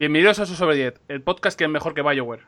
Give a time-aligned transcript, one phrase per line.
[0.00, 2.44] Bienvenidos a Su sobre 10, el podcast que es mejor que BioWare.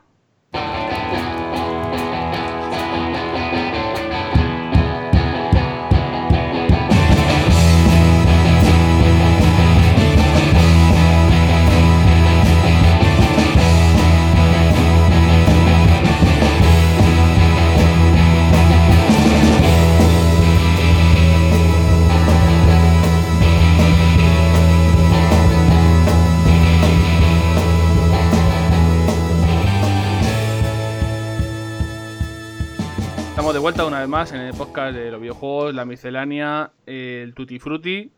[34.21, 38.11] Más en el podcast de los videojuegos, la miscelánea, el tutti frutti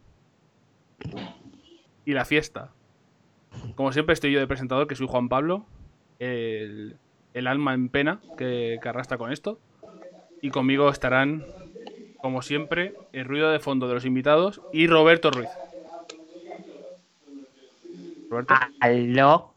[2.04, 2.74] y la fiesta.
[3.76, 5.66] Como siempre estoy yo de presentador, que soy Juan Pablo,
[6.20, 6.98] el,
[7.34, 9.62] el alma en pena que, que arrastra con esto.
[10.42, 11.46] Y conmigo estarán,
[12.22, 15.52] como siempre, el ruido de fondo de los invitados y Roberto Ruiz.
[18.30, 18.54] Roberto.
[18.82, 19.54] Aló.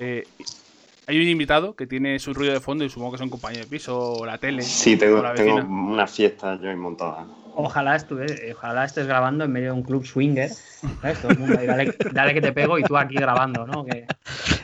[0.00, 0.26] Eh,
[1.10, 3.70] hay un invitado que tiene su ruido de fondo y supongo que son compañeros de
[3.76, 4.62] piso o la tele.
[4.62, 7.26] Sí, tengo, tengo una fiesta yo ahí montada.
[7.56, 10.50] Ojalá, estuve, ojalá estés grabando en medio de un club swinger.
[11.02, 11.20] ¿sabes?
[11.20, 13.84] Todo el mundo ahí, dale, dale que te pego y tú aquí grabando, ¿no?
[13.84, 14.06] Que,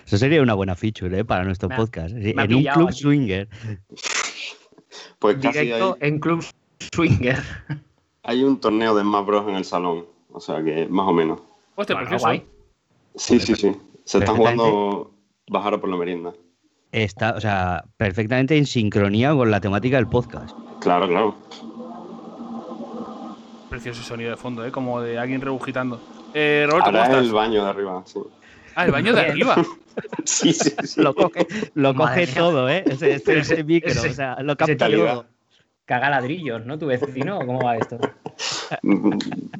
[0.07, 1.25] Eso sería una buena feature ¿eh?
[1.25, 2.15] para nuestro Me podcast.
[2.15, 2.99] me ha en un club aquí.
[3.01, 3.49] swinger.
[5.19, 6.45] Pues casi directo hay, en club
[6.95, 7.43] swinger.
[8.23, 9.49] hay un torneo de Smash Bros.
[9.49, 10.07] en el salón.
[10.31, 11.41] O sea que más o menos.
[11.75, 12.45] Hostia, Bueno, guay.
[13.17, 13.73] Sí, sí, sí.
[14.05, 15.11] Se están jugando
[15.49, 16.33] bajar por la merienda.
[16.93, 20.57] Está, o sea, perfectamente en sincronía con la temática del podcast.
[20.81, 21.37] Claro, claro.
[23.69, 24.71] Precioso sonido de fondo, ¿eh?
[24.71, 26.01] Como de alguien rebujitando.
[26.33, 27.27] Eh, Roberto, ¿cómo Ahora es estás?
[27.27, 28.03] el baño de arriba.
[28.07, 28.21] Sí,
[28.77, 29.57] Ah, el baño de arriba.
[30.25, 30.71] sí, sí.
[30.85, 31.01] sí.
[31.03, 32.85] Lo coge, lo coge todo, ¿eh?
[32.87, 35.27] Ese, ese- Pero ese ese- micro, ese- o sea, lo capta todo.
[35.85, 36.79] Caga ladrillos, ¿no?
[36.79, 37.99] Tu vecino, ¿cómo va esto?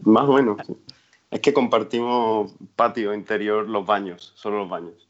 [0.03, 0.59] Más o menos.
[0.67, 0.77] sí.
[1.31, 5.06] Es que compartimos patio interior, los baños, solo los baños.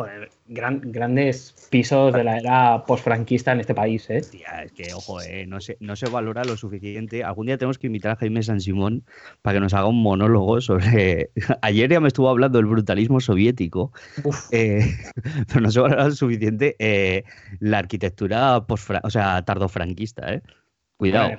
[0.00, 4.22] Joder, gran- grandes pisos de la era posfranquista en este país, ¿eh?
[4.22, 7.22] Tía, es que, ojo, eh, no, se, no se valora lo suficiente.
[7.22, 9.04] Algún día tenemos que invitar a Jaime San Simón
[9.42, 11.30] para que nos haga un monólogo sobre.
[11.62, 13.92] Ayer ya me estuvo hablando del brutalismo soviético,
[14.50, 14.80] eh,
[15.48, 17.24] pero no se valora lo suficiente eh,
[17.58, 20.42] la arquitectura posfra- o sea, tardofranquista, ¿eh?
[20.96, 21.32] Cuidado.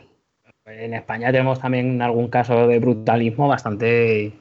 [0.67, 4.33] En España tenemos también algún caso de brutalismo bastante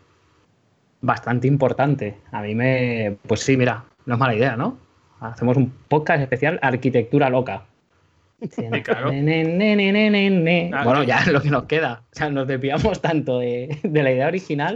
[1.00, 2.16] bastante importante.
[2.30, 4.78] A mí me pues sí, mira, no es mala idea, ¿no?
[5.20, 7.64] Hacemos un podcast especial Arquitectura loca.
[8.50, 9.12] Sí, claro.
[9.12, 10.70] Ne, ne, ne, ne, ne, ne, ne.
[10.72, 12.02] Ah, Bueno, ya es lo que nos queda.
[12.12, 14.74] O sea, nos desviamos tanto de, de la idea original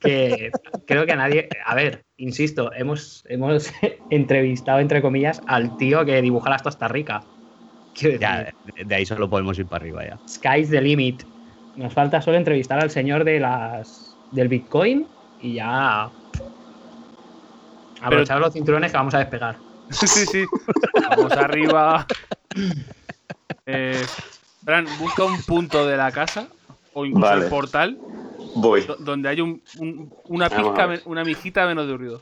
[0.00, 0.50] que
[0.86, 1.48] creo que a nadie.
[1.64, 3.72] A ver, insisto, hemos, hemos
[4.10, 7.20] entrevistado, entre comillas, al tío que dibuja las Costa Rica.
[7.94, 10.18] Quiero decir, Ya, de- de ahí solo podemos ir para arriba ya.
[10.28, 11.22] Sky's the limit.
[11.76, 15.06] Nos falta solo entrevistar al señor de las del Bitcoin
[15.40, 16.10] y ya.
[18.00, 19.58] Aprovechar los cinturones que vamos a despegar.
[19.90, 20.44] sí, sí.
[21.10, 22.06] Vamos arriba.
[23.66, 24.04] Eh,
[24.64, 26.48] Fran, busca un punto de la casa
[26.92, 27.44] o incluso Vale.
[27.44, 27.98] el portal
[28.54, 28.82] Voy.
[28.82, 32.20] do- donde hay un- un- una pizca, una mijita menos de ruido.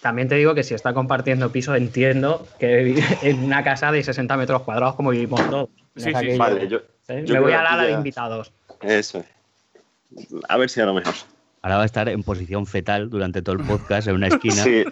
[0.00, 4.36] También te digo que si está compartiendo piso, entiendo que en una casa de 60
[4.36, 5.68] metros cuadrados como vivimos todos.
[5.96, 6.78] Sí, sí, Vale, yo.
[7.08, 7.22] ¿eh?
[7.26, 8.52] yo Me voy a la de ya- invitados.
[8.82, 9.26] Eso es.
[10.48, 11.14] A ver si a lo mejor.
[11.64, 14.62] Ahora va a estar en posición fetal durante todo el podcast en una esquina.
[14.62, 14.84] Sí.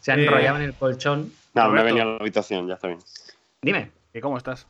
[0.00, 1.32] Se han Eh, enrollado en el colchón.
[1.54, 1.84] No, me he Roberto.
[1.86, 3.00] venido a la habitación, ya está bien.
[3.62, 3.90] Dime.
[4.12, 4.66] ¿Y cómo estás?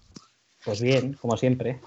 [0.64, 1.80] Pues bien, como siempre.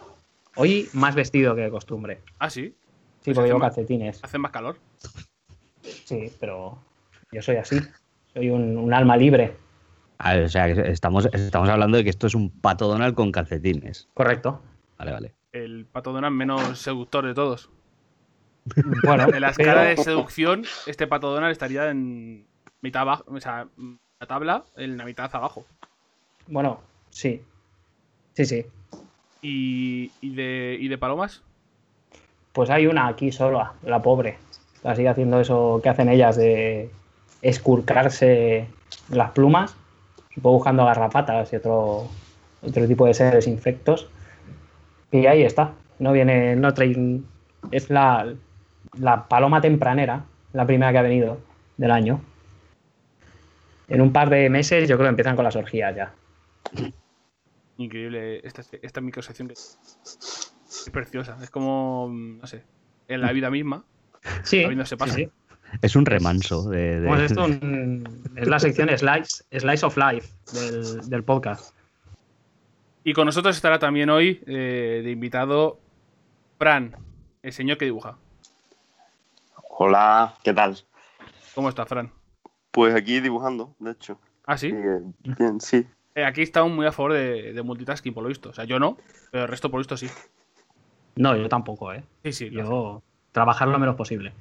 [0.58, 2.20] Hoy más vestido que de costumbre.
[2.38, 2.76] Ah, sí.
[3.22, 4.22] Sí, Pues porque llevo calcetines.
[4.22, 4.78] Hace más calor.
[5.82, 6.78] Sí, pero
[7.32, 7.80] yo soy así.
[8.34, 9.56] Soy un, un alma libre.
[10.18, 13.32] Ah, o sea, que estamos, estamos hablando de que esto es un pato Donald con
[13.32, 14.10] calcetines.
[14.14, 14.62] Correcto.
[14.98, 15.34] Vale, vale.
[15.54, 17.70] El pato Donald menos seductor de todos.
[19.04, 22.46] Bueno, En la escala de seducción, este pato Donald estaría en
[22.82, 23.24] mitad abajo.
[23.28, 23.68] O sea,
[24.20, 25.66] la tabla en la mitad abajo.
[26.48, 27.42] bueno, sí.
[28.34, 28.66] Sí, sí.
[29.42, 31.44] ¿Y, y de, ¿Y de palomas?
[32.54, 34.38] Pues hay una aquí sola, la pobre.
[34.84, 36.90] La sigue haciendo eso que hacen ellas de
[37.42, 38.68] escurcarse
[39.10, 39.76] las plumas.
[40.34, 42.10] Supongo buscando garrapatas y otro,
[42.62, 44.10] otro tipo de seres insectos.
[45.12, 45.74] Y ahí está.
[46.00, 47.22] No viene, no trae.
[47.72, 48.36] Es la,
[49.00, 51.40] la paloma tempranera, la primera que ha venido
[51.78, 52.22] del año.
[53.88, 56.14] En un par de meses yo creo que empiezan con las orgías ya.
[57.78, 61.38] Increíble esta, esta microsección que es preciosa.
[61.42, 62.64] Es como, no sé,
[63.08, 63.84] en la vida misma.
[64.44, 65.14] Sí, se pasa.
[65.14, 65.30] sí.
[65.82, 67.02] Es un remanso de.
[67.02, 67.46] de- ¿Cómo es esto?
[67.46, 71.76] Un- es la sección Slice, Slice of Life del, del podcast.
[73.04, 75.80] Y con nosotros estará también hoy eh, de invitado
[76.58, 76.96] Fran,
[77.44, 78.18] el señor que dibuja.
[79.78, 80.78] Hola, ¿qué tal?
[81.54, 82.12] ¿Cómo estás, Fran?
[82.72, 84.18] Pues aquí dibujando, de hecho.
[84.46, 84.68] Ah, sí.
[84.74, 85.02] Eh,
[85.38, 85.86] bien, sí.
[86.16, 88.50] Eh, aquí estamos muy a favor de, de multitasking, por lo visto.
[88.50, 88.98] O sea, yo no,
[89.32, 90.08] pero el resto, por lo visto, sí.
[91.16, 92.04] No, yo tampoco, ¿eh?
[92.24, 92.50] Sí, sí.
[92.50, 94.34] lo- Yo trabajar lo menos posible.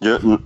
[0.00, 0.36] Yo mm,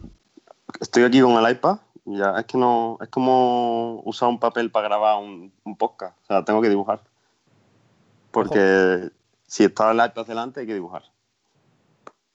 [0.80, 1.78] estoy aquí con el iPad.
[2.04, 2.98] y Ya, es que no.
[3.00, 6.16] Es como usar un papel para grabar un, un podcast.
[6.22, 7.02] O sea, tengo que dibujar.
[8.30, 9.10] Porque
[9.46, 11.02] si está el iPad delante, hay que dibujar.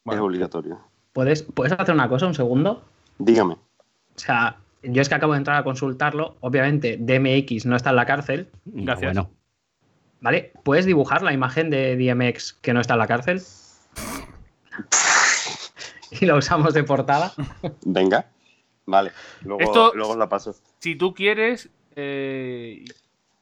[0.06, 0.80] Es obligatorio.
[1.14, 2.84] ¿Puedes, ¿Puedes hacer una cosa, un segundo?
[3.20, 3.54] Dígame.
[3.54, 6.38] O sea, yo es que acabo de entrar a consultarlo.
[6.42, 9.14] Obviamente, DMX no está en la cárcel, Gracias.
[9.14, 9.30] Bueno,
[10.22, 10.54] ¿vale?
[10.64, 13.42] ¿Puedes dibujar la imagen de DMX que no está en la cárcel?
[16.12, 17.34] y lo usamos de portada.
[17.86, 18.26] Venga.
[18.86, 19.12] Vale.
[19.44, 20.56] Luego, Esto- luego os la paso.
[20.80, 22.84] si tú quieres, eh,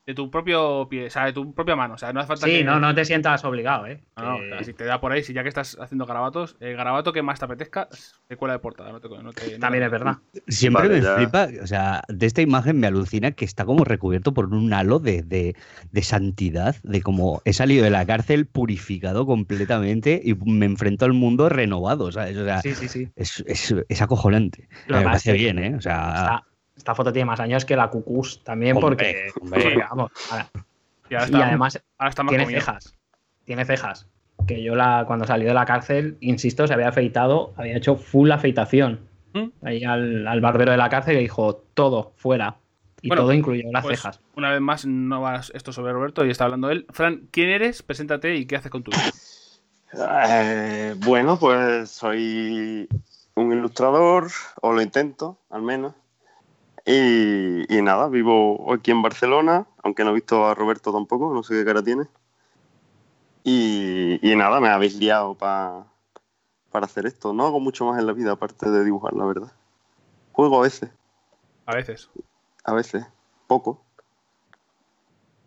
[0.09, 1.93] de tu propio pie, o sea, de tu propia mano.
[1.93, 2.63] O sea, no hace falta Sí, que.
[2.63, 4.03] no, no te sientas obligado, ¿eh?
[4.17, 6.07] No, no, Que- o sea, si te da por ahí, si ya que estás haciendo
[6.07, 7.87] garabatos, el garabato que más te apetezca,
[8.27, 8.91] te cuela de portada.
[8.91, 10.17] No te, no te- no También te- es verdad.
[10.47, 11.13] siempre Vale, me ya.
[11.15, 14.97] flipa, o sea, de esta imagen me alucina que está como recubierto por un halo
[14.97, 15.55] de, de-
[15.91, 21.13] de santidad, de como he salido de la cárcel purificado completamente y me enfrento al
[21.13, 22.35] mundo renovado, ¿sabes?
[22.35, 23.07] O sea, Sí, sí, sí.
[23.15, 24.67] es, es- es acojonante.
[24.87, 25.75] Lo me parece bien, ¿eh?
[25.75, 26.43] O sea, Esta,
[26.79, 29.61] esta foto tiene más años que la Cucús también, Hombre, porque, hombre.
[29.63, 30.49] porque, vamos, ahora-
[31.09, 32.59] Y ahora y está, además ahora está más tiene comido.
[32.61, 32.95] cejas.
[33.45, 34.07] Tiene cejas.
[34.47, 38.31] Que yo la, cuando salió de la cárcel, insisto, se había afeitado, había hecho full
[38.31, 39.01] afeitación.
[39.33, 39.45] ¿Mm?
[39.63, 42.55] Ahí al, al barbero de la cárcel le dijo todo fuera.
[43.01, 44.19] Y Bueno, todo incluyó las Pues, cejas.
[44.35, 46.85] una vez más, no vas esto sobre Roberto y está hablando él.
[46.89, 47.81] Fran, ¿quién eres?
[47.83, 49.11] Preséntate y qué haces con tu vida.
[50.27, 52.87] Eh, bueno, pues soy
[53.35, 54.27] un ilustrador,
[54.61, 55.93] o lo intento, al menos.
[56.91, 61.43] Y, y nada, vivo aquí en Barcelona, aunque no he visto a Roberto tampoco, no
[61.43, 62.07] sé qué cara tiene.
[63.43, 65.85] Y, y nada, me habéis liado pa-
[66.71, 67.31] para hacer esto.
[67.31, 69.51] No hago mucho más en la vida aparte de dibujar, la verdad.
[70.31, 70.89] Juego a veces,
[71.67, 72.09] A veces.
[72.63, 73.05] a veces,
[73.45, 73.83] poco.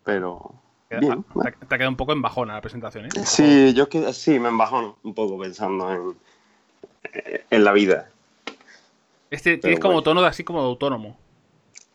[0.05, 0.53] Pero
[0.87, 1.25] Te, bien.
[1.43, 3.09] te, te ha quedado un poco en bajona la presentación, ¿eh?
[3.13, 6.17] Poco- Sí, yo que sí, me embajono un poco pensando en,
[7.49, 8.09] en la vida.
[9.29, 10.03] Este Pero tienes como bueno.
[10.03, 11.17] tono de así como de autónomo.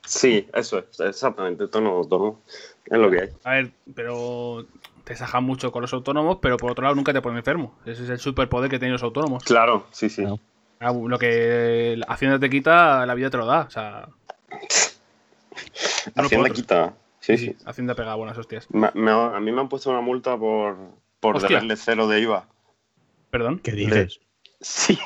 [0.08, 2.40] Sí, eso es, exactamente, tono autónomo.
[2.86, 3.28] Es lo que hay.
[3.44, 4.64] A ver, pero
[5.04, 7.76] te sajan mucho con los autónomos, pero por otro lado nunca te ponen enfermo.
[7.84, 9.44] Ese es el superpoder que tienen los autónomos.
[9.44, 10.22] Claro, sí, sí.
[10.22, 10.38] Claro.
[10.80, 13.62] Ah, Lo que Hacienda te quita, la vida te lo da.
[13.62, 14.08] O sea,
[16.14, 16.94] Hacienda quita.
[17.20, 17.56] Sí, sí.
[17.66, 18.66] Hacienda pega buenas hostias.
[18.70, 20.76] Me- me- a mí me han puesto una multa por,
[21.20, 22.48] por deberle cero de IVA.
[23.30, 23.58] Perdón.
[23.62, 24.20] ¿qué dices?
[24.60, 24.98] Sí,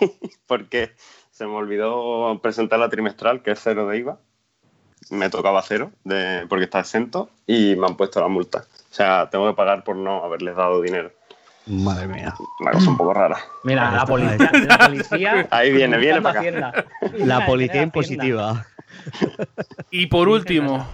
[0.47, 0.93] porque
[1.31, 4.19] se me olvidó presentar la trimestral, que es cero de IVA.
[5.11, 8.65] Me tocaba cero, de, porque está exento, y me han puesto la multa.
[8.91, 11.11] O sea, tengo que pagar por no haberles dado dinero.
[11.67, 12.35] Madre mía.
[12.61, 13.39] Una cosa un poco rara.
[13.63, 15.49] Mira, Ahí la policía, la policía.
[15.51, 16.87] Ahí viene, viene para acá.
[17.19, 18.67] La policía impositiva.
[19.91, 20.87] Y por último,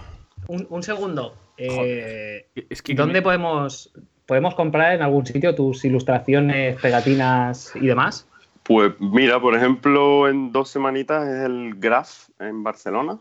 [0.47, 1.35] Un, un segundo.
[1.57, 3.91] Eh, es que ¿Dónde podemos,
[4.25, 8.27] podemos comprar en algún sitio tus ilustraciones, pegatinas y demás?
[8.63, 13.17] Pues mira, por ejemplo, en dos semanitas es el Graf en Barcelona.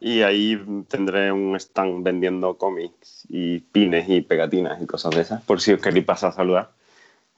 [0.00, 0.58] Y ahí
[0.88, 5.72] tendré un stand vendiendo cómics y pines y pegatinas y cosas de esas, por si
[5.72, 6.70] os queréis pasar a saludar.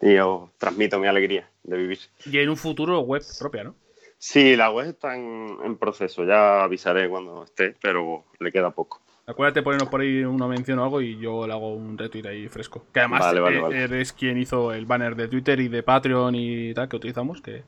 [0.01, 1.99] Y os transmito mi alegría de vivir.
[2.25, 3.75] Y en un futuro web propia, ¿no?
[4.19, 9.01] Sí, la web está en, en proceso, ya avisaré cuando esté, pero le queda poco.
[9.27, 12.49] Acuérdate ponernos por ahí una mención o algo y yo le hago un retweet ahí
[12.49, 12.85] fresco.
[12.93, 13.83] Que además Vale, vale, eh, vale.
[13.83, 17.63] eres quien hizo el banner de Twitter y de Patreon y tal que utilizamos, que,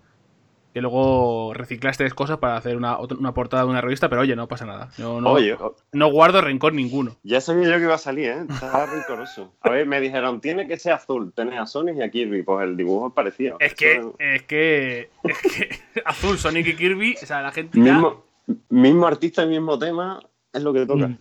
[0.75, 4.49] que luego reciclaste cosas para hacer una, una portada de una revista, pero oye, no
[4.49, 4.91] pasa nada.
[4.99, 5.57] Yo no, Oye,
[5.93, 7.17] no guardo rencor ninguno.
[7.23, 8.45] ya sabía yo que iba a salir, ¿eh?
[8.51, 9.53] Estaba rencoroso.
[9.61, 11.33] A ver, me dijeron, tiene que ser azul.
[11.33, 12.43] Tenés a Sonic y a Kirby.
[12.43, 13.57] Pues el dibujo es parecido.
[13.61, 17.79] Es que, Eso- es que, es que Azul, Sonic y Kirby, o sea, la gente
[17.79, 18.25] ya mismo,
[18.69, 20.21] mismo artista y mismo tema
[20.53, 21.07] es lo que toca.
[21.07, 21.19] Mm.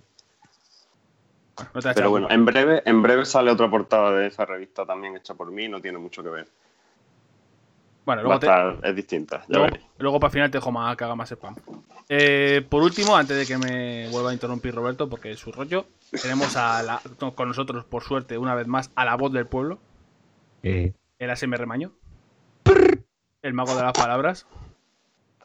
[1.75, 5.35] no Pero bueno, en breve, en breve sale otra portada de esa revista también hecha
[5.35, 6.47] por mí, no tiene mucho que ver.
[8.05, 11.03] Bueno, luego, te- estar, es distinta, ya luego, para el final te dejo más, que
[11.05, 11.55] haga más spam.
[12.09, 15.85] Eh, por último, antes de que me vuelva a interrumpir Roberto, porque es su rollo,
[16.21, 17.01] tenemos a la-
[17.35, 19.79] con nosotros, por suerte, una vez más, a la voz del pueblo,
[20.63, 21.93] Eh, el ASMR Maño,
[23.41, 24.47] el mago de las palabras,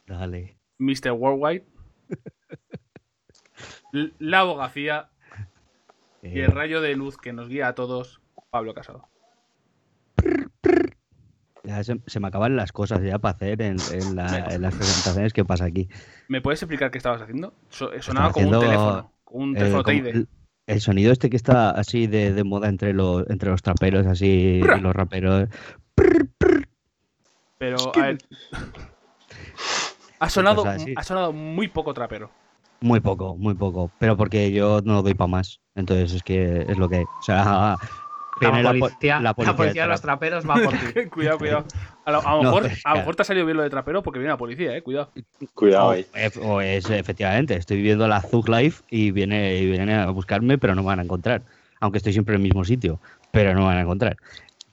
[0.06, 0.56] dale.
[0.78, 1.12] Mr.
[1.12, 1.64] Worldwide,
[4.18, 5.10] la abogacía
[6.22, 9.08] y Eh, el rayo de luz que nos guía a todos, Pablo Casado.
[11.68, 14.74] Ya se, se me acaban las cosas ya para hacer en, en la- en las
[14.74, 15.88] presentaciones que pasa aquí.
[16.28, 17.52] ¿Me puedes explicar qué estabas haciendo?
[17.68, 20.06] So- sonaba como un teléfono, un Eh, teléfono TID.
[20.06, 20.28] el,
[20.66, 24.26] el sonido este que está así de, de moda entre los, entre los traperos así
[24.26, 25.48] y los raperos.
[27.58, 28.18] Pero, a ver,
[30.20, 30.94] Ha sonado, cosas así.
[30.96, 32.30] ha sonado muy poco trapero.
[32.80, 33.90] Muy poco, muy poco.
[33.98, 35.60] Pero porque yo no doy para más.
[35.74, 37.04] Entonces es que es lo que hay.
[37.04, 37.76] O sea,
[38.40, 40.20] viene La po- policía, la policía, de de los trap.
[40.20, 41.04] traperos va por ti.
[41.10, 41.64] cuidado, cuidado.
[42.04, 43.70] A lo, a lo No, mejor, a lo mejor te ha salido bien lo de
[43.70, 44.82] trapero porque viene la policía, eh.
[44.82, 45.10] Cuidado.
[45.54, 46.06] Cuidado O, ahí.
[46.14, 50.58] ef- o es efectivamente, estoy viviendo la Zug Life y viene, y vienen a buscarme,
[50.58, 51.42] pero no me van a encontrar.
[51.80, 54.16] Aunque estoy siempre en el mismo sitio, pero no me van a encontrar.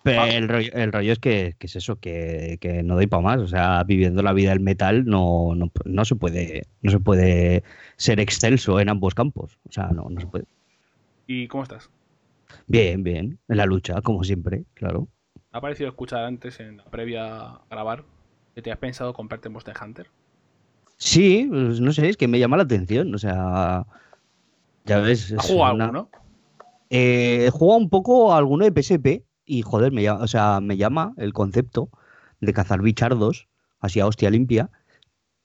[0.02, 0.30] Pero Ah.
[0.30, 3.40] el, rollo, el rollo es que, que es eso, que, que no doy para más.
[3.40, 7.64] O sea, viviendo la vida del metal no, no, no se puede, no se puede
[7.98, 9.58] ser excelso en ambos campos.
[9.68, 10.46] O sea, no, no se puede.
[11.28, 11.90] ¿Y cómo estás?
[12.68, 13.40] Bien, bien.
[13.48, 15.08] En la lucha, como siempre, claro.
[15.52, 18.04] ¿Ha parecido escuchar antes en la previa a grabar
[18.54, 20.08] que te has pensado comprarte Monster Hunter?
[20.98, 23.14] Sí, pues, no sé, es que me llama la atención.
[23.14, 23.86] O sea,
[24.86, 25.34] ya ves.
[25.38, 26.10] ¿Has jugado una- alguno?
[26.90, 30.60] Eh, he jugado un poco a alguno de PSP y joder, me llama, o sea,
[30.62, 31.90] me llama el concepto
[32.42, 33.48] de cazar bichardos,
[33.80, 34.70] así a hostia limpia.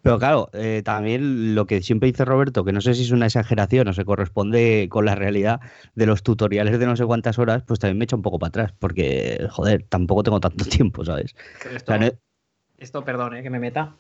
[0.03, 3.27] Pero claro, eh, también lo que siempre dice Roberto, que no sé si es una
[3.27, 5.61] exageración o se corresponde con la realidad
[5.95, 8.49] de los tutoriales de no sé cuántas horas, pues también me echa un poco para
[8.49, 11.35] atrás, porque joder, tampoco tengo tanto tiempo, ¿sabes?
[11.67, 12.11] O Esto, sea, no,
[12.79, 13.95] esto, perdón, eh, que me meta.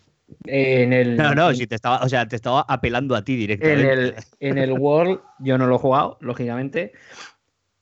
[0.46, 3.22] Eh, en el, no, no, en- si te estaba, o sea, te estaba apelando a
[3.22, 3.92] ti En directamente.
[3.92, 6.92] el, en el World yo no lo he jugado, lógicamente,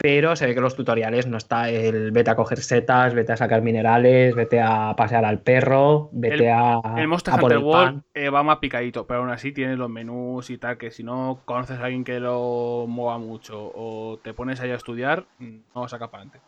[0.01, 3.37] pero se ve que los tutoriales no está el vete a coger setas, vete a
[3.37, 7.59] sacar minerales, vete a pasear al perro, vete El- a, El Monster a por Hunter
[7.59, 8.05] el World pan.
[8.15, 11.41] eh, va más picadito, pero aún así tiene los menús y tal, que si no
[11.45, 15.27] conoces a alguien que lo mueva mucho o te pones ahí a estudiar,
[15.75, 16.41] no sacar para adelante.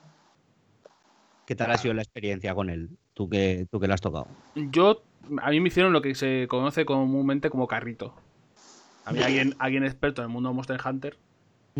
[1.45, 2.91] ¿Qué tal ha sido la experiencia con él?
[3.15, 4.29] Tú que, tú que lo has tocado.
[4.55, 5.03] Yo,
[5.43, 8.15] a mí me hicieron lo que se conoce comúnmente como carrito.
[9.05, 11.17] A mí alguien, alguien experto en el mundo de Monster Hunter,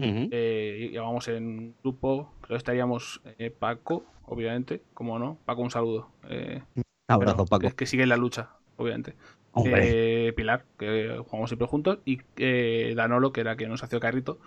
[0.01, 0.29] Ujú.
[0.31, 5.71] eh, llevamos en un grupo, creo que estaríamos eh, Paco, obviamente, como no, Paco un
[5.71, 6.09] saludo.
[6.29, 6.63] eh,
[7.09, 7.69] Abrazo, Paco.
[7.69, 9.15] Que, que sigue en la lucha, obviamente.
[9.65, 14.39] Eh, Pilar, que jugamos siempre juntos, y eh, Danolo, que era quien nos hacía carrito.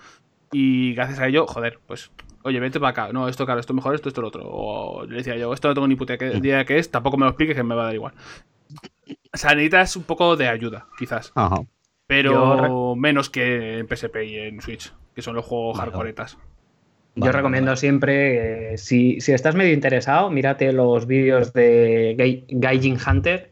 [0.51, 2.11] Y gracias a ello, joder, pues,
[2.43, 3.11] oye, vente para acá.
[3.11, 4.43] No, esto claro, esto mejor, esto, esto, lo otro.
[4.45, 7.31] O le decía yo, esto no tengo ni puta idea que es, tampoco me lo
[7.31, 8.13] expliques, que me va a dar igual.
[9.33, 11.31] O sea, necesitas un poco de ayuda, quizás.
[11.35, 11.65] Ajá.
[12.07, 15.91] Pero menos que en PSP y en Switch, que son los juegos Vale.
[15.91, 16.37] hardcoretas.
[17.15, 17.77] Yo recomiendo vale.
[17.77, 23.51] siempre, eh, si, si estás medio interesado, mírate los vídeos de Gai- Gaijin Hunter,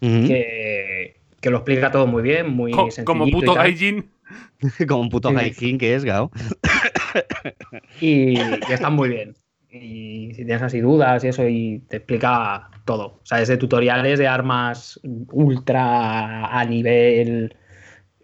[0.00, 3.54] que, que lo explica todo muy bien, muy Co- como puto.
[3.54, 4.10] Gaijin.
[4.86, 5.34] Como un puto Sí.
[5.34, 6.30] Gaijin que es, Gao.
[8.00, 9.34] y, y están muy bien.
[9.72, 13.06] Y si tienes así dudas y eso, y te explica todo.
[13.06, 15.00] O sea, desde tutoriales de armas
[15.32, 17.56] ultra a nivel,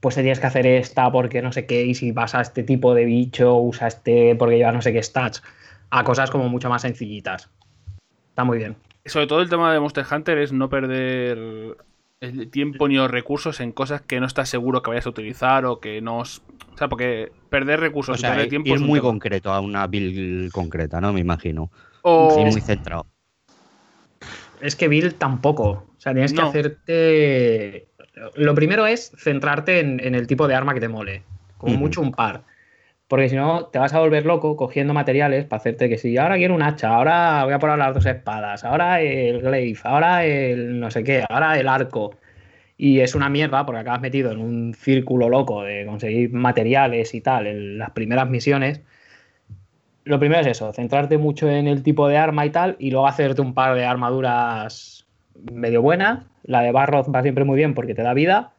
[0.00, 2.62] pues te tienes que hacer esta porque no sé qué, y si vas a este
[2.62, 5.42] tipo de bicho, usa este porque lleva no sé qué stats,
[5.90, 7.48] a cosas como mucho más sencillitas.
[8.30, 8.76] Está muy bien.
[9.04, 11.76] Sobre todo el tema de Monster Hunter es no perder
[12.20, 15.64] el tiempo ni los recursos en cosas que no estás seguro que vayas a utilizar
[15.64, 16.18] o que no...
[16.18, 16.42] os-
[16.74, 19.08] O sea, porque perder recursos O y sea, ir tiempo es muy tema.
[19.10, 21.12] concreto a una build concreta, ¿no?
[21.12, 21.70] Me imagino.
[22.02, 23.06] O- Y muy centrado.
[24.60, 25.64] Es que build tampoco.
[25.96, 26.42] O sea, tienes No.
[26.42, 27.88] que hacerte.
[28.34, 31.22] Lo primero es centrarte en, en el tipo de arma que te mole.
[31.58, 32.42] Como mucho un par.
[33.08, 36.36] Porque si no, te vas a volver loco cogiendo materiales para hacerte que si ahora
[36.36, 40.80] quiero un hacha, ahora voy a poner las dos espadas, ahora el glaive, ahora el
[40.80, 42.16] no sé qué, ahora el arco.
[42.76, 47.20] Y es una mierda porque acabas metido en un círculo loco de conseguir materiales y
[47.20, 48.80] tal en las primeras misiones.
[50.04, 53.06] Lo primero es eso, centrarte mucho en el tipo de arma y tal, y luego
[53.06, 55.05] hacerte un par de armaduras
[55.52, 56.24] medio buenas.
[56.42, 58.54] La de Barroth va siempre muy bien porque te da vida,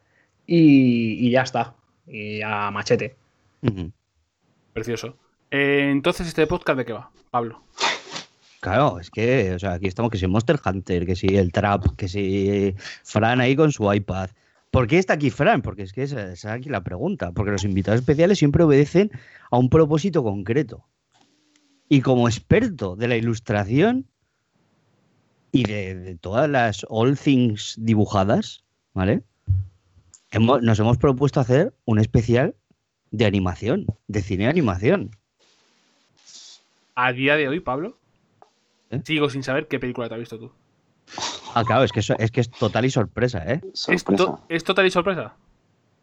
[0.45, 1.75] y, y ya está.
[2.07, 3.15] Y a machete.
[4.73, 5.17] Precioso.
[5.51, 7.63] Eh, entonces, ¿este podcast de qué va, Pablo?
[8.59, 11.95] Claro, es que, o sea, aquí estamos que si Monster Hunter, que si el Trap,
[11.95, 14.29] que si Fran ahí con su iPad.
[14.71, 15.61] ¿Por qué está aquí Fran?
[15.61, 17.31] Porque es que esa esa es aquí la pregunta.
[17.31, 19.11] Porque los invitados especiales siempre obedecen
[19.51, 20.85] a un propósito concreto.
[21.87, 24.07] Y como experto de la ilustración
[25.51, 28.63] y de, de todas las all things dibujadas,
[28.93, 29.23] ¿vale?
[30.31, 32.55] Hemos- nos hemos propuesto hacer un especial
[33.11, 35.11] de animación, de cine de animación.
[36.95, 37.97] A día de hoy, Pablo,
[38.89, 39.01] ¿Eh?
[39.03, 40.51] sigo sin saber qué película te has visto tú.
[41.53, 43.61] Ah, claro, es que, es que es total y sorpresa, ¿eh?
[43.73, 44.15] ¿Es, Sorpresa.
[44.17, 45.35] to- ¿Es total y sorpresa?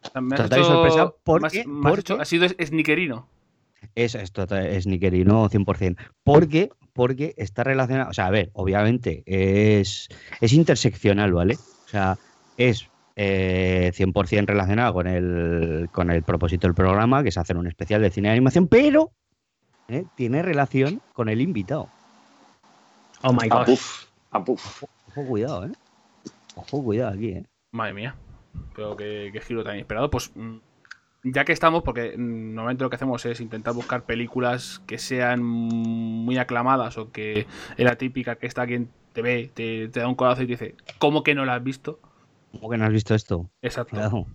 [0.01, 1.65] O sea, Total y sorpresa, porque-
[1.99, 3.27] hecho- ha sido snickerino.
[3.93, 5.97] Es, es, total- es Nikerino 100%.
[6.23, 8.09] Porque, porque está relacionado.
[8.09, 10.07] O sea, a ver, obviamente es,
[10.39, 11.55] es interseccional, ¿vale?
[11.85, 12.17] O sea,
[12.55, 12.87] es
[13.17, 18.01] eh, 100% relacionado con el, con el propósito del programa, que es hacer un especial
[18.01, 19.11] de cine de animación, pero
[19.89, 20.05] ¿eh?
[20.15, 21.89] tiene relación con el invitado.
[23.23, 23.65] Oh my A god.
[23.65, 24.83] puf, a puf.
[25.09, 25.71] Ojo, cuidado, ¿eh?
[26.55, 27.45] Ojo, cuidado aquí, ¿eh?
[27.73, 28.15] Madre mía.
[28.73, 30.09] pero que, que giro tan inesperado.
[30.09, 30.57] Pues mm,
[31.25, 36.37] ya que estamos, porque normalmente lo que hacemos es intentar buscar películas que sean muy
[36.37, 40.15] aclamadas o que es la típica que está quien te ve, te, te da un
[40.15, 41.99] codazo y te dice, ¿cómo que no la has visto?
[42.51, 43.49] ¿Cómo que no has visto esto?
[43.61, 43.95] Exacto.
[43.95, 44.27] Claro.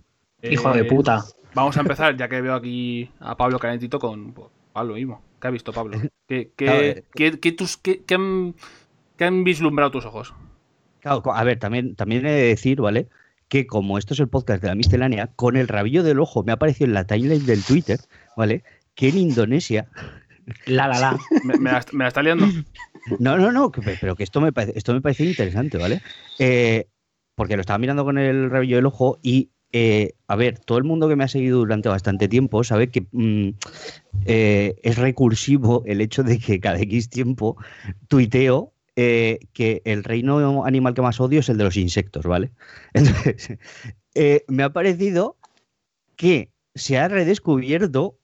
[0.43, 1.23] Hijo de Eh, puta.
[1.55, 5.21] Vamos a empezar, ya que veo aquí a Pablo Calentito con pues, Pablo mismo.
[5.39, 5.97] ¿Qué ha visto Pablo?
[6.27, 7.03] ¿Qué, qué- eh.
[7.13, 8.55] qué- qué tus, qué- qué han,
[9.17, 10.33] qué han vislumbrado tus ojos?
[10.99, 13.07] Claro, a ver, también, también he de decir, ¿vale?
[13.51, 16.53] Que como esto es el podcast de la miscelánea, con el rabillo del ojo me
[16.53, 17.99] ha aparecido en la timeline del Twitter,
[18.37, 18.63] ¿vale?
[18.95, 19.89] Que en Indonesia.
[20.65, 21.19] La, la, la.
[21.43, 22.47] ¿Me, me la, me la está liando?
[23.19, 25.99] No, no, no, que- pero que esto me parece, esto me parece interesante, ¿vale?
[26.39, 26.87] Eh,
[27.35, 29.49] porque lo estaba mirando con el rabillo del ojo y.
[29.73, 33.05] eh, a ver, todo el mundo que me ha seguido durante bastante tiempo sabe que
[33.11, 33.49] mm,
[34.25, 37.55] eh, es recursivo el hecho de que cada X tiempo
[38.07, 42.51] tuiteo eh, que el reino animal que más odio es el de los insectos, ¿vale?
[42.93, 43.57] Entonces,
[44.13, 45.37] eh, me ha parecido
[46.15, 48.17] que se ha redescubierto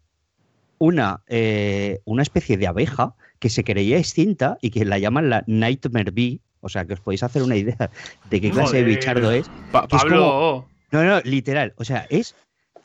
[0.80, 5.44] una, eh, una especie de abeja que se creía extinta y que la llaman la
[5.48, 6.42] Nightmare Bee.
[6.62, 7.90] O sea, que os podéis hacer una idea
[8.30, 9.48] de qué clase de bichardo es.
[9.72, 11.74] Pa- es Pablo, No, no, literal.
[11.78, 12.36] O sea, es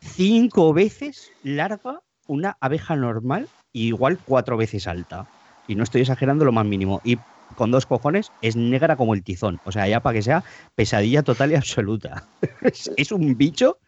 [0.01, 5.27] cinco veces larga una abeja normal y igual cuatro veces alta.
[5.69, 7.01] Y no estoy exagerando lo más mínimo.
[7.05, 7.17] Y
[7.55, 9.61] con dos cojones es negra como el tizón.
[9.65, 10.45] O sea, ya para que sea
[10.75, 12.27] pesadilla total y absoluta.
[12.97, 13.79] es, un bicho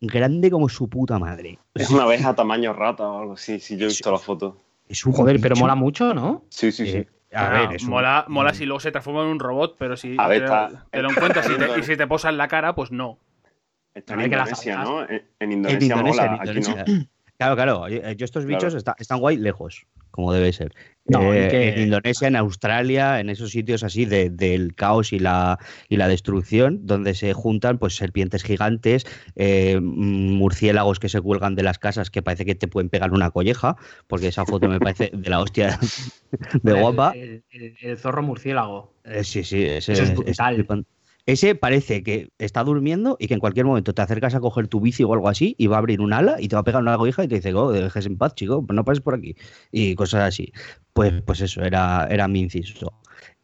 [0.00, 1.58] grande como su puta madre.
[1.74, 4.58] Es una abeja tamaño rata o algo así, si yo he visto la foto.
[4.88, 6.44] es un Joder, pero mola mucho, ¿no?
[6.48, 6.96] Sí, sí, sí.
[6.98, 9.96] eh, a ver, es un- mola, mola si luego se transforma en un robot, pero
[9.96, 12.36] si A ver, te, está- te lo encuentras y, te, y si te posa en
[12.36, 13.18] la cara, pues no.
[13.94, 14.82] Está en Indonesia.
[15.08, 17.04] En, en En Indonesia, Indonesia, mola, en aquí no.
[17.42, 17.88] Claro, claro.
[17.88, 18.78] eh, Yo estos bichos Claro.
[18.78, 20.72] está- están guay lejos, como debe ser.
[21.06, 25.18] No, Eh, que- En Indonesia, en Australia, en esos sitios así de- del caos y
[25.18, 25.58] la,
[25.88, 31.64] y la destrucción, donde se juntan pues serpientes gigantes, eh, murciélagos que se cuelgan de
[31.64, 33.76] las casas que parece que te pueden pegar una colleja,
[34.06, 35.78] porque esa foto me parece de la hostia
[36.62, 37.12] de guapa.
[37.16, 38.94] El, el- el zorro murciélago.
[39.04, 40.64] Eh, sí, sí, ese, Eso es brutal.
[41.24, 44.80] Ese parece que está durmiendo y que en cualquier momento te acercas a coger tu
[44.80, 46.82] bici o algo así y va a abrir un ala y te va a pegar
[46.82, 49.36] una colleja y te dice, oh, dejes en paz, chico, no pases por aquí.
[49.70, 50.52] Y cosas así.
[50.92, 52.92] Pues, pues eso, era, era mi inciso.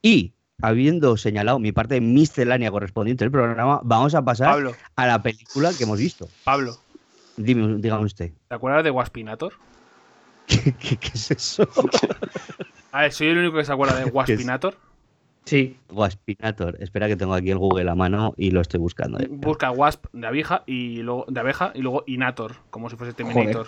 [0.02, 5.22] Y habiendo señalado mi parte miscelánea correspondiente del programa, vamos a pasar Pablo, a la
[5.22, 6.28] película que hemos visto.
[6.44, 6.76] Pablo,
[7.36, 8.32] Dime, dígame usted.
[8.48, 9.52] ¿te acuerdas de Waspinator?
[10.48, 11.62] ¿Qué, qué- qué es eso?
[12.90, 14.74] A ver, soy el único que se acuerda de Waspinator.
[15.48, 15.76] Sí.
[15.90, 16.76] Waspinator.
[16.80, 19.18] Espera que tengo aquí el Google a mano y lo estoy buscando.
[19.18, 19.26] eh.
[19.30, 23.66] Busca Wasp de abeja y luego de abeja y luego Inator, como si fuese Terminator.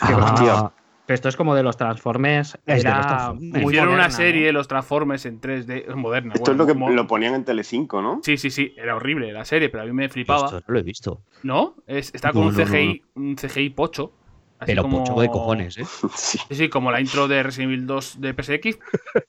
[0.00, 0.72] Ah,
[1.06, 2.58] Pero esto es como de los Transformers.
[2.66, 3.62] Es de era los Transformers.
[3.64, 6.34] muy Hicieron una serie, los Transformers en 3D, moderna.
[6.34, 8.20] Esto bueno, es lo que lo ponían en Telecinco, ¿no?
[8.22, 10.46] Sí, sí, sí, era horrible la serie, pero a mí me flipaba.
[10.46, 11.20] esto no lo he visto.
[11.42, 11.74] ¿No?
[11.86, 14.12] Es, está con No, un no, no, CGI, un CGI pocho.
[14.60, 15.84] así Pero como- pocho de cojones, ¿eh?
[16.14, 16.38] Sí.
[16.48, 18.78] Sí, sí, como la intro de Resident Evil 2 de PSX,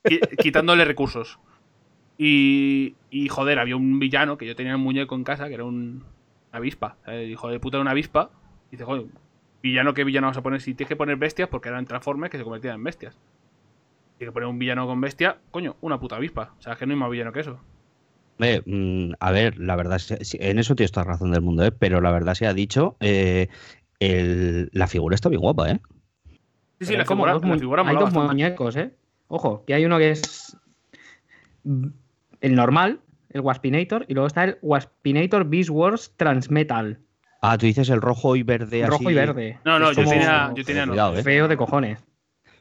[0.03, 1.39] qui- quitándole recursos.
[2.23, 5.63] Y, y joder, había un villano que yo tenía un muñeco en casa que era
[5.63, 6.03] un
[6.51, 6.97] una avispa.
[7.07, 8.29] El hijo de puta era una avispa.
[8.67, 9.05] Y dice, joder,
[9.63, 10.61] villano, ¿qué villano vas a poner?
[10.61, 13.17] Si tienes que poner bestias, porque eran Transformers que se convertían en bestias.
[14.19, 16.53] Tienes que poner un villano con bestia, coño, una puta avispa.
[16.59, 17.59] O sea, es que no hay más villano que eso.
[18.37, 21.71] Eh, mm, a ver, la verdad, en eso tienes toda razón del mundo, ¿eh?
[21.71, 23.47] pero la verdad se ha dicho, eh,
[23.99, 25.79] el- la figura está bien guapa, ¿eh?
[26.79, 28.27] Sí, sí, la hay como figura, dos la figura Hay dos bastante.
[28.27, 28.93] muñecos, ¿eh?
[29.27, 30.55] Ojo, que hay uno que es
[32.41, 32.99] el normal,
[33.29, 36.99] el Waspinator, y luego está el Waspinator Beast Wars Transmetal.
[37.41, 38.91] Ah, tú dices el rojo y verde así.
[38.91, 39.59] Rojo y verde.
[39.65, 41.19] No, no, Es yo como tenía, yo tenía Cuidado, no.
[41.19, 41.23] ¿eh?
[41.23, 42.03] Feo de cojones.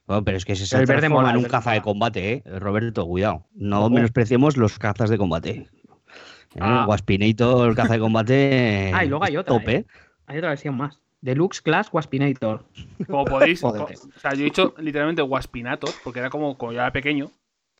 [0.07, 2.59] Bueno, pero es que ese se El verde mola, en un caza de combate, ¿eh?
[2.59, 3.47] Roberto, cuidado.
[3.55, 3.91] No Ojo.
[3.91, 5.51] menospreciemos los cazas de combate.
[5.51, 6.59] ¿Eh?
[6.61, 6.87] Ah.
[6.89, 8.91] Waspinator, el caza de combate.
[8.95, 9.87] Ah, y luego hay es otra, Top, ¿eh?
[10.27, 11.01] Hay otra versión más.
[11.21, 12.65] Deluxe Class Waspinator.
[13.07, 13.63] Como podéis.
[13.65, 13.87] O
[14.19, 17.31] sea, yo he dicho literalmente Waspinator, porque era como, como yo era pequeño,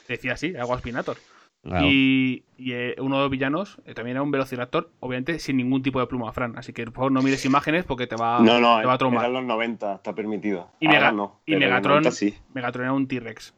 [0.07, 1.17] decía así, era Waspinator.
[1.63, 1.87] Claro.
[1.89, 5.83] Y, y, eh, uno de los villanos eh, también era un velociraptor, obviamente sin ningún
[5.83, 6.57] tipo de pluma, Fran.
[6.57, 8.99] Así que por favor no mires imágenes porque te va, No, no, te va a
[8.99, 9.23] traumar.
[9.25, 10.71] eran los 90, está permitido.
[10.81, 12.35] Y Mega- no, y Megatron- 90 sí.
[12.55, 13.55] Megatron era un T-Rex.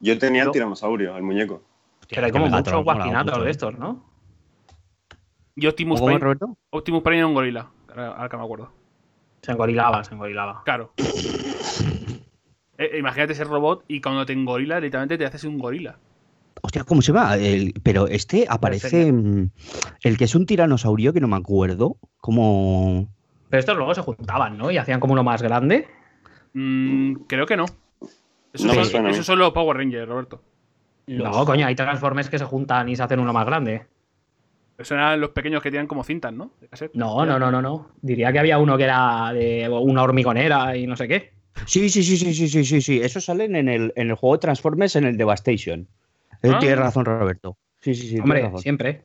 [0.00, 1.62] Yo tenía el tiranosaurio, el muñeco.
[2.00, 3.50] Hostia, Pero hay como Megatron muchos mucho, de ¿eh?
[3.50, 4.04] estos, ¿no?
[5.54, 6.58] Y Optimus ¿Cómo, Prime, Roberto?
[6.68, 7.70] Optimus Prime era un gorila.
[7.88, 8.72] Ahora, ahora que me acuerdo.
[9.40, 10.62] Se engorilaba, se engorilaba.
[10.64, 10.92] Claro.
[12.78, 15.96] Eh, imagínate ese robot y cuando te engorila, literalmente te haces un gorila.
[16.66, 17.36] Hostia, ¿cómo se llama?
[17.36, 19.12] El- pero este aparece.
[19.12, 19.50] mm,
[20.02, 21.96] El que es un tiranosaurio que no me acuerdo.
[22.18, 23.08] Como.
[23.48, 24.72] Pero estos luego se juntaban, ¿no?
[24.72, 25.86] Y hacían como uno más grande.
[26.54, 27.66] Mm, creo que no.
[28.52, 30.42] Eso, No son, eso los Power Rangers, Roberto.
[31.06, 33.86] No, coño, hay Transformers que se juntan y se hacen uno más grande.
[34.76, 36.50] Esos eran los pequeños que tenían como cintas, ¿no?
[36.94, 37.90] No, no, no, no, no.
[38.02, 41.32] Diría que había uno que era de una hormigonera y no sé qué.
[41.66, 43.00] Sí, sí, sí, sí, sí, sí, sí, sí.
[43.00, 45.86] Esos salen en el, en el juego de Transformers en el Devastation.
[46.50, 46.58] Eh, Ah.
[46.58, 47.56] Tienes razón, Roberto.
[47.80, 48.06] Sí, sí, sí.
[48.08, 48.60] tienes Hombre, razón.
[48.60, 49.02] siempre.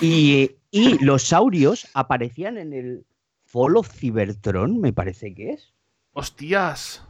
[0.00, 3.04] Y, y los saurios aparecían en el
[3.46, 5.72] Fall of Cybertron, me parece que es.
[6.14, 7.06] ¡Hostias!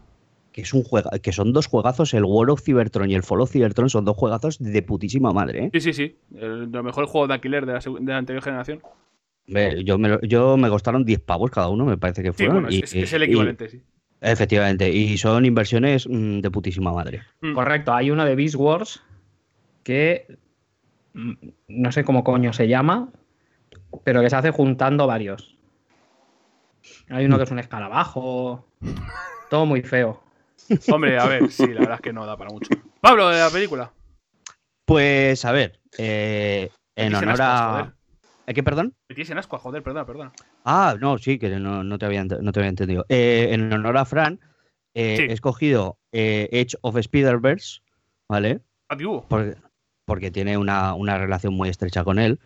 [0.53, 3.40] Que, es un juega que son dos juegazos, el War of Cybertron y el Fall
[3.40, 5.70] of Cybertron son dos juegazos de putísima madre, ¿eh?
[5.72, 6.16] Sí, sí, sí.
[6.37, 8.83] El, mejor juego de alquiler de la, seg- de la anterior generación.
[9.46, 12.55] Ve, Yo me, yo me costaron 10 pavos cada uno, me parece que Sí, fueron.
[12.64, 13.83] bueno, es, y- es- es el y- equivalente, sí.
[14.20, 17.22] efectivamente, y son inversiones mm, de putísima madre.
[17.40, 17.55] Mm.
[17.55, 19.03] Correcto, hay uno de Beast Wars
[19.83, 20.38] que
[21.14, 21.33] mm,
[21.68, 23.11] no sé cómo coño se llama,
[24.05, 25.57] pero que se hace juntando varios.
[27.09, 28.66] Hay uno que es un escarabajo,
[29.51, 30.23] todo muy feo.
[30.90, 32.71] Hombre, a ver, sí, la verdad es que no da para mucho.
[33.01, 33.92] Pablo, de la película.
[34.85, 37.95] Pues a ver, eh, en honor a.
[38.47, 38.95] ¿Eh, ¿Qué, perdón?
[39.09, 40.33] Me tienes en ascua, joder, perdona, perdona.
[40.64, 43.05] Ah, no, sí, que no, no te, había, no te había entendido.
[43.09, 44.40] Eh, en honor a Fran,
[44.95, 45.23] eh, Sí.
[45.29, 47.81] he escogido eh, Edge of Spider-Verse,
[48.29, 48.61] ¿vale?
[48.88, 49.25] Adiós.
[49.29, 49.57] Porque,
[50.05, 52.41] porque tiene una, una relación muy estrecha con él,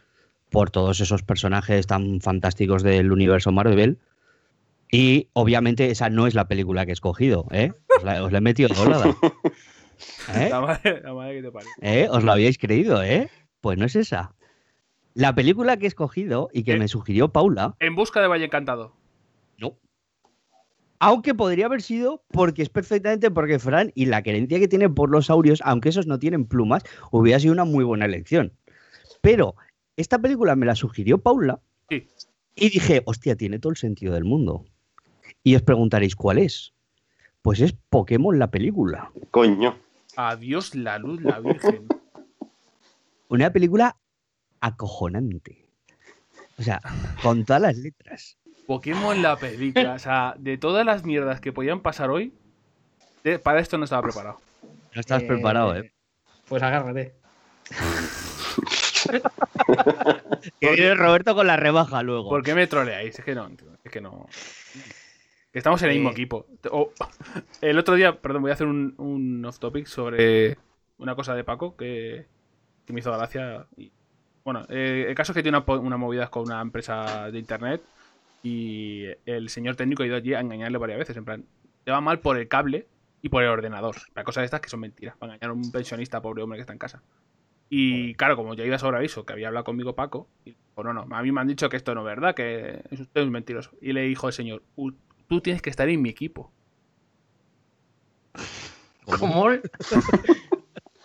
[0.50, 3.98] por todos esos personajes tan fantásticos del universo Marvel.
[4.90, 7.72] Y obviamente esa no es la película que he escogido, ¿eh?
[7.96, 9.16] Os la, os la he metido doblada.
[10.34, 10.48] ¿Eh?
[10.50, 11.70] La madre, la madre que te parió.
[11.80, 12.08] ¿Eh?
[12.10, 13.28] ¿Os lo habíais creído, eh?
[13.60, 14.34] Pues no es esa.
[15.14, 16.78] La película que he escogido y que ¿Eh?
[16.78, 18.92] me sugirió Paula, En busca de Valle Encantado.
[19.58, 19.76] no.
[20.98, 25.10] Aunque podría haber sido porque es perfectamente porque Fran y la querencia que tiene por
[25.10, 28.52] los saurios, aunque esos no tienen plumas, hubiera sido una muy buena elección.
[29.20, 29.54] Pero
[29.96, 32.06] esta película me la sugirió Paula Sí.
[32.54, 34.64] y dije, hostia, tiene todo el sentido del mundo.
[35.42, 36.72] Y os preguntaréis, ¿cuál es?
[37.42, 39.10] Pues es Pokémon la película.
[39.30, 39.78] Coño.
[40.16, 41.86] Adiós la luz, la virgen.
[43.28, 43.96] Una película
[44.60, 45.66] acojonante.
[46.58, 46.80] O sea,
[47.22, 48.38] con todas las letras.
[48.66, 49.94] Pokémon la película.
[49.94, 52.32] O sea, de todas las mierdas que podían pasar hoy,
[53.24, 54.40] de- para esto no estaba preparado.
[54.94, 55.92] No estás Eh, preparado, ¿eh?
[56.48, 57.14] Pues agárrate.
[60.60, 62.28] Que viene Roberto con la rebaja luego.
[62.28, 63.18] ¿Por qué me troleáis?
[63.18, 63.48] Es que no,
[63.84, 64.26] es que no.
[65.52, 66.12] Estamos en el mismo Eh.
[66.12, 66.46] equipo.
[66.70, 66.92] O-
[67.60, 70.56] el otro día, perdón, voy a hacer un, un off topic sobre
[70.98, 72.26] una cosa de Paco que,
[72.84, 73.66] que me hizo gracia.
[73.76, 73.90] Y,
[74.44, 77.82] bueno, eh, el caso es que tiene una, una movida con una empresa de internet
[78.46, 81.16] y el señor técnico ha ido allí a engañarle varias veces.
[81.16, 81.44] En plan,
[81.84, 82.86] te va mal por el cable
[83.22, 83.96] y por el ordenador.
[84.14, 85.16] La cosa de estas que son mentiras.
[85.16, 87.02] Para engañar a un pensionista, pobre hombre que está en casa.
[87.68, 90.92] Y claro, como ya iba sobre aviso, que había hablado conmigo Paco, y dijo, no,
[90.92, 93.30] no, a mí me han dicho que esto no es verdad, que es usted un
[93.30, 93.72] mentiroso.
[93.80, 94.92] Y le dijo el señor, "U-
[95.26, 96.52] tú tienes que estar en mi equipo.
[99.18, 99.44] ¿Cómo?
[99.46, 99.50] O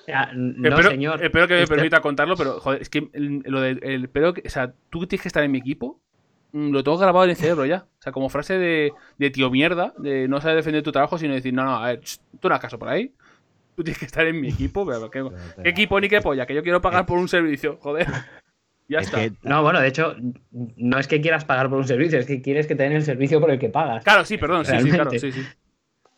[0.06, 1.24] sea, no, espero, señor.
[1.24, 4.50] espero que me Este- permita contarlo, pero joder, es que lo de, el, que, o
[4.50, 6.00] sea, tú tienes que estar en mi equipo,
[6.54, 7.86] lo tengo grabado en el cerebro ya.
[8.00, 11.34] O sea, como frase de, de tío mierda, de no saber defender tu trabajo, sino
[11.34, 12.02] decir, no, no, a ver,
[12.40, 13.14] tú no hagas caso por ahí.
[13.76, 15.26] Tú tienes que estar en mi equipo, pero ¿qué,
[15.64, 16.46] qué equipo ni qué polla?
[16.46, 18.08] Que yo quiero pagar por un servicio, joder.
[18.90, 19.20] Ya Es está.
[19.22, 20.16] que No, bueno, de hecho,
[20.52, 23.04] no es que quieras pagar por un servicio, es que quieres que te den el
[23.04, 24.04] servicio por el que pagas.
[24.04, 25.42] Claro, sí, perdón, sí, sí, claro, sí, sí.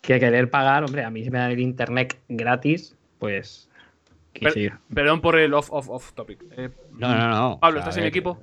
[0.01, 3.69] Que querer pagar, hombre, a mí si me dan el internet gratis, pues.
[4.33, 4.73] Per-.
[4.91, 6.43] Perdón por el off, off, off topic.
[6.57, 7.59] Eh, No, no, no.
[7.59, 8.41] Pablo, ¿estás en mi equipo?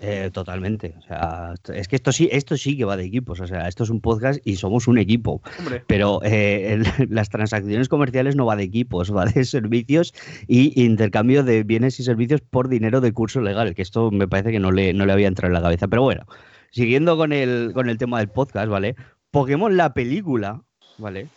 [0.00, 0.94] Eh, totalmente.
[0.98, 3.40] O sea, es que esto sí, esto sí que va de equipos.
[3.40, 5.40] O sea, esto es un podcast y somos un equipo.
[5.60, 10.12] Hombre, Pero eh, el- las transacciones comerciales no va de equipos, va de servicios
[10.48, 14.50] y intercambio de bienes y servicios por dinero de curso legal, que esto me parece
[14.50, 15.86] que no le, no le había entrado en la cabeza.
[15.86, 16.26] Pero bueno,
[16.70, 18.96] siguiendo con el, con el tema del podcast, ¿vale?
[19.30, 20.62] Pokémon la película,
[20.98, 21.28] ¿vale?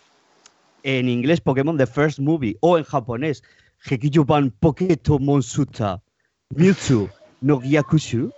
[0.84, 3.44] En inglés Pokémon The First Movie o en japonés
[3.90, 6.02] Hekijuban Poketo Monsuta
[6.56, 7.10] Mewtwo
[7.42, 8.32] no Gyakushu,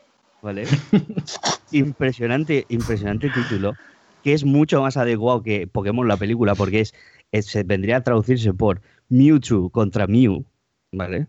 [0.48, 0.64] ¿vale?
[1.72, 3.76] impresionante, impresionante título,
[4.24, 6.94] que es mucho más adecuado que Pokémon la película, porque es,
[7.34, 10.46] es- se vendría a traducirse por Mewtwo contra Mew,
[10.94, 11.28] ¿vale?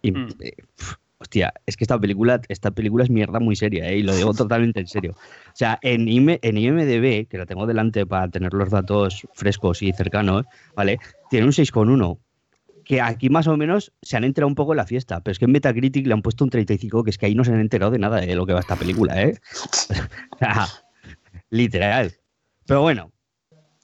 [0.00, 0.28] Y, Mm.
[0.40, 3.98] eh, pf, hostia, es que esta película, esta película es mierda muy seria, ¿eh?
[3.98, 5.12] y lo digo totalmente en serio.
[5.16, 9.82] O sea, en, IM en IMDB, que la tengo delante para tener los datos frescos
[9.82, 10.46] y cercanos,
[10.76, 10.98] ¿vale?
[11.30, 12.18] Tiene un 6,1
[12.84, 15.38] que aquí más o menos se han enterado un poco en la fiesta, pero es
[15.38, 17.60] que en Metacritic le han puesto un 35, que es que ahí no se han
[17.60, 19.34] enterado de nada de lo que va esta película, ¿eh?
[21.50, 22.12] Literal.
[22.66, 23.12] Pero bueno,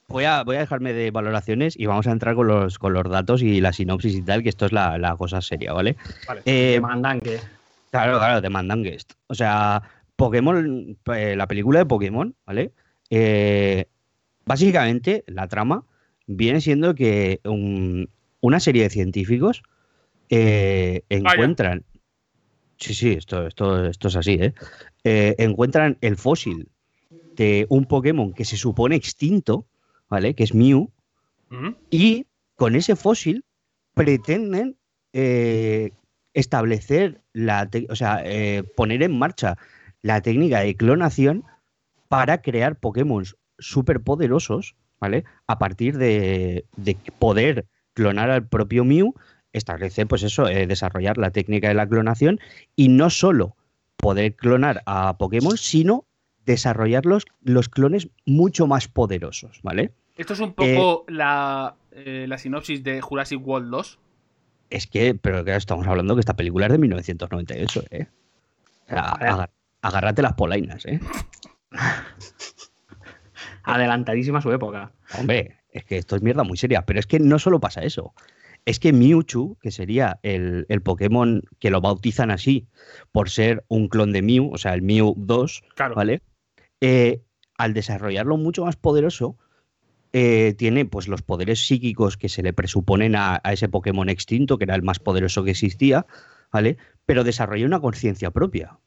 [0.07, 3.03] voy a, voy a dejarme de valoraciones y vamos a entrar con los, con los
[3.09, 5.95] datos y la sinopsis y tal, que esto es la, la cosa seria, ¿vale?
[6.27, 6.41] vale.
[6.45, 7.39] Eh, Te mandan que.
[7.91, 9.13] Claro, claro, te mandan guest.
[9.27, 9.81] O sea,
[10.15, 12.71] Pokémon, eh, la película de Pokémon, ¿vale?
[13.09, 13.85] Eh,
[14.45, 15.85] básicamente, la trama
[16.27, 18.09] viene siendo que un-
[18.41, 19.63] una serie de científicos
[20.29, 21.83] eh, encuentran.
[22.77, 24.53] Sí, sí, esto, esto, esto es así, ¿eh?
[25.03, 25.35] ¿eh?
[25.37, 26.69] Encuentran el fósil
[27.35, 29.65] de un Pokémon que se supone extinto,
[30.07, 30.33] ¿vale?
[30.33, 30.89] Que es Mew.
[31.89, 33.43] Y con ese fósil
[33.95, 34.77] pretenden
[35.13, 35.91] eh,
[36.33, 38.23] establecer la, o sea,
[38.75, 39.57] poner en marcha
[40.01, 41.43] la técnica de clonación
[42.07, 43.25] para crear Pokémon
[43.57, 45.23] súper poderosos, ¿vale?
[45.47, 46.65] A partir de,
[47.19, 47.65] poder
[47.99, 49.13] clonar al propio Mew,
[49.51, 52.39] establecer, pues eso, eh, desarrollar la técnica de la clonación
[52.77, 53.57] y no solo
[53.97, 56.05] poder clonar a Pokémon, sino
[56.45, 57.25] desarrollar los,
[57.69, 59.91] clones mucho más poderosos, ¿vale?
[60.15, 63.99] Esto es un poco la, la sinopsis de Jurassic World 2.
[64.69, 68.07] Es que, pero que estamos hablando que esta película es de 1998, ¿eh?
[68.85, 69.49] O sea,
[69.81, 71.01] agárrate las polainas, ¿eh?
[73.63, 74.93] Adelantadísima su época.
[75.17, 76.85] Hombre, es que esto es mierda muy seria.
[76.85, 78.13] Pero es que no solo pasa eso.
[78.65, 82.67] Es que Mewtwo, que sería el, Pokémon que lo bautizan así
[83.11, 85.63] por ser un clon de Mew, o sea, el Mew 2,
[85.95, 86.21] ¿vale?
[86.81, 87.21] Eh,
[87.57, 89.37] al desarrollarlo mucho más poderoso,
[90.11, 94.63] eh, tiene pues los poderes psíquicos que se le presuponen a, ese Pokémon extinto, que
[94.63, 96.05] era el más poderoso que existía,
[96.51, 96.77] ¿vale?
[97.05, 98.79] Pero desarrolla una conciencia propia.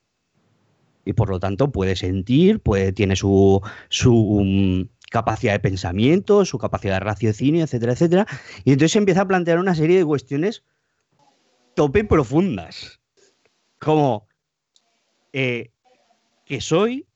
[1.05, 6.59] Y por lo tanto puede sentir, puede, tiene su, su mm, capacidad de pensamiento, su
[6.59, 8.27] capacidad de raciocinio, etcétera, etcétera.
[8.65, 10.65] Y entonces se empieza a plantear una serie de cuestiones
[11.75, 13.01] tope profundas.
[13.79, 14.29] Como,
[15.33, 15.71] eh,
[16.45, 17.07] ¿qué soy?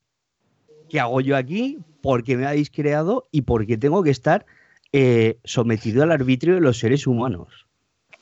[0.88, 1.79] ¿Qué hago yo aquí?
[2.07, 4.46] por qué me habéis creado y por qué tengo que estar
[4.92, 7.66] eh, sometido al arbitrio de los seres humanos.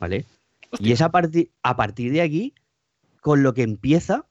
[0.01, 0.25] ¿Vale?
[0.79, 1.13] Y es a,
[1.63, 2.55] a partir de aquí
[3.21, 4.25] con lo que empieza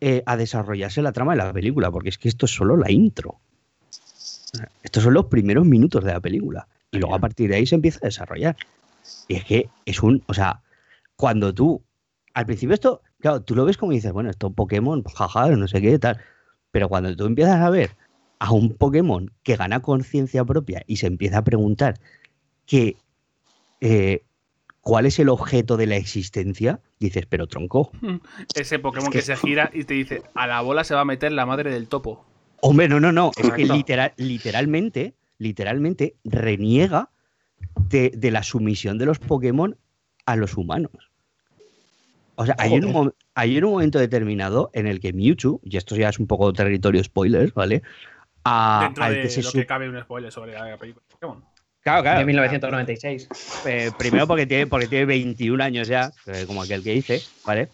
[0.00, 2.90] eh, a desarrollarse la trama de la película, porque es que esto es solo la
[2.90, 3.40] intro.
[4.82, 6.68] Estos son los primeros minutos de la película.
[6.90, 8.56] Y luego a partir de ahí se empieza a desarrollar.
[9.28, 10.62] Y es que es un, o sea,
[11.16, 11.82] cuando tú,
[12.34, 15.68] al principio esto, claro, tú lo ves como dices, bueno, esto es Pokémon, jaja, no
[15.68, 16.18] sé qué, tal.
[16.70, 17.96] Pero cuando tú empiezas a ver
[18.38, 21.98] a un Pokémon que gana conciencia propia y se empieza a preguntar
[22.66, 22.96] que,
[23.80, 24.24] eh,
[24.86, 27.90] cuál es el objeto de la existencia, dices, pero tronco.
[28.54, 29.20] Ese Pokémon que...
[29.20, 31.88] se gira y te dice, a la bola se va a meter la madre del
[31.88, 32.24] topo.
[32.60, 33.32] Hombre, no, no, no.
[33.36, 37.10] Es que literal, literalmente, literalmente reniega
[37.88, 39.76] de, la sumisión de los Pokémon
[40.24, 40.92] a los humanos.
[42.36, 46.10] O sea, hay un, hay un, momento determinado en el que Mewtwo, y esto ya
[46.10, 47.82] es un poco territorio spoilers, ¿vale?
[48.44, 51.55] Dentro de que lo que cabe un spoiler sobre la película Pokémon.
[51.86, 52.18] Claro, claro.
[52.18, 53.28] De 1996.
[53.64, 57.68] Eh, primero porque tiene, porque tiene 21 años ya, eh, como aquel que dice, ¿vale?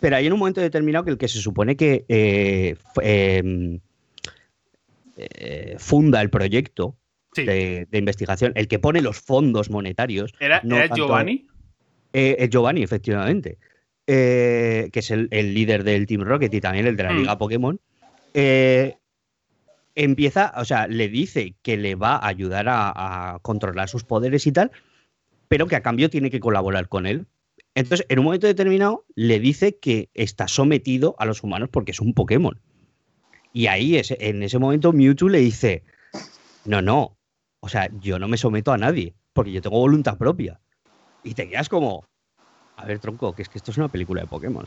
[0.00, 3.78] Pero hay en un momento determinado que el que se supone que eh, em,
[5.78, 6.96] funda el proyecto
[7.36, 10.32] de, investigación, el que pone los fondos monetarios.
[10.40, 10.60] ¿Era,
[10.92, 11.46] Giovanni?
[12.50, 13.58] Giovanni, efectivamente.
[14.04, 17.18] que es el, líder del Team Rocket y también el de la mm.
[17.18, 17.78] Liga Pokémon.
[18.34, 18.96] Eh,
[19.94, 24.52] empieza, o sea, le dice que le va a ayudar a, controlar sus poderes y
[24.52, 24.70] tal,
[25.48, 27.26] pero que a cambio tiene que colaborar con él.
[27.74, 32.00] Entonces, en un momento determinado, le dice que está sometido a los humanos porque es
[32.00, 32.60] un Pokémon.
[33.52, 35.84] Y ahí, en ese momento, Mewtwo le dice,
[36.64, 37.16] no, no,
[37.60, 40.60] o sea, yo no me someto a nadie, porque yo tengo voluntad propia.
[41.22, 42.04] Y te quedas como,
[42.76, 44.66] a ver, tronco, que es que esto es una película de Pokémon.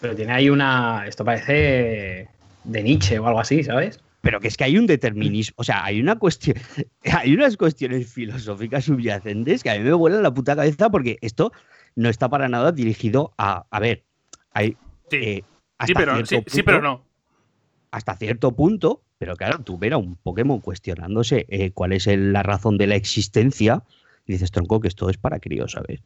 [0.00, 2.28] Pero tiene ahí una, esto parece
[2.64, 4.00] de Nietzsche o algo así, ¿sabes?
[4.26, 6.56] Pero que es que hay un determinismo, o sea, hay una cuestión,
[7.04, 11.52] hay unas cuestiones filosóficas subyacentes que a mí me vuelan la puta cabeza porque esto
[11.94, 14.02] no está para nada dirigido a, a ver,
[14.52, 14.76] hay...
[15.08, 15.44] Sí, eh,
[15.94, 17.04] pero, sí, pero no.
[17.92, 22.42] Hasta cierto punto, pero claro, tú ver a un Pokémon cuestionándose eh, cuál es la
[22.42, 23.84] razón de la existencia,
[24.26, 26.02] y dices, tronco, que esto es para críos, ¿sabes?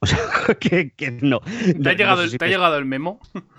[0.00, 0.18] O sea,
[0.58, 1.38] que, no.
[1.40, 3.20] ¿Te, ha, llegado, ¿te ha llegado el memo?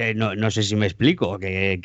[0.00, 1.80] Eh, no, sé si me explico, que,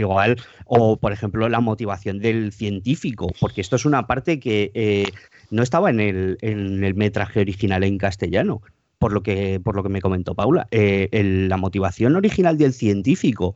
[0.00, 5.04] igual, o por ejemplo la motivación del científico, porque esto es una parte que eh,
[5.52, 8.62] no estaba en el, en el, metraje original en castellano,
[8.98, 10.66] por lo que, por lo que me comentó Paula.
[10.72, 11.08] Eh,
[11.48, 13.54] la motivación original del científico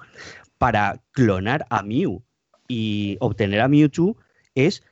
[0.59, 2.23] para clonar a Mew
[2.69, 4.17] y obtener a Mewtwo
[4.55, 4.85] es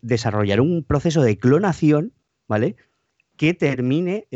[0.00, 2.14] desarrollar un proceso de clonación,
[2.48, 2.76] ¿vale?
[3.36, 4.26] Que termine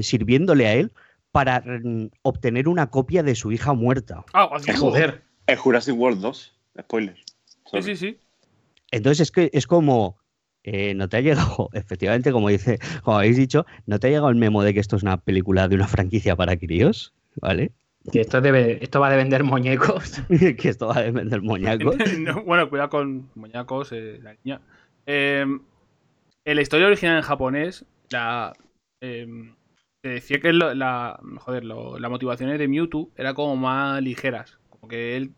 [0.00, 0.92] sirviéndole a él
[1.34, 4.24] para mm, obtener una copia de su hija muerta.
[4.32, 5.24] Ah, joder.
[5.48, 7.16] Es Jurassic World 2, spoiler.
[7.72, 8.20] Sí, sí, sí.
[8.92, 10.16] Entonces es que es como.
[10.62, 14.30] Eh, no te ha llegado, efectivamente, como dice, como habéis dicho, no te ha llegado
[14.30, 17.72] el memo de que esto es una película de una franquicia para críos, ¿vale?
[18.12, 20.22] Que esto, debe, esto va de vender muñecos.
[20.28, 21.96] que esto va de vender muñecos.
[22.46, 24.60] bueno, cuidado con muñecos, eh, la niña.
[25.04, 25.60] Em,
[26.44, 28.52] en la historia original en japonés, la,
[30.04, 34.58] Se decía que lo- la, joder, lo- las motivaciones de Mewtwo eran como más ligeras.
[34.68, 35.30] Como que él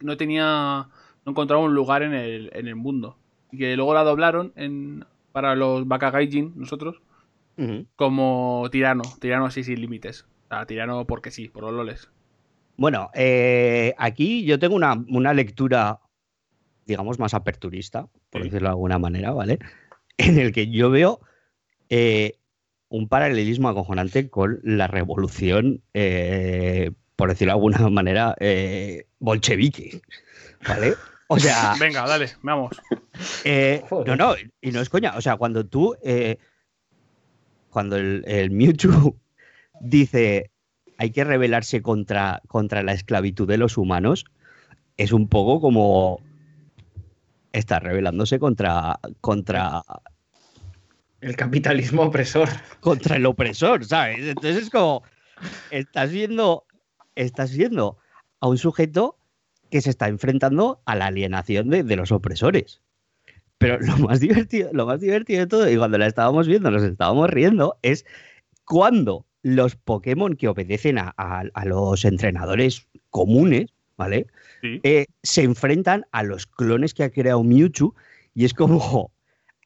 [0.00, 0.88] no tenía.
[1.26, 3.18] No encontraba un lugar en el, en el mundo.
[3.52, 7.02] Y que luego la doblaron en, para los Bakagaijin, nosotros,
[7.96, 9.02] como tirano.
[9.20, 10.22] Tirano así sin límites.
[10.46, 12.08] O sea, tirano porque sí, por los loles.
[12.78, 16.00] Bueno, eh, aquí yo tengo una, una lectura,
[16.86, 18.48] digamos, más aperturista, por Sí.
[18.48, 19.58] decirlo de alguna manera, ¿vale?
[20.16, 21.20] En el que yo veo
[21.90, 22.38] eh,
[22.94, 30.00] un paralelismo acojonante con la revolución, eh, por decirlo de alguna manera, eh, bolchevique,
[30.66, 30.94] ¿vale?
[31.26, 32.80] O sea, Venga, dale, vamos.
[33.44, 35.14] eh, no, no, y no es coña.
[35.16, 35.96] O sea, cuando tú,
[37.70, 39.16] cuando el, el Mewtwo
[39.80, 40.52] dice
[40.96, 44.24] hay que rebelarse contra, contra la esclavitud de los humanos,
[44.96, 46.20] es un poco como
[47.52, 49.82] está rebelándose contra, contra,
[51.24, 52.48] El capitalismo opresor.
[52.80, 54.18] contra el opresor, ¿sabes?
[54.20, 55.02] Entonces es como,
[55.70, 56.66] estás viendo,
[57.14, 57.96] estás viendo
[58.40, 59.16] a un sujeto
[59.70, 62.82] que se está enfrentando a la alienación de, de los opresores.
[63.58, 66.82] Pero lo más divertido, lo más divertido de todo, y cuando la estábamos viendo, nos
[66.82, 68.04] estábamos riendo, es
[68.66, 74.26] cuando los Pokémon que obedecen a, a- a los entrenadores comunes, ¿vale?
[74.60, 74.80] Sí.
[74.82, 77.94] Eh, se enfrentan a los clones que ha creado Mewtwo,
[78.34, 79.10] y es como,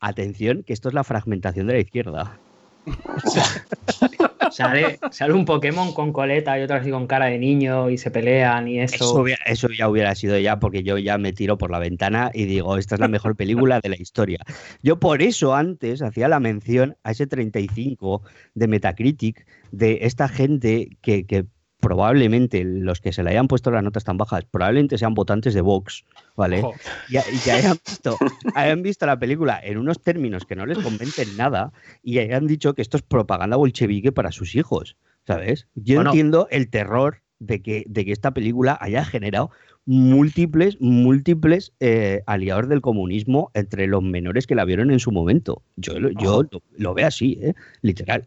[0.00, 2.38] atención, que esto es la fragmentación de la izquierda.
[4.50, 8.11] Sale, sale un Pokémon con coleta y otro así con cara de niño y se
[8.11, 9.24] pelean y eso.
[9.46, 12.76] Eso, ya hubiera sido ya, porque yo ya me tiro por la ventana y digo,
[12.78, 14.38] esta es la mejor película de la historia.
[14.82, 18.22] Yo por eso antes hacía la mención a ese 35
[18.54, 21.44] de Metacritic de esta gente que, que
[21.80, 25.60] probablemente los que se le hayan puesto las notas tan bajas, probablemente sean votantes de
[25.60, 26.04] Vox,
[26.36, 26.62] ¿vale?
[27.08, 27.16] Y,
[27.50, 28.18] hayan visto,
[28.54, 32.74] hayan visto la película en unos términos que no les convencen nada y hayan dicho
[32.74, 35.66] que esto es propaganda bolchevique para sus hijos, ¿sabes?
[35.74, 36.10] Yo Bueno.
[36.10, 39.50] entiendo el terror de que, de que esta película haya generado
[39.86, 45.62] múltiples, múltiples eh, aliados del comunismo entre los menores que la vieron en su momento.
[45.76, 47.54] Yo, lo- yo lo, lo veo así, ¿eh?
[47.82, 48.26] literal.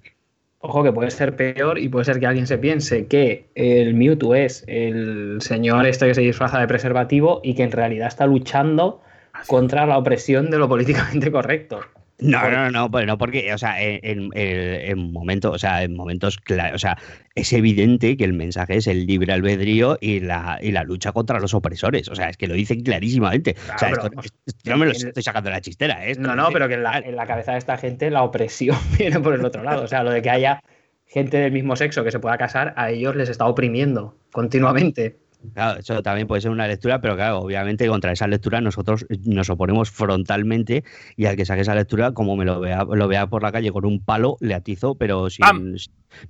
[0.63, 4.35] Ojo que puede ser peor y puede ser que alguien se piense que el Mewtwo
[4.35, 9.01] es el señor este que se disfraza de preservativo y que en realidad está luchando
[9.47, 11.79] contra la opresión de lo políticamente correcto.
[12.21, 15.83] No, no, no, pues no, porque, o sea, en, en- en- en momentos, o sea,
[15.83, 16.97] en momentos claros, o sea,
[17.35, 21.39] es evidente que el mensaje es el libre albedrío y la, y la lucha contra
[21.39, 22.07] los opresores.
[22.09, 23.55] O sea, es que lo dicen clarísimamente.
[23.73, 26.11] o sea, esto, pero- esto no me lo estoy sacando de la chistera, ¿eh?
[26.11, 28.77] Esto No, no, pero que en la, en la cabeza de esta gente la opresión
[28.99, 29.83] viene por el otro lado.
[29.83, 30.61] O sea, lo de que haya
[31.07, 35.17] gente del mismo sexo que se pueda casar, a ellos les está oprimiendo continuamente.
[35.53, 39.49] Claro, eso también puede ser una lectura, pero claro, obviamente contra esa lectura nosotros nos
[39.49, 40.83] oponemos frontalmente
[41.17, 43.71] y al que saque esa lectura, como me lo vea, lo vea por la calle
[43.71, 45.75] con un palo, le atizo, pero sin ¡Pam!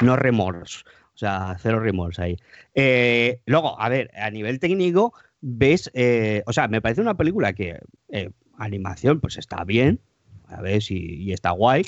[0.01, 0.85] no remorso.
[1.13, 2.37] O sea, cero remorso ahí.
[2.73, 7.53] Eh, luego, a ver, a nivel técnico, ves, eh, o sea, me parece una película
[7.53, 9.99] que eh, animación, pues está bien,
[10.47, 11.85] a ver si y está guay.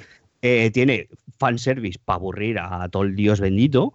[0.73, 1.07] Tiene
[1.37, 3.93] fanservice para aburrir a todo el dios bendito.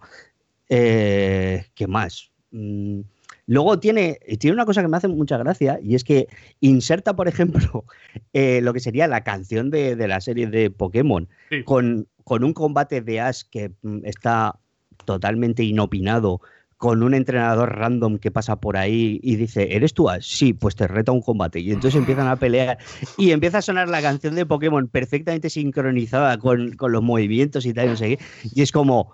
[0.67, 2.31] ¿Qué más?
[2.49, 3.01] Mm,
[3.49, 6.27] Luego tiene, tiene una cosa que me hace mucha gracia y es que
[6.59, 7.83] inserta, por ejemplo,
[8.33, 11.63] eh, lo que sería la canción de, de la serie de Pokémon Sí.
[11.63, 14.59] con, con un combate de Ash que mm, está
[15.03, 16.41] totalmente inopinado,
[16.77, 20.23] con un entrenador random que pasa por ahí y dice, ¿eres tú Ash?
[20.37, 21.59] Sí, pues te reta un combate.
[21.59, 22.77] Y entonces empiezan a pelear
[23.17, 27.73] y empieza a sonar la canción de Pokémon perfectamente sincronizada con, con los movimientos y
[27.73, 28.23] tal, y no sé qué.
[28.53, 29.11] Y es como,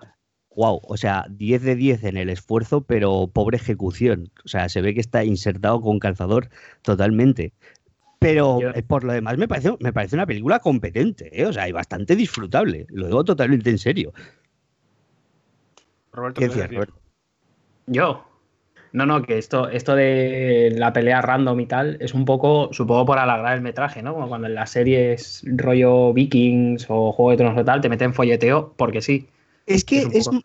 [0.55, 4.31] wow, o sea, 10 de 10 en el esfuerzo, pero pobre ejecución.
[4.43, 6.49] O sea, se ve que está insertado con calzador
[6.81, 7.53] totalmente.
[8.19, 11.45] Pero Yo- eh, por lo demás me parece, me parece una película competente, ¿eh?
[11.45, 12.85] o sea, y bastante disfrutable.
[12.89, 14.13] Lo digo totalmente en serio.
[16.13, 16.75] Roberto, ¿Qué ¿qué vas a decías?
[16.75, 16.99] Roberto?
[17.87, 18.25] Yo.
[18.93, 23.05] No, no, que esto, esto de la pelea random y tal es un poco, supongo,
[23.05, 24.13] por alargar el metraje, ¿no?
[24.13, 28.13] Como cuando en las series rollo Vikings o Juego de Tronos o tal, te meten
[28.13, 29.27] folleteo porque sí.
[29.65, 30.41] Es que Es es, poco-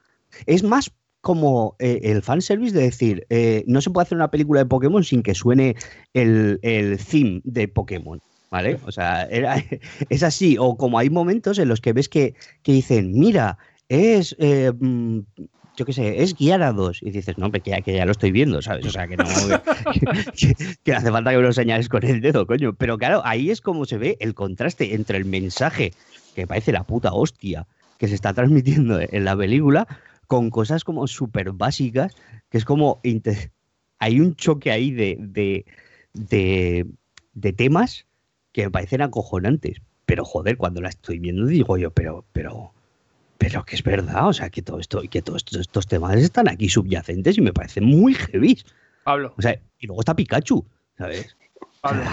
[0.47, 0.91] es más
[1.21, 5.05] como eh, el fanservice de decir, eh, no se puede hacer una película de Pokémon
[5.05, 5.77] sin que suene
[6.14, 8.21] el, el theme de Pokémon.
[8.51, 8.81] ¿Vale?
[8.85, 9.62] O sea, era-
[10.09, 10.57] es así.
[10.59, 13.59] O como hay momentos en los que ves que, que dicen, mira,
[13.89, 15.21] es, eh, mm,
[15.77, 17.01] yo qué sé, es Gyarados.
[17.03, 18.87] Y dices, no, que ya, que ya lo estoy viendo, ¿sabes?
[18.87, 19.25] O sea, que no,
[19.93, 20.01] que,
[20.37, 22.75] que- que hace falta que me lo señales con el dedo, coño.
[22.75, 25.93] Pero claro, ahí es como se ve el contraste entre el mensaje,
[26.35, 27.66] que parece la puta hostia,
[28.01, 29.87] que se está transmitiendo en la película,
[30.27, 32.17] con cosas como súper básicas,
[32.49, 33.01] que es como...
[33.99, 35.67] Hay un choque ahí de, de,
[36.15, 36.87] de,
[37.35, 38.07] de temas
[38.53, 39.83] que me parecen acojonantes.
[40.07, 42.73] Pero joder, cuando la estoy viendo digo yo, pero, pero,
[43.37, 46.49] pero que es verdad, o sea, que todo esto, que todos estos, estos temas están
[46.49, 48.59] aquí subyacentes y me parecen muy heavy.
[49.05, 50.65] Pablo, O sea, y luego está Pikachu,
[50.97, 51.37] ¿sabes?
[51.83, 52.05] Pablo,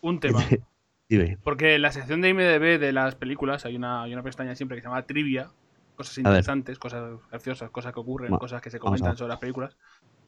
[0.00, 0.44] un tema.
[1.08, 1.38] Dime.
[1.42, 4.76] Porque en la sección de IMDB de las películas hay una, hay una pestaña siempre
[4.76, 5.50] que se llama Trivia.
[5.94, 9.76] Cosas interesantes, cosas graciosas, cosas que ocurren, cosas que se comentan sobre las películas.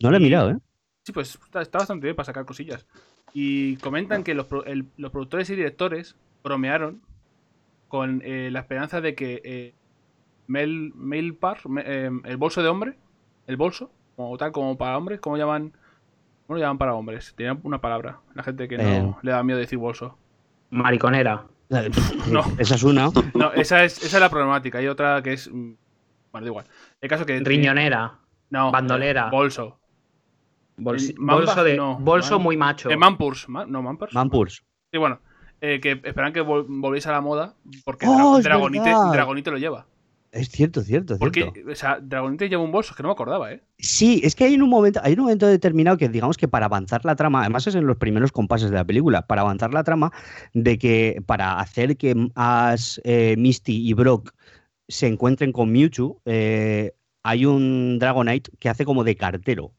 [0.02, 0.58] No lo he mirado, ¿eh?
[1.04, 2.86] Sí, pues está, está bastante bien para sacar cosillas.
[3.34, 7.02] Y comentan que los, el- los productores y directores bromearon
[7.88, 9.74] con eh, la esperanza de que eh,
[10.46, 12.94] Mel, Mel Par, me- eh, el bolso de hombre,
[13.46, 15.72] el bolso, como tal, como para hombres, ¿cómo llaman?
[16.46, 17.34] ¿Cómo lo llaman para hombres?
[17.36, 18.20] Tenían una palabra.
[18.34, 19.14] La gente que no Eh.
[19.22, 20.16] le da miedo decir bolso.
[20.70, 21.44] Mariconera.
[22.30, 22.44] No.
[22.58, 23.10] Esa es una.
[23.34, 24.78] No, esa es, esa es la problemática.
[24.78, 25.48] Hay otra que es.
[25.52, 25.72] mm,
[26.32, 26.64] Bueno, da igual.
[27.00, 27.40] El caso que.
[27.40, 28.18] Riñonera.
[28.50, 28.70] No.
[28.72, 29.28] bandolera.
[29.30, 29.78] Bolso.
[30.78, 32.88] Bolsi- El Mamba, bolso de, no, bolso Man- muy macho.
[32.90, 33.48] Eh, Mampurs.
[33.48, 34.14] Ma- no, Mampurs.
[34.14, 34.62] Mampurs.
[34.92, 35.18] Sí, bueno.
[35.60, 37.54] eh, que esperan que vol- volviese a la moda.
[37.84, 38.90] Porque ¡Oh, Dragonite!
[39.12, 39.86] Dragonite lo lleva.
[40.30, 41.18] Es cierto, cierto, cierto.
[41.52, 43.62] Porque, o sea, Dragonite lleva un bolso, que no me acordaba, ¿eh?
[43.78, 46.66] Sí, es que hay en un momento, hay un momento determinado que digamos que para
[46.66, 49.84] avanzar la trama, además es en los primeros compases de la película, para avanzar la
[49.84, 50.12] trama,
[50.52, 54.34] de que para hacer que Ash, eh, Misty y Brock
[54.88, 59.72] se encuentren con Mewtwo, eh, hay un Dragonite que hace como de cartero,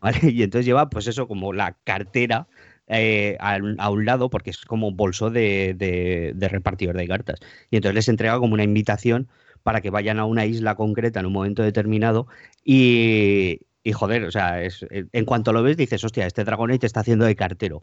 [0.00, 0.18] ¿vale?
[0.32, 2.46] Y entonces lleva, pues eso, como la cartera
[2.88, 7.08] eh, a, un- a un lado, porque es como bolso de, de- de repartidor de
[7.08, 7.40] cartas.
[7.70, 9.28] Y entonces les entrega como una invitación
[9.64, 12.28] para que vayan a una isla concreta en un momento determinado
[12.64, 17.00] y, y, joder, o sea, es, en cuanto lo ves dices, hostia, este Dragonite está
[17.00, 17.82] haciendo de cartero.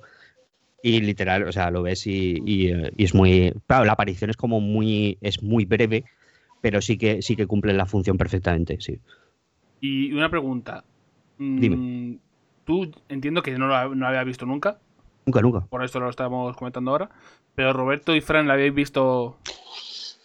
[0.83, 3.53] Y literal, o sea, lo ves y, y, eh, y es muy...
[3.67, 5.17] Claro, la aparición es como muy...
[5.21, 6.05] es muy breve,
[6.61, 8.99] pero sí que, sí que cumple la función perfectamente, sí.
[9.79, 10.83] Y una pregunta.
[11.37, 12.17] Mm, Dime.
[12.65, 14.79] Tú entiendo que no lo, no lo había visto nunca,
[15.25, 15.59] Nunca, nunca.
[15.61, 17.09] por esto lo estamos comentando ahora.
[17.53, 19.37] Pero Roberto y Fran la habéis visto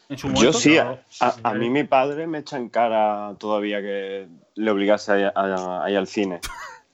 [0.08, 0.52] en su momento.
[0.52, 4.70] Yo sí, No, a, a- mí mi padre me echa en cara todavía que le
[4.70, 6.40] obligase a, a- a ir al cine.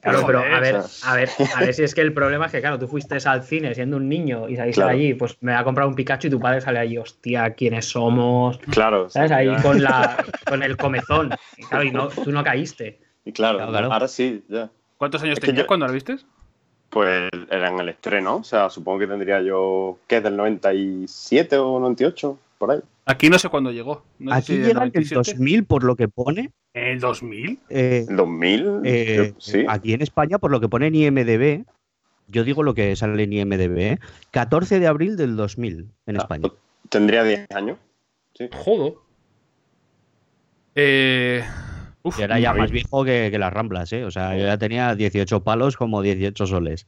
[0.01, 2.61] Claro, pero a ver, a ver, a ver si es que el problema es que,
[2.61, 4.97] claro, tú fuiste al cine siendo un niño y saliste Claro.
[4.97, 7.89] de allí, pues me ha comprado un Pikachu y tu padre sale allí, hostia, ¿quiénes
[7.89, 8.59] somos?
[8.71, 9.31] Claro, ¿Sabes?
[9.31, 10.17] sí, Ahí con, la,
[10.49, 11.31] con el comezón.
[11.57, 12.99] Y claro, y no, tú no caíste.
[13.25, 13.93] Y claro, Claro, claro.
[13.93, 14.71] ahora sí, ya.
[14.99, 16.17] ¿Cuántos años Es tenías yo- cuando la viste?
[16.91, 20.21] Pues era en el estreno, o sea, supongo que tendría yo, ¿qué?
[20.21, 22.39] ¿Del 97 o 98?
[22.59, 22.81] Por ahí.
[23.05, 24.05] Aquí no sé cuándo llegó.
[24.19, 25.15] No sé Aquí si llega en el 97.
[25.33, 26.53] 2000, por lo que pone.
[26.75, 27.59] ¿En el 2000?
[27.69, 28.67] eh, ¿El 2000?
[28.85, 29.65] eh, Yo- sí.
[29.69, 31.65] Aquí en España, por lo que pone en IMDB,
[32.29, 33.99] yo digo lo que sale en IMDB, ¿eh?
[34.31, 36.49] 14 de abril del 2000 en Ah, España.
[36.89, 37.79] Tendría 10 años.
[38.35, 38.49] Sí.
[38.53, 39.03] Jodo.
[40.75, 41.45] Eh.
[42.05, 44.05] Uf, Y era ya más viejo que, que las Ramblas, ¿eh?
[44.05, 46.87] O sea, yo ya tenía 18 palos como 18 soles.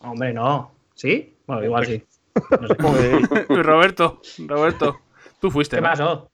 [0.00, 0.72] Hombre, no.
[0.94, 1.34] ¿Sí?
[1.46, 2.02] Bueno, igual sí.
[2.60, 2.74] No sé.
[3.62, 5.00] Roberto, Roberto,
[5.42, 5.76] tú fuiste.
[5.76, 5.88] ¿Qué ¿no?
[5.88, 6.30] pasó?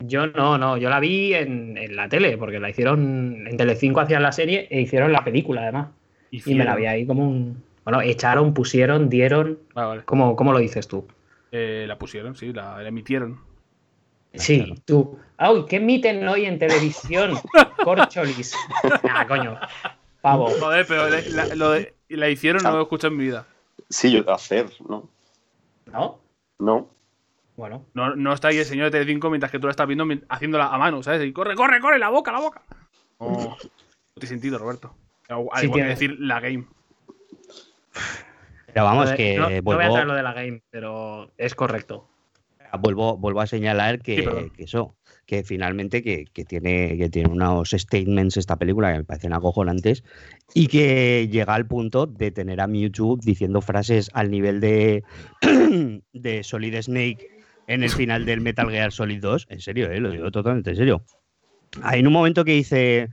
[0.00, 4.00] Yo no, no, yo la vi en, en la tele, porque la hicieron en Telecinco
[4.00, 5.88] hacían la serie e hicieron la película además.
[6.30, 7.62] Y me la vi ahí como un.
[7.84, 9.58] Bueno, echaron, pusieron, dieron.
[9.74, 10.02] Vale, vale.
[10.04, 11.06] ¿Cómo, cómo lo dices tú?
[11.50, 13.40] Eh, la pusieron, sí, la, la emitieron.
[14.34, 15.18] Sí, tú.
[15.36, 17.32] ¡Ay, qué emiten hoy en televisión!
[17.84, 18.54] Corcholis.
[19.10, 19.58] Ah, coño.
[20.22, 20.46] Pavo.
[20.58, 23.46] Joder, pero la, la- lo de- la hicieron, no lo he escuchado en mi vida.
[23.90, 25.10] Sí, yo hacer, ¿no?
[25.92, 26.20] ¿No?
[26.58, 26.88] No.
[27.56, 27.86] Bueno.
[27.94, 30.66] No, no está ahí el señor de Telecinco mientras que tú la estás viendo haciéndola
[30.74, 31.24] a mano, ¿sabes?
[31.26, 32.62] Y corre, corre, corre, la boca, la boca.
[33.20, 33.56] No, no
[34.14, 34.94] tiene sentido, Roberto.
[35.28, 35.88] Al Sí igual que tiene.
[35.88, 36.66] decir la game.
[38.72, 41.30] Pero vamos, de- que no, no voy a vuelvo, traer lo de la game, pero
[41.36, 42.08] es correcto.
[42.80, 44.50] vuelvo, vuelvo a señalar que, Sí, perdón.
[44.50, 44.96] que eso,
[45.26, 50.04] que finalmente que, que tiene, que tiene unos statements esta película que me parecen acojonantes
[50.54, 55.04] y que llega al punto de tener a Mewtwo diciendo frases al nivel de,
[56.14, 57.28] de Solid Snake
[57.66, 59.46] en el final del Metal Gear Solid 2.
[59.50, 61.04] En serio, eh, lo digo totalmente en serio.
[61.82, 63.08] Hay un momento que dice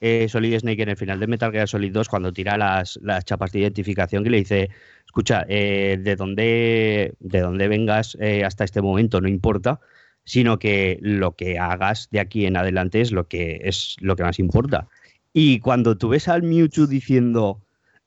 [0.00, 3.24] eh, Solid Snake en el final de Metal Gear Solid 2 cuando tira las, las
[3.24, 4.70] chapas de identificación que le dice,
[5.04, 9.80] escucha, eh, de dónde de dónde vengas eh, hasta este momento no importa,
[10.24, 14.22] sino que lo que hagas de aquí en adelante es lo que es lo que
[14.22, 14.88] más importa.
[15.32, 17.60] Y cuando tú ves al Mewtwo diciendo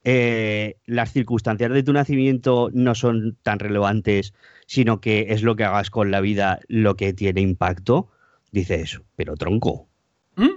[0.04, 4.34] eh, las circunstancias de tu nacimiento no son tan relevantes,
[4.68, 8.10] sino que es lo que hagas con la vida lo que tiene impacto,
[8.52, 9.88] dices, pero tronco.
[10.36, 10.50] ¿Mm?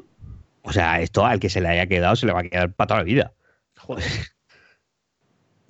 [0.63, 2.89] O sea, esto al que se le haya quedado se le va a quedar para
[2.89, 3.33] toda la vida.
[3.77, 4.05] Joder.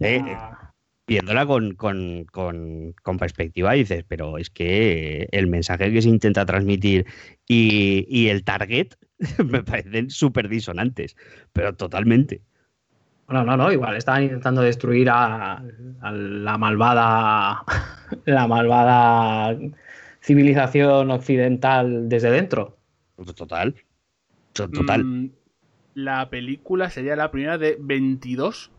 [0.00, 0.72] Eh, Ah,
[1.06, 6.44] viéndola con, con- con- con perspectiva dices, pero es que el mensaje que se intenta
[6.44, 7.06] transmitir
[7.48, 8.88] y, y el target
[9.46, 11.16] me parecen súper disonantes,
[11.52, 12.42] pero totalmente.
[13.26, 15.54] Bueno, no, no, igual estaban intentando destruir a,
[16.00, 17.64] a la malvada.
[18.24, 19.56] La malvada
[20.20, 22.76] civilización occidental desde dentro.
[23.34, 23.74] Total.
[24.52, 25.02] To- Total.
[25.04, 25.30] Mm,
[25.94, 28.70] la película sería la primera de 22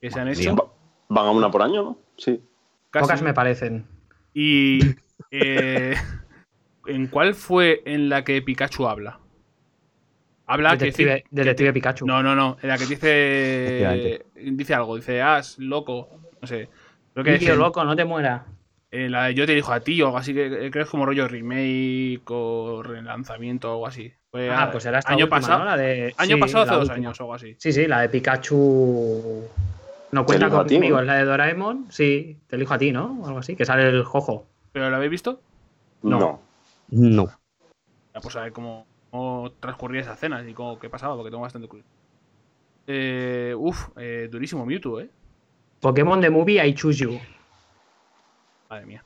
[0.00, 0.74] que se han hecho.
[1.10, 1.98] Van a una por año, ¿no?
[2.16, 2.40] Sí.
[2.90, 3.02] casi.
[3.02, 3.86] Pocas me parecen.
[4.32, 4.80] Y.
[5.30, 5.94] eh,
[6.86, 9.18] ¿En cuál fue en la que Pikachu habla?
[10.46, 12.06] Habla que Detective, dice- Detective Pikachu.
[12.06, 12.56] No, no, no.
[12.62, 14.24] En la que dice.
[14.36, 14.96] Dice algo.
[14.96, 16.08] Dice, as, loco.
[16.40, 16.68] No sé.
[17.12, 18.42] Creo que Tío, loco, no te mueras.
[18.90, 20.34] en la de Yo te dijo a ti o algo así.
[20.34, 24.12] Que eh, creo que es como rollo remake o relanzamiento o algo así.
[24.30, 25.58] Fue Ah, a- pues era esta año última, pasado.
[25.60, 25.64] ¿no?
[25.64, 27.54] La de- Año sí, pasado hace la dos años o algo así.
[27.58, 29.48] Sí, sí, la de Pikachu.
[30.12, 31.86] No cuenta conmigo, es la de Doraemon.
[31.90, 33.18] Sí, te elijo a ti, ¿no?
[33.22, 34.46] O algo así, que sale el jojo.
[34.72, 35.40] ¿Pero lo habéis visto?
[36.02, 36.18] No.
[36.20, 36.40] No.
[36.90, 37.26] No.
[38.14, 41.42] Ya, pues a ver cómo, cómo transcurría esa cena y cómo, qué pasaba, porque tengo
[41.42, 41.94] bastante curiosidad.
[42.88, 45.08] Eh, uf, eh, durísimo Mewtwo, ¿eh?
[45.80, 47.20] Pokémon The Movie I Choose You.
[48.68, 49.04] Madre mía.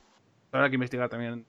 [0.50, 1.44] Habrá que investigar también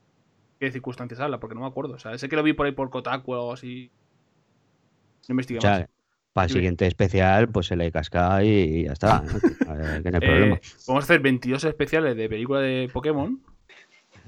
[0.59, 1.93] qué circunstancias habla, porque no me acuerdo.
[1.93, 3.89] O sea, sé que lo vi por ahí por Kotaku o algo así.
[5.29, 5.87] No investigué O sea, más.
[6.33, 9.23] para el siguiente especial, pues se le casca y ya está.
[9.69, 10.59] A ver, que no hay Eh, problema.
[10.85, 13.41] Vamos a hacer 22 especiales de película de Pokémon.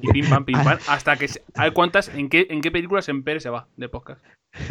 [0.02, 0.78] Y pim pam, pim pam.
[0.88, 1.28] Hasta que.
[1.28, 2.10] se- ver cuántas.
[2.10, 4.24] ¿En qué, en qué películas en Pérez se va de podcast?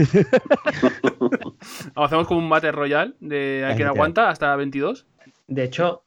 [1.95, 5.07] Hacemos como un Battle Royale de a quien aguanta hasta 22.
[5.49, 6.03] De hecho,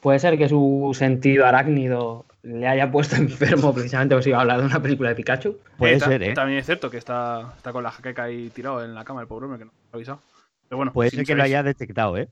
[0.00, 4.42] puede ser que su sentido arácnido le haya puesto enfermo precisamente por si iba a
[4.42, 5.58] hablar de una película de Pikachu.
[5.78, 6.34] Puede ta- ser, ¿eh?
[6.34, 9.26] También es cierto que está, está con la jaqueca ahí tirado en la cama, el
[9.26, 10.20] pobre hombre que no ha avisado.
[10.68, 12.28] Pero bueno, Puede si ser que lo haya detectado, ¿eh?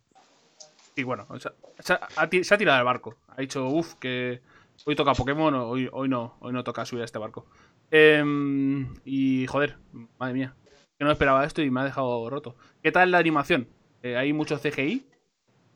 [0.97, 2.09] Sí, bueno, o sea, se, ha,
[2.43, 3.17] se ha tirado del barco.
[3.37, 4.41] Ha dicho, uff, que
[4.85, 7.47] hoy toca Pokémon, hoy, hoy no, hoy no toca subir a este barco.
[7.91, 9.77] Em, y joder,
[10.18, 10.55] madre mía,
[10.99, 12.57] que no esperaba esto y me ha dejado roto.
[12.83, 13.68] ¿Qué tal la animación?
[14.03, 15.07] Eh, ¿Hay mucho CGI?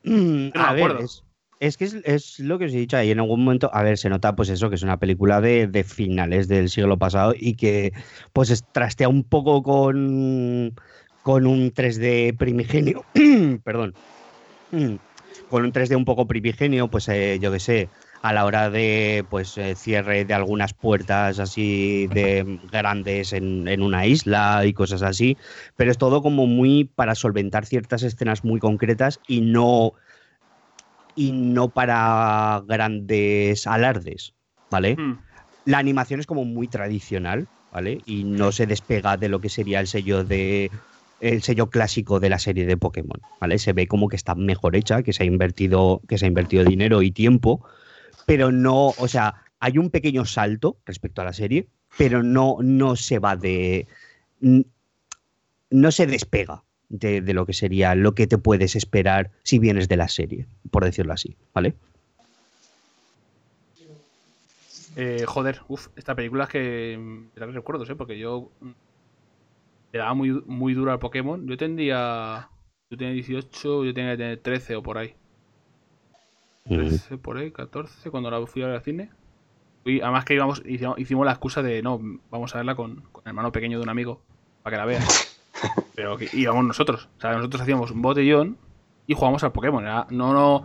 [0.05, 1.05] Mm, no me a ver, acuerdo.
[1.05, 1.25] es,
[1.61, 3.11] es que es, es lo que os he dicho ahí.
[3.11, 5.85] En algún momento, a ver, se nota pues eso, que es una película de, de
[5.85, 7.93] finales del siglo pasado y que
[8.33, 10.75] pues es- trastea un poco con,
[11.23, 13.03] con un 3D primigenio.
[13.65, 13.95] Perdón.
[15.49, 17.89] Con un 3D un poco primigenio, pues eh, yo qué sé,
[18.23, 23.83] a la hora de pues eh, cierre de algunas puertas así de grandes en, en
[23.83, 25.39] una isla y cosas así
[25.77, 29.93] pero es todo como muy para solventar ciertas escenas muy concretas y no
[31.15, 34.35] y no para grandes alardes,
[34.71, 34.95] ¿vale?
[34.97, 35.19] Hmm,
[35.65, 38.03] La animación es como muy tradicional, ¿vale?
[38.07, 40.71] Y no se despega de lo que sería el sello de
[41.19, 43.59] el sello clásico de la serie de Pokémon, ¿vale?
[43.59, 46.65] Se ve como que está mejor hecha, que se ha invertido que se ha invertido
[46.65, 47.65] dinero y tiempo,
[48.29, 51.67] pero no, o sea, hay un pequeño salto respecto a la serie,
[51.97, 53.87] pero no no se va de
[55.71, 59.97] no se despega de, lo que sería lo que te puedes esperar si vienes de
[59.97, 61.75] la serie, por decirlo así, ¿vale?
[64.97, 67.97] eh, joder, uff, esta película es que mm, me da recuerdos, ¿eh?
[67.97, 68.71] Porque yo mm,
[69.93, 71.47] le daba muy, muy duro al Pokémon.
[71.47, 72.51] Yo tendría.
[72.91, 75.15] Yo tenía 18, yo tenía que tener 13 o por ahí.
[76.69, 76.77] Mm.
[76.77, 79.11] 13 por ahí, 14, cuando la fui a ver al cine.
[79.85, 82.01] Y además que íbamos, hicimos, hicimos la excusa de no,
[82.31, 84.21] vamos a verla con, con el hermano pequeño de un amigo,
[84.63, 85.01] para que la vea.
[85.95, 87.09] Pero que íbamos nosotros.
[87.19, 88.59] O sea, nosotros hacíamos un botellón
[89.07, 89.83] y jugábamos al Pokémon.
[89.85, 90.65] Era- no, no,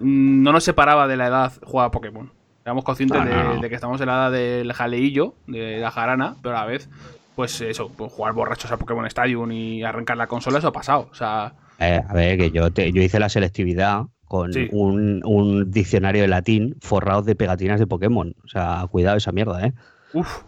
[0.00, 2.30] no nos separaba de la edad jugar a Pokémon.
[2.64, 6.56] Éramos conscientes No, de, que estamos en la edad del jaleillo, de la jarana, pero
[6.56, 6.88] a la vez,
[7.34, 11.08] pues eso, pues jugar borrachos al Pokémon Stadium y arrancar la consola, eso ha pasado.
[11.10, 14.66] O sea, Eh, a ver, que yo, te- yo hice la selectividad con Sí.
[14.72, 18.34] un, un diccionario de latín forrado de pegatinas de Pokémon.
[18.42, 19.74] O sea, cuidado esa mierda, ¿eh?
[20.14, 20.38] uff,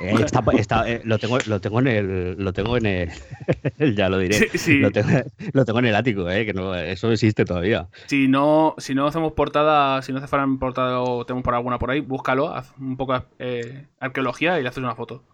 [0.00, 2.36] Eh, está- está- eh, lo, tengo, lo tengo en el.
[2.38, 2.86] Lo tengo en
[3.78, 3.96] el.
[3.96, 4.34] ya lo diré.
[4.34, 4.78] Sí, sí.
[4.78, 5.08] Lo, tengo,
[5.52, 6.46] lo tengo en el ático, ¿eh?
[6.46, 7.88] Que no, eso existe todavía.
[8.06, 11.80] Si no, si no hacemos portada, si no hace falta portada o tenemos por alguna
[11.80, 15.24] por ahí, búscalo, haz un poco de eh, arqueología y le haces una foto.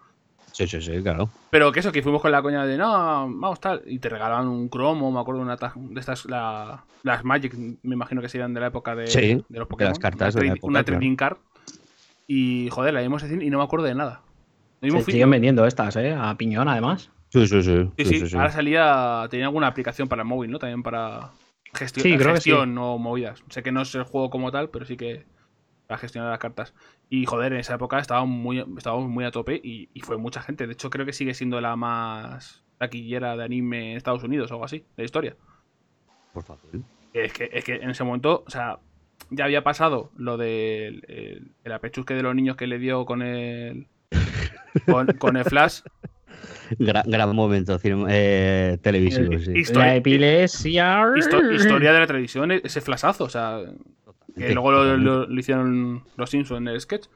[0.57, 1.29] Sí, sí, sí, claro.
[1.51, 4.49] Pero que eso, que fuimos con la coña de no, vamos tal, y te regalaban
[4.49, 8.55] un cromo, me acuerdo de una de estas, la- las Magic, me imagino que serían
[8.55, 9.91] de la época de, Sí, de los Pokémon.
[9.91, 10.99] las cartas una, de la trade- época, una claro.
[10.99, 11.37] trading card.
[12.27, 14.23] Y joder, la vimos así y no me acuerdo de nada.
[14.81, 16.15] Se siguen vendiendo estas, ¿eh?
[16.19, 17.11] A piñón, además.
[17.31, 17.91] Sí, sí, sí.
[17.99, 20.59] Sí, sí, sí, sí, ahora salía, tenía alguna aplicación para el móvil, ¿no?
[20.59, 21.33] También para
[21.75, 22.51] gesti- Sí, creo que sí.
[22.51, 23.43] gestión o movidas.
[23.51, 25.27] Sé que no es el juego como tal, pero sí que
[25.87, 26.75] para gestionar las cartas.
[27.09, 30.43] Y joder, en esa época estábamos muy, estábamos muy a tope y, y fue mucha
[30.43, 30.67] gente.
[30.67, 34.55] De hecho, creo que sigue siendo la más taquillera de anime en Estados Unidos o
[34.55, 35.37] algo así, de la historia.
[36.33, 36.63] Por favor.
[37.15, 38.79] Es que, es que en ese momento, o sea,
[39.31, 43.23] ya había pasado lo del el, el apechusque de los niños que le dio con
[43.23, 43.87] el.
[44.85, 45.81] Con, con el flash.
[46.79, 47.79] Gran, gran momento
[48.09, 49.53] eh, televisivo, El- sí.
[49.55, 51.01] Historia- la epilepsia.
[51.17, 53.61] histo- historia de la televisión, ese flashazo, o sea,
[54.37, 55.05] Que luego lo, totalmente.
[55.11, 57.07] lo- lo hicieron los Simpsons en el sketch.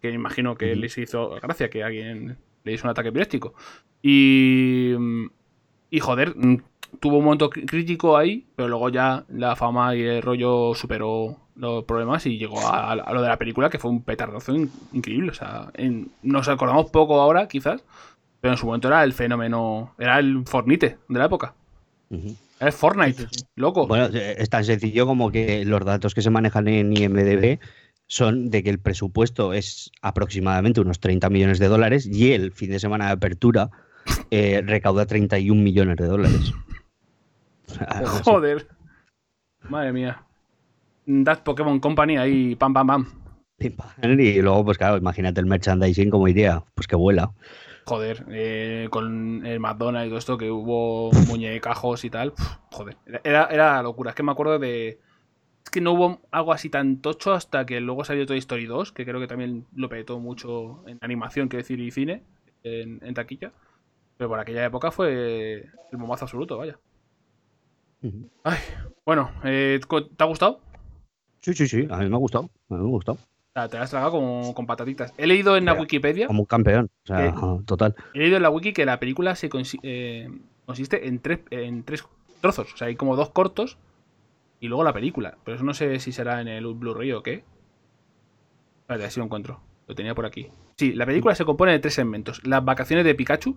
[0.00, 3.54] Que imagino que les hizo gracia que alguien le hizo un ataque epiléptico.
[4.00, 4.94] Y,
[5.90, 6.56] y joder, mm,
[7.00, 11.36] tuvo un momento crí- crítico ahí, pero luego ya la fama y el rollo superó
[11.56, 14.70] los problemas y llegó a, a lo de la película, que fue un petardazo in-
[14.92, 15.30] increíble.
[15.30, 17.84] O sea, en- nos acordamos poco ahora, quizás,
[18.40, 21.54] pero en su momento era el fenómeno, era el Fornite de la época.
[22.60, 23.46] El Fortnite, Sí, sí, sí.
[23.56, 23.86] loco.
[23.86, 27.58] Bueno, eh, es tan sencillo como que los datos que se manejan en IMDB
[28.06, 32.70] son de que el presupuesto es aproximadamente unos 30 millones de dólares y el fin
[32.70, 33.70] de semana de apertura
[34.30, 36.52] eh, recauda 31 millones de dólares.
[38.24, 38.66] Joder.
[39.68, 40.22] Madre mía.
[41.24, 43.06] That Pokémon Company ahí, pam, pam, pam.
[43.58, 47.32] Y luego, pues claro, imagínate el merchandising como iría, pues que vuela.
[47.88, 52.34] Joder, eh, con el McDonald's y todo esto, que hubo muñecajos y tal.
[52.70, 54.10] joder, era, era locura.
[54.10, 55.00] Es que me acuerdo de.
[55.64, 58.92] Es que no hubo algo así tan tocho hasta que luego salió Toy Story 2,
[58.92, 62.22] que creo que también lo petó mucho en animación, quiero decir, y cine,
[62.62, 63.52] en, en taquilla.
[64.18, 66.78] Pero por aquella época fue el momazo absoluto, vaya.
[68.44, 68.58] Ay,
[69.06, 70.60] bueno, eh, ¿te ha gustado?
[71.40, 73.18] Sí, sí, sí, a mí me ha gustado, a mí me ha gustado.
[73.58, 75.12] Sea, te la has tragado como con patatitas.
[75.16, 76.26] He leído en la Pero, Wikipedia.
[76.26, 77.34] Como un campeón, o sea,
[77.66, 77.94] total.
[78.14, 80.28] He leído en la wiki que la película se consi- eh,
[80.66, 82.04] consiste en tres, en tres
[82.40, 82.72] trozos.
[82.72, 83.78] O sea, hay como dos cortos
[84.60, 85.38] y luego la película.
[85.44, 87.44] Pero eso no sé si será en el Blu-ray o qué.
[88.88, 89.60] Vale, así lo encuentro.
[89.86, 90.48] Lo tenía por aquí.
[90.76, 92.40] Sí, la película se compone de tres segmentos.
[92.46, 93.56] Las vacaciones de Pikachu.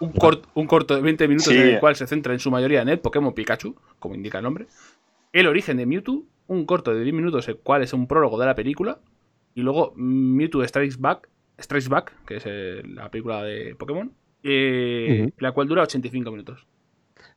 [0.00, 1.58] Un, cort- un corto de 20 minutos Sí.
[1.58, 4.44] en el cual se centra en su mayoría en el Pokémon Pikachu, como indica el
[4.44, 4.66] nombre.
[5.32, 6.24] El origen de Mewtwo.
[6.46, 9.00] Un corto de 10 minutos, el cual es un prólogo de la película.
[9.54, 11.28] Y luego Mewtwo Strikes Back,
[11.60, 16.66] Strikes Back que es eh, la película de Pokémon, eh, la cual dura 85 minutos.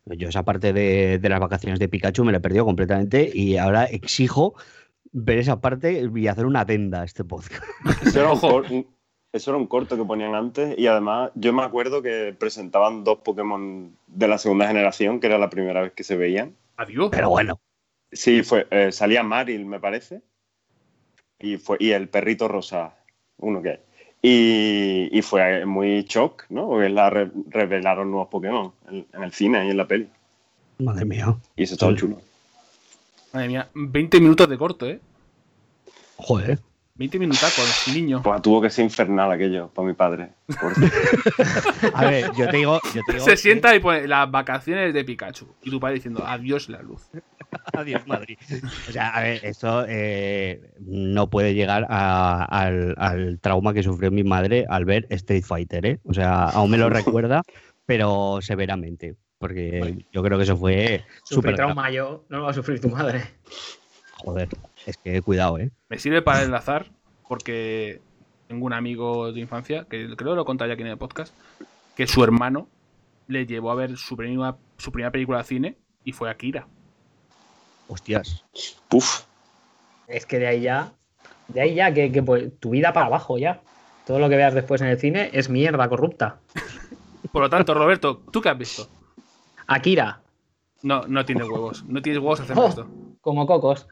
[0.05, 3.57] Yo esa parte de, de las vacaciones de Pikachu me la he perdido completamente y
[3.57, 4.55] ahora exijo
[5.11, 7.63] ver esa parte y hacer una adenda a este podcast.
[8.05, 8.87] Eso era, un
[9.31, 13.19] eso era un corto que ponían antes y además yo me acuerdo que presentaban dos
[13.19, 16.55] Pokémon de la segunda generación, que era la primera vez que se veían.
[16.77, 17.09] Adiós.
[17.11, 17.59] Pero bueno,
[18.11, 20.21] Sí, fue, eh, salía Maril, me parece,
[21.39, 22.95] y, fue, y el perrito rosa,
[23.37, 23.79] uno que hay.
[24.21, 26.67] Y, y fue muy shock, ¿no?
[26.67, 30.09] Porque la re- revelaron nuevos Pokémon en, en el cine y en la peli.
[30.79, 31.35] madre mía.
[31.55, 31.99] Y eso estaba Sí.
[31.99, 32.19] chulo.
[33.31, 34.99] Madre mía, 20 minutos de corto, ¿eh?
[36.17, 36.59] Joder.
[36.99, 38.21] 20 minutacos, niño.
[38.21, 40.33] Pues tuvo que ser infernal aquello para mi padre.
[40.59, 40.73] Por-
[41.93, 42.79] A ver, yo te digo.
[42.93, 45.47] Yo te digo Se que- sienta y pone las vacaciones de Pikachu.
[45.63, 47.09] Y tu padre diciendo, adiós la luz.
[47.73, 48.37] Adiós, Madrid.
[48.87, 54.11] O sea, a ver, esto eh, no puede llegar a- al, al trauma que sufrió
[54.11, 55.99] mi madre al ver Street Fighter, ¿eh?
[56.03, 57.41] O sea, aún me lo recuerda,
[57.85, 59.15] pero severamente.
[59.39, 62.89] Porque yo creo que eso fue súper trauma yo, no lo va a sufrir tu
[62.89, 63.23] madre.
[64.17, 64.49] Joder,
[64.85, 65.71] es que cuidado, ¿eh?
[65.89, 66.91] Me sirve para enlazar
[67.27, 68.01] porque
[68.47, 71.33] tengo un amigo de infancia, que creo que lo conté ya aquí en el podcast,
[71.95, 72.67] que su hermano
[73.27, 76.67] le llevó a ver su primera, su primera película de cine y fue Akira.
[77.87, 78.43] Hostias.
[78.87, 79.23] Puf.
[80.07, 80.93] Es que de ahí ya,
[81.47, 83.61] de ahí ya, que, que, pues, tu vida para abajo ya.
[84.05, 86.39] Todo lo que veas después en el cine es mierda corrupta.
[87.31, 88.87] Por lo tanto, Roberto, ¿tú qué has visto?
[89.67, 90.21] Akira,
[90.81, 91.83] No, no tienes huevos.
[91.85, 92.67] No tienes huevos a hacer Oh.
[92.67, 92.87] esto.
[93.21, 93.87] como cocos.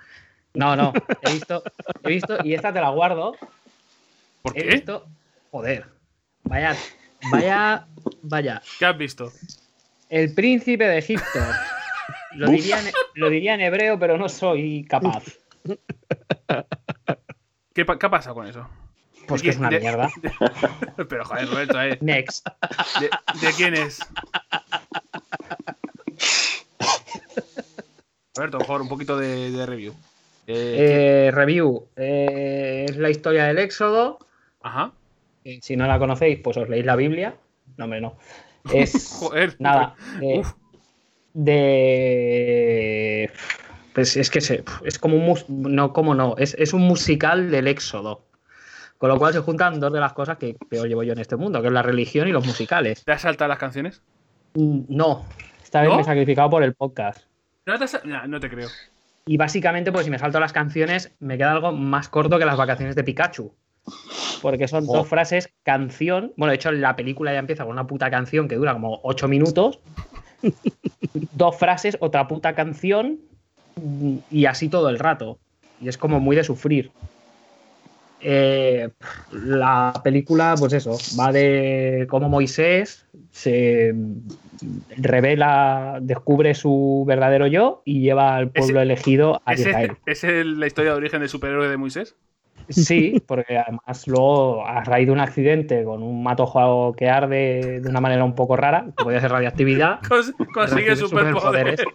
[0.57, 0.91] No, no,
[1.21, 1.63] he visto,
[2.03, 3.35] he visto, y esta te la guardo.
[4.41, 4.67] ¿Por He qué?
[4.69, 5.07] visto,
[5.51, 5.85] joder,
[6.43, 6.75] vaya,
[7.31, 7.87] vaya,
[8.23, 8.61] vaya.
[8.79, 9.31] ¿Qué has visto?
[10.09, 11.39] El príncipe de Egipto.
[12.35, 15.23] Lo diría, en, lo diría en hebreo, pero no soy capaz.
[17.73, 18.67] ¿Qué, pa- qué ha pasado con eso?
[19.27, 20.09] Pues ¿De que es una de- mierda.
[21.09, 22.47] Pero joder, Roberto, eh, Next.
[22.99, 23.09] ¿de,
[23.45, 23.99] de quién es?
[28.35, 29.93] Roberto, mejor un poquito de, de review.
[30.47, 31.87] Eh, Eh, review.
[31.95, 34.19] eh, es la historia del Éxodo.
[34.61, 34.93] Ajá.
[35.61, 37.35] Si no la conocéis, pues os leéis la Biblia.
[37.77, 38.17] No, hombre, no.
[38.73, 39.17] Es.
[39.19, 39.55] Joder.
[39.59, 39.95] Nada.
[41.97, 43.31] De.
[43.93, 45.37] Pues es que se- es como un.
[45.75, 46.35] No, como no.
[46.37, 48.23] Es, es un musical del Éxodo.
[48.97, 51.35] Con lo cual se juntan dos de las cosas que peor llevo yo en este
[51.35, 53.03] mundo, que es la religión y los musicales.
[53.05, 54.01] ¿Te has saltado las canciones?
[54.55, 55.25] Mm, No.
[55.63, 55.95] Esta vez ¿No?
[55.97, 57.21] me he sacrificado por el podcast.
[57.63, 57.71] Te
[58.27, 58.69] no te creo.
[59.27, 62.57] Y básicamente, pues si me salto las canciones, me queda algo más corto que las
[62.57, 63.53] vacaciones de Pikachu.
[64.41, 64.97] Porque son Oh.
[64.97, 66.33] dos frases, canción.
[66.37, 69.27] Bueno, de hecho, la película ya empieza con una puta canción que dura como ocho
[69.27, 69.79] minutos.
[71.33, 73.19] dos frases, otra puta canción.
[74.31, 75.39] Y así todo el rato.
[75.79, 76.91] Y es como muy de sufrir.
[78.19, 78.89] Eh,
[79.31, 83.93] la película, pues eso, va de cómo Moisés se
[84.97, 89.97] revela, descubre su verdadero yo y lleva al pueblo Ese- elegido a ¿Ese- Israel.
[90.05, 92.15] ¿Es el- la historia de origen del superhéroe de Moisés?
[92.69, 97.87] Sí, porque además luego, a raíz de un accidente con un matojo que arde de
[97.89, 101.79] una manera un poco rara, que podía ser radioactividad, Cons- consigue recibe superpoderes.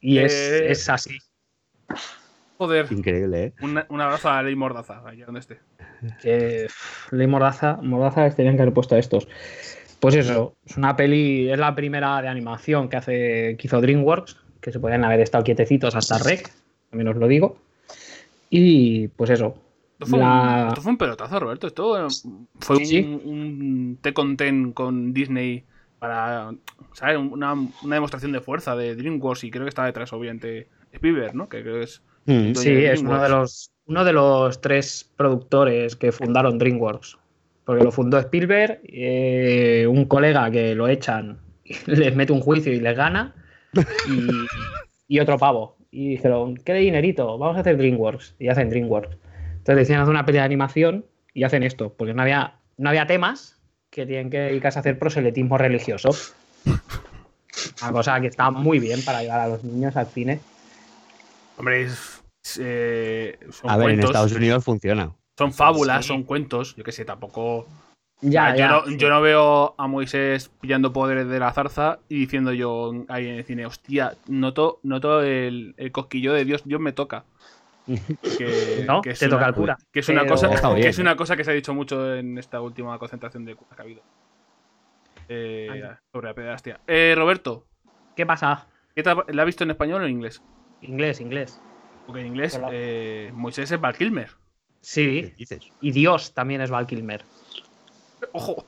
[0.00, 1.18] Y es, Eh, es así.
[2.58, 2.86] Joder.
[2.90, 3.52] Increíble, ¿eh?
[3.62, 5.58] Un, un abrazo a Ley Mordaza, allá donde esté.
[7.10, 9.28] Ley Mordaza, Mordaza tenían que haber puesto a estos.
[10.00, 14.36] Pues eso, es una peli, es la primera de animación que hace que hizo DreamWorks,
[14.60, 16.52] que se podían haber estado quietecitos hasta Rec,
[16.90, 17.56] también os lo digo.
[18.50, 19.54] Y pues eso.
[19.94, 21.66] Esto fue, la- un, esto fue un pelotazo, Roberto.
[21.66, 22.10] Esto eh,
[22.60, 23.20] fue un, Sí.
[23.24, 25.64] un té con ten con Disney
[25.98, 26.52] para,
[26.92, 27.16] ¿sabes?
[27.16, 31.48] Una, una demostración de fuerza de DreamWorks y creo que está detrás, obviamente, Spielberg, ¿no?
[31.48, 32.02] Que creo que es...
[32.26, 32.54] Mm.
[32.54, 33.30] Sí, es uno de, DreamWorks.
[33.30, 37.18] los, uno de los tres productores que fundaron DreamWorks.
[37.64, 41.38] Porque lo fundó Spielberg, eh, un colega que lo echan,
[41.86, 43.34] les mete un juicio y les gana,
[44.08, 45.76] y, y otro pavo.
[45.90, 47.38] Y dijeron, ¿qué de dinerito?
[47.38, 48.34] Vamos a hacer DreamWorks.
[48.38, 49.16] Y hacen DreamWorks.
[49.58, 53.06] Entonces decían hacer una peli de animación y hacen esto, porque no había, no había
[53.06, 53.60] temas
[53.90, 56.10] que tienen que dedicarse a hacer proselitismo religioso.
[57.82, 60.40] Una cosa que está muy bien para llevar a los niños al cine.
[61.56, 62.24] Hombre, es...
[62.58, 65.12] eh, son A ver, en Estados Unidos funciona.
[65.38, 66.08] son fábulas, Sí.
[66.08, 67.66] son cuentos, yo qué sé, tampoco...
[68.20, 68.68] Ya, Ah, ya.
[68.68, 72.92] yo, no, yo no veo a Moisés pillando poderes de la zarza y diciendo yo
[73.08, 77.24] ahí en el cine, hostia, noto, noto el, el cosquillo de Dios, Dios me toca.
[78.38, 79.78] Que, No, que es te una- toca el cura.
[79.92, 82.38] Que es, una Pero- cosa, que es una cosa que se ha dicho mucho en
[82.38, 84.02] esta última concentración de curas que ha habido.
[85.28, 85.82] Eh,
[86.12, 86.80] sobre la pederastia.
[86.86, 87.66] Eh, Roberto,
[88.16, 88.66] ¿Qué pasa?
[88.94, 90.40] ¿qué te ha- ¿la has visto en español o en inglés?
[90.84, 91.60] Inglés, inglés.
[92.06, 94.30] Porque en inglés eh, Moisés es Val Kilmer.
[94.80, 95.60] Sí, dices?
[95.80, 97.24] y Dios también es Val Kilmer.
[98.32, 98.64] Ojo,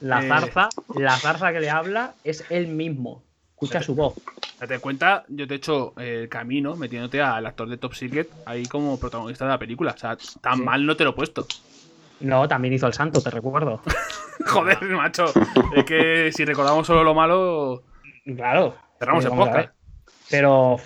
[0.00, 0.28] La Eh.
[0.28, 3.24] zarza, la zarza que le habla es él mismo.
[3.54, 4.14] Escucha su voz.
[4.60, 8.64] date cuenta, yo te he hecho el camino metiéndote al actor de Top Secret ahí
[8.66, 9.92] como protagonista de la película.
[9.92, 10.62] O sea, tan Sí.
[10.62, 11.46] mal no te lo he puesto.
[12.20, 13.80] No, también hizo el santo, te recuerdo.
[14.46, 15.26] Joder, macho.
[15.74, 17.82] Es que si recordamos solo lo malo,
[18.36, 18.76] Claro.
[19.00, 19.70] cerramos el podcast.
[20.30, 20.76] Pero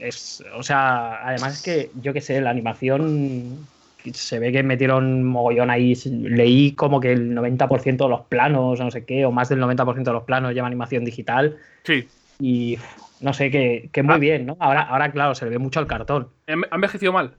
[0.00, 3.66] es, o sea, además es que yo qué sé, la animación
[4.12, 5.94] se ve que metieron mogollón ahí.
[6.06, 10.04] Leí como que el 90% de los planos, no sé qué, o más del 90%
[10.04, 11.56] de los planos lleva animación digital.
[11.82, 12.06] Sí.
[12.38, 12.78] Y
[13.20, 14.18] no sé, que, que muy Ah.
[14.18, 14.56] bien, ¿no?
[14.60, 16.28] Ahora, ahora, claro, se le ve mucho el cartón.
[16.46, 17.34] ¿Ha envejecido mal?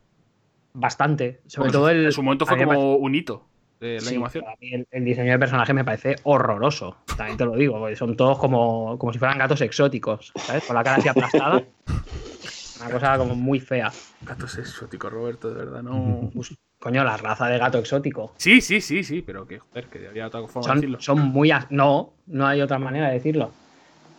[0.74, 1.40] Bastante.
[1.48, 2.06] Sobre Porque todo el.
[2.06, 3.46] En su momento fue como un hito
[3.80, 4.46] de la Sí, animación.
[4.48, 6.98] a mí el, el diseño de personaje me parece horroroso.
[7.18, 10.64] También te lo digo, son todos como, como si fueran gatos exóticos, ¿sabes?
[10.66, 11.62] Con la cara así aplastada.
[12.80, 13.92] Una cosa como muy fea.
[14.22, 16.30] Gatos exóticos, Roberto, de verdad, no.
[16.80, 18.34] Coño, la raza de gato exótico.
[18.38, 21.02] Sí, sí, sí, sí, pero que joder, que había otra forma de Son, decirlo.
[21.02, 21.50] son muy.
[21.52, 23.52] as- No, no hay otra manera de decirlo.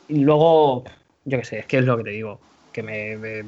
[0.09, 0.85] Y luego,
[1.25, 2.41] yo qué sé, es que es lo que te digo.
[2.73, 3.45] Que me, me,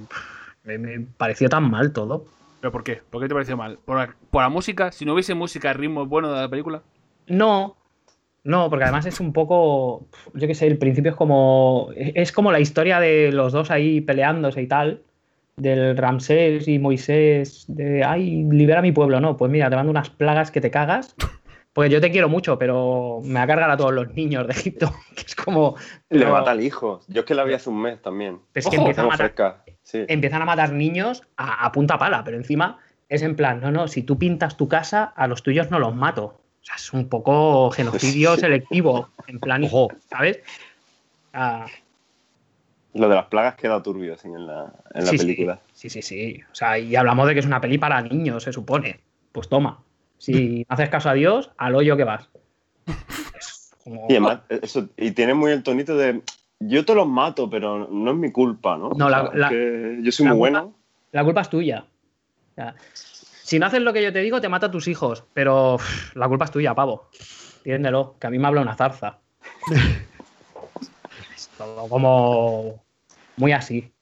[0.65, 2.25] me- me pareció tan mal todo.
[2.61, 2.97] ¿Pero por qué?
[3.11, 3.79] ¿Por qué te pareció mal?
[3.85, 4.93] ¿Por por la música?
[4.93, 6.83] Si no hubiese música, ritmo bueno de la película.
[7.27, 7.77] No,
[8.43, 12.53] no, porque además es un poco, yo qué sé, el principio es como, es como
[12.53, 15.03] la historia de los dos ahí peleándose y tal,
[15.57, 20.09] del Ramsés y Moisés, de, ay, libera mi pueblo, no, pues mira, te mando unas
[20.09, 21.15] plagas que te cagas,
[21.75, 24.55] porque yo te quiero mucho, pero me va a cargar a todos los niños de
[24.55, 25.77] Egipto, que es como...
[26.09, 27.01] Le no, mata al hijo.
[27.09, 28.41] Yo es que la vi hace un mes también.
[28.55, 29.65] es que Ojo, empiezan a matar, fresca.
[29.83, 30.05] Sí.
[30.09, 32.79] empiezan a matar niños a, a punta pala, pero encima
[33.11, 35.95] es en plan, no, no, si tú pintas tu casa, a los tuyos no los
[35.95, 36.25] mato.
[36.25, 39.89] O sea, es un poco genocidio selectivo, en plan, Ojo.
[40.09, 40.41] ¿sabes?
[41.33, 41.67] Ah,
[42.95, 45.61] Lo de las plagas queda turbio así en la, en la sí, sí, película.
[45.73, 46.41] Sí, sí, sí.
[46.51, 49.01] O sea, y hablamos de que es una peli para niños, se supone.
[49.33, 49.79] Pues toma.
[50.19, 52.29] Si no haces caso a Dios, al hoyo que vas.
[53.39, 56.23] Es como- Y además, eso, y tiene muy el tonito de
[56.61, 58.91] yo te los mato, pero no es mi culpa, ¿no?
[58.91, 60.75] No, la- O sea, la- es que yo soy la muy culpa- bueno.
[61.13, 61.85] La culpa es tuya.
[62.61, 62.75] Sea,
[63.43, 65.25] si no haces lo que yo te digo, te mata a tus hijos.
[65.33, 65.79] Pero
[66.15, 67.09] la culpa es tuya, pavo.
[67.59, 69.19] Entiéndelo, que a mí me habla una zarza.
[71.35, 72.85] es todo como
[73.37, 73.93] muy así.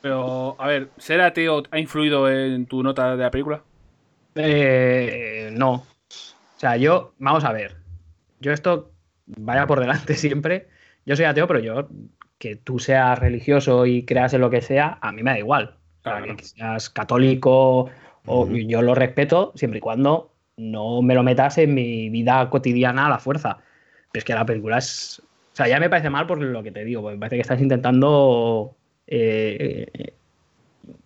[0.00, 3.62] Pero, a ver, ¿ser ateo ha influido en tu nota de la película?
[4.34, 5.72] Eh, no.
[5.74, 5.86] O
[6.56, 7.76] sea, yo, vamos a ver.
[8.40, 8.92] Yo esto
[9.26, 10.68] vaya por delante siempre.
[11.04, 11.88] Yo soy ateo, pero yo,
[12.38, 15.81] que tú seas religioso y creas en lo que sea, a mí me da igual.
[16.02, 16.36] Claro.
[16.36, 17.88] que seas católico
[18.26, 23.06] o yo lo respeto siempre y cuando no me lo metas en mi vida cotidiana
[23.06, 23.58] a la fuerza.
[24.10, 25.20] Pero es que la película es.
[25.52, 27.60] O sea, ya me parece mal por lo que te digo, me parece que estás
[27.60, 28.74] intentando
[29.06, 30.14] eh, eh,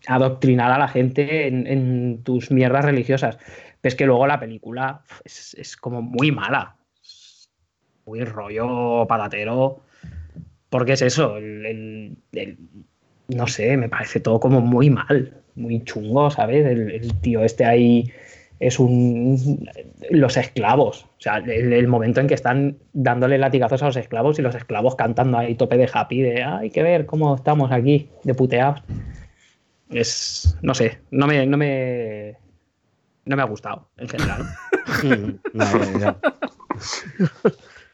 [0.07, 3.37] adoctrinar a la gente en, en tus mierdas religiosas.
[3.81, 6.77] Pero es que luego la película es, es como muy mala.
[8.07, 9.81] Muy rollo patatero.
[10.71, 12.59] Porque es eso, el, el- el-
[13.29, 16.65] no sé, me parece todo como muy mal, muy chungo, ¿sabes?
[16.67, 18.11] El, el tío este ahí
[18.59, 19.69] es un...
[20.11, 24.39] los esclavos, o sea, el, el momento en que están dándole latigazos a los esclavos
[24.39, 28.09] y los esclavos cantando ahí tope de happy, de hay que ver cómo estamos aquí,
[28.25, 28.83] de puteados.
[29.91, 32.37] Es, no sé, no me, no me,
[33.25, 34.47] no me ha gustado en general.
[35.05, 35.17] No,
[35.53, 36.17] no, no.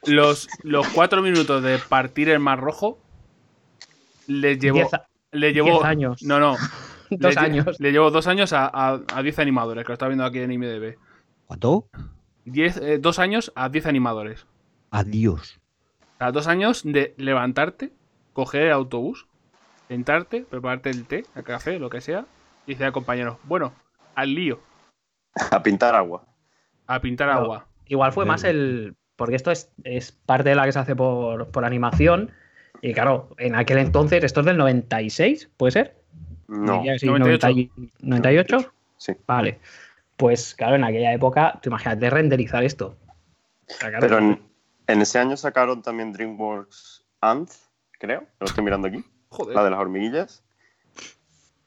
[0.07, 2.99] Los, los cuatro minutos de partir el Mar Rojo
[4.27, 4.89] les llevó.
[4.93, 5.71] A- Le llevó.
[5.71, 6.23] diez años.
[6.23, 6.57] No, no.
[7.11, 7.79] Dos le, años.
[7.79, 10.51] Le llevó dos años a, a, a 10 animadores, que lo está viendo aquí en
[10.51, 10.97] IMDB.
[11.47, 11.87] ¿Cuánto?
[12.47, 14.47] Diez, eh, dos años a 10 animadores.
[14.91, 15.61] Adiós.
[16.15, 17.93] O sea, dos años de levantarte,
[18.33, 19.27] coger el autobús,
[19.89, 22.25] sentarte, prepararte el té, el café, lo que sea,
[22.67, 23.75] y decir al compañero, bueno,
[24.15, 24.61] al lío,
[25.51, 26.25] A pintar agua.
[26.87, 27.67] a pintar agua.
[27.87, 28.97] Igual fue más el.
[29.17, 32.31] Porque esto es, es parte de la que se hace por, por animación.
[32.83, 35.97] Y claro, en aquel entonces, esto es del 96, ¿puede ser?
[36.49, 36.79] No.
[36.79, 37.47] Diría que sí, 98.
[37.49, 38.73] 90 y- 98.
[38.99, 39.13] Sí.
[39.27, 39.61] Vale.
[40.17, 42.97] Pues claro, en aquella época, tú imagínate renderizar esto.
[43.69, 44.41] O sea, claro, Pero en,
[44.89, 47.51] en ese año sacaron también DreamWorks Ant,
[47.99, 48.25] creo.
[48.41, 49.03] Lo estoy mirando aquí.
[49.29, 49.55] Joder.
[49.57, 50.43] La de las hormiguillas.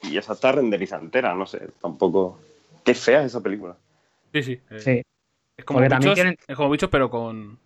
[0.04, 2.40] Y esa está renderizada entera, no sé, tampoco.
[2.84, 3.76] Qué fea es esa película.
[4.34, 4.60] Sí, sí.
[4.70, 5.02] eh, Sí,
[5.58, 7.58] Es como bichos, tienen- es como bichos, pero con.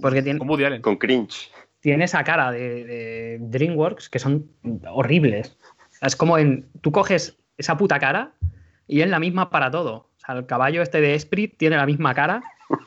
[0.00, 0.82] Porque tiene- Con Woody Allen.
[0.82, 1.50] Con cringe.
[1.82, 4.48] Tiene esa cara de, DreamWorks que son
[4.88, 5.58] horribles.
[6.00, 6.66] Es como en.
[6.80, 8.32] Tú coges esa puta cara
[8.86, 9.94] y es la misma para todo.
[10.16, 12.42] O sea, el caballo este de Esprit tiene la misma cara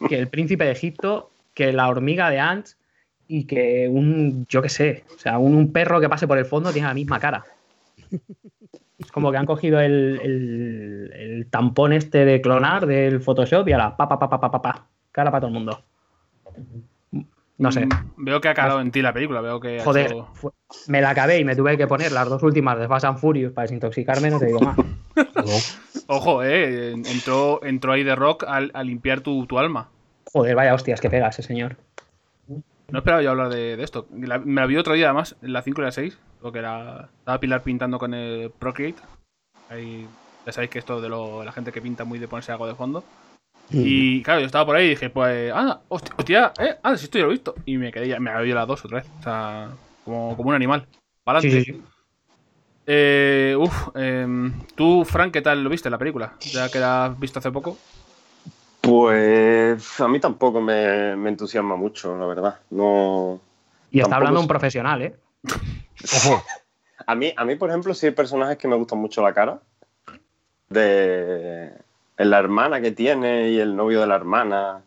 [0.07, 2.77] que el príncipe de Egipto, que la hormiga de Ants
[3.27, 4.47] y que un.
[4.47, 5.03] Yo qué sé.
[5.13, 7.43] O sea, un, perro que pase por el fondo tiene la misma cara.
[8.97, 13.73] Es como que han cogido el, el- el tampón este de clonar del Photoshop y
[13.73, 14.87] a la pa pa pa pa pa pa, pa.
[15.11, 15.83] Cara para todo el mundo.
[17.57, 17.85] No sé.
[17.85, 19.39] Mm, Veo que ha calado en ti la película.
[19.41, 19.79] Veo que.
[19.79, 20.51] Joder, hecho- fue-
[20.87, 23.53] me la acabé y me tuve que poner las dos últimas de Fast and Furious
[23.53, 24.77] para desintoxicarme, no te digo más.
[26.07, 26.91] Ojo, eh.
[26.91, 29.89] Entró, entró ahí de rock al- a, limpiar tu, tu alma.
[30.31, 31.77] Joder, vaya hostias que pega ese señor.
[32.89, 34.05] No esperaba yo hablar de, de esto.
[34.13, 36.17] La- me la vi otro día, además, en la 5 y la 6.
[36.43, 37.09] Lo que era.
[37.19, 39.01] Estaba Pilar pintando con el Procreate.
[39.69, 40.07] Ahí,
[40.45, 42.75] ya sabéis que esto de lo- la gente que pinta muy de ponerse algo de
[42.75, 43.03] fondo.
[43.71, 47.05] Y claro, yo estaba por ahí y dije, pues, ah, hostia, hostia, eh, ah, si
[47.05, 47.55] esto ya lo he visto.
[47.65, 49.09] Y me quedé ya, me había las dos otra vez.
[49.19, 49.69] O sea,
[50.03, 50.87] como, como un animal.
[51.23, 51.81] Para Sí, sí, sí.
[52.87, 56.33] Eh, uf, em, tú, Frank, ¿qué tal lo viste la película?
[56.51, 57.77] Ya que la has visto hace poco.
[58.81, 62.59] Pues a mí tampoco me, me entusiasma mucho, la verdad.
[62.69, 63.41] No.
[63.89, 65.15] Y está hablando es- un profesional, ¿eh?
[67.07, 69.59] A mí, a mí, por ejemplo, sí hay personajes que me gustan mucho la cara.
[70.69, 71.71] De
[72.17, 74.83] la hermana que tiene y el novio de la hermana.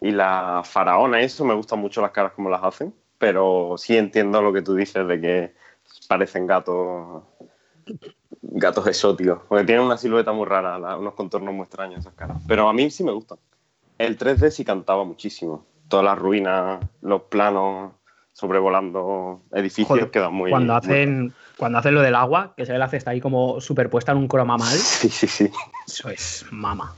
[0.00, 2.94] Y la faraona, eso me gustan mucho las caras como las hacen.
[3.18, 5.54] Pero sí entiendo lo que tú dices de que
[6.08, 7.22] parecen gatos.
[8.42, 9.40] Gatos exóticos.
[9.48, 12.38] Porque tienen una silueta muy rara, unos contornos muy extraños esas caras.
[12.46, 13.38] Pero a mí sí me gustan.
[13.98, 15.66] El 3D sí cantaba muchísimo.
[15.88, 17.92] Todas las ruinas, los planos
[18.38, 20.50] sobrevolando edificios Joder, quedan muy.
[20.50, 23.60] cuando muy- hacen cuando hacen lo del agua, que se ve la cesta ahí como
[23.60, 25.50] superpuesta en un croma mal, Sí, sí, sí.
[25.88, 26.94] eso es mama.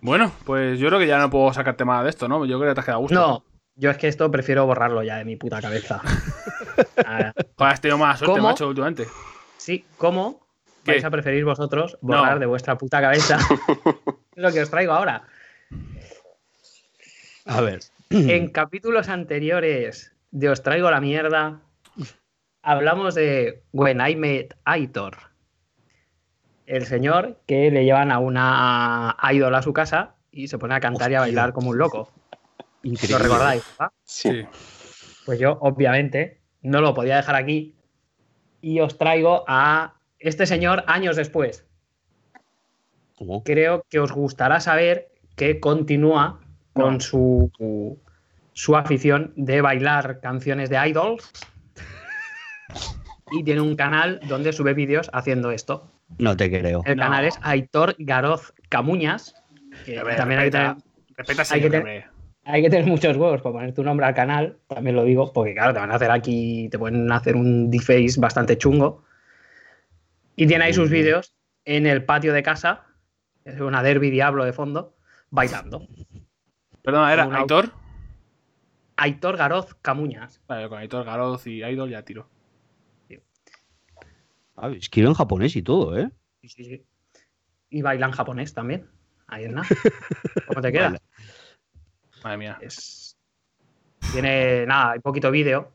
[0.00, 2.44] Bueno, pues yo creo que ya no puedo sacarte más de esto, ¿no?
[2.46, 3.14] Yo creo que te has quedado a gusto.
[3.20, 3.44] No,
[3.76, 6.00] yo es que esto prefiero borrarlo ya de mi puta cabeza.
[6.96, 8.48] Joder, has tenido mala suerte, ¿Cómo?
[8.48, 9.06] macho, últimamente.
[9.58, 10.40] sí, ¿cómo
[10.84, 10.92] ¿Qué?
[10.92, 12.40] vais a preferir vosotros borrar No.
[12.40, 13.38] de vuestra puta cabeza
[14.36, 15.22] lo que os traigo ahora?
[17.44, 17.80] A ver.
[18.12, 21.62] En capítulos anteriores de Os traigo la mierda,
[22.60, 25.16] hablamos de When I Met Aitor.
[26.66, 30.80] El señor que le llevan a una idol a su casa y se pone a
[30.80, 32.10] cantar y a bailar como un loco.
[32.82, 33.16] Increíble.
[33.18, 33.64] ¿Lo recordáis?
[33.78, 33.92] verdad?
[34.04, 34.30] Sí.
[34.30, 34.46] Sí.
[35.24, 37.74] Pues yo, obviamente, no lo podía dejar aquí
[38.60, 41.66] y os traigo a este señor años después.
[43.16, 43.42] ¿Cómo?
[43.42, 46.41] creo que os gustará saber que continúa
[46.72, 47.50] con su,
[48.52, 51.30] su afición de bailar canciones de idols.
[53.30, 55.90] Y tiene un canal donde sube vídeos haciendo esto.
[56.18, 56.82] No te creo.
[56.84, 57.02] El No.
[57.04, 59.34] canal es Aitor Garoz Camuñas.
[59.86, 60.76] que A ver, también hay que, tener,
[61.16, 62.04] respeta, hay que tener-
[62.44, 64.58] hay que tener muchos huevos para poner tu nombre al canal.
[64.66, 68.14] También lo digo, porque claro, te van a hacer aquí, te pueden hacer un deface
[68.18, 69.04] bastante chungo.
[70.36, 70.94] Y tiene ahí sus Ujú.
[70.94, 72.82] vídeos en el patio de casa.
[73.44, 74.94] Es una derby diablo de fondo,
[75.30, 75.86] bailando.
[76.82, 77.70] Perdona, ¿era Una- Aitor?
[78.96, 80.40] Aitor Garoz Camuñas.
[80.46, 82.28] Vale, con Aitor, Garoz y Idol ya tiro.
[84.56, 86.10] Ah, escribe en japonés y todo, ¿eh?
[86.42, 86.84] Sí, sí, sí.
[87.70, 88.86] Y baila en japonés también.
[89.26, 89.66] Ahí es nada.
[90.46, 90.88] ¿Cómo te queda?
[90.88, 90.98] Vale.
[92.22, 92.58] Madre mía.
[92.60, 93.16] Es...
[94.12, 95.72] Tiene nada, hay poquito vídeo.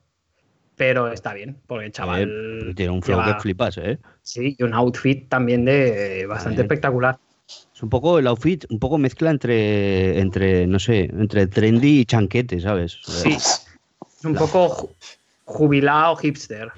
[0.75, 2.69] pero está bien, porque el chaval.
[2.69, 3.97] Eh, tiene un flow lleva- que flipas, ¿eh?
[4.21, 7.17] Sí, y un outfit también de bastante espectacular.
[7.47, 12.05] Es un poco el outfit, un poco mezcla entre, entre no sé, entre trendy y
[12.05, 12.97] chanquete, ¿sabes?
[13.03, 14.89] Sí, es un poco ju-
[15.45, 16.71] jubilado hipster.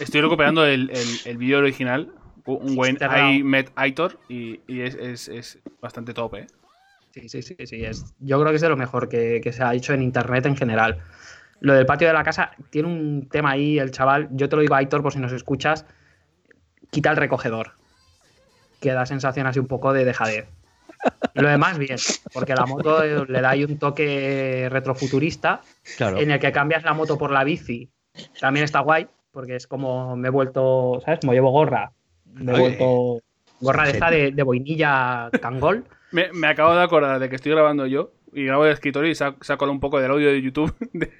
[0.00, 2.10] Estoy recuperando el, el, el vídeo original.
[2.44, 2.98] Un buen.
[3.00, 6.46] I met Aitor y, y es, es, es bastante top, ¿eh?
[7.12, 7.84] Sí, sí, sí, sí.
[7.84, 10.46] Es, yo creo que es de lo mejor que, que se ha hecho en internet
[10.46, 10.98] en general.
[11.60, 14.28] Lo del patio de la casa tiene un tema ahí, el chaval.
[14.32, 15.84] Yo te lo digo, Aitor, por si nos escuchas.
[16.90, 17.72] Quita el recogedor.
[18.82, 20.46] Que da sensación así un poco de dejadez.
[21.34, 21.96] Lo demás, bien,
[22.34, 25.60] porque la moto eh, le da ahí un toque retrofuturista
[25.96, 26.18] Claro.
[26.18, 27.88] en el que cambias la moto por la bici.
[28.40, 31.20] También está guay, porque es como me he vuelto, ¿sabes?
[31.20, 31.92] Como llevo gorra,
[32.34, 32.62] me he Oye.
[32.62, 33.24] vuelto
[33.60, 35.84] gorra de esta de, de boinilla cangol.
[36.10, 39.14] Me, me acabo de acordar de que estoy grabando yo y grabo de escritorio y
[39.14, 41.10] saco, saco un poco del audio de YouTube de,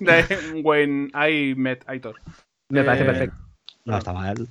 [0.00, 2.16] de When I Met Aitor.
[2.68, 3.36] Me parece Eh, perfecto.
[3.84, 4.48] No está mal.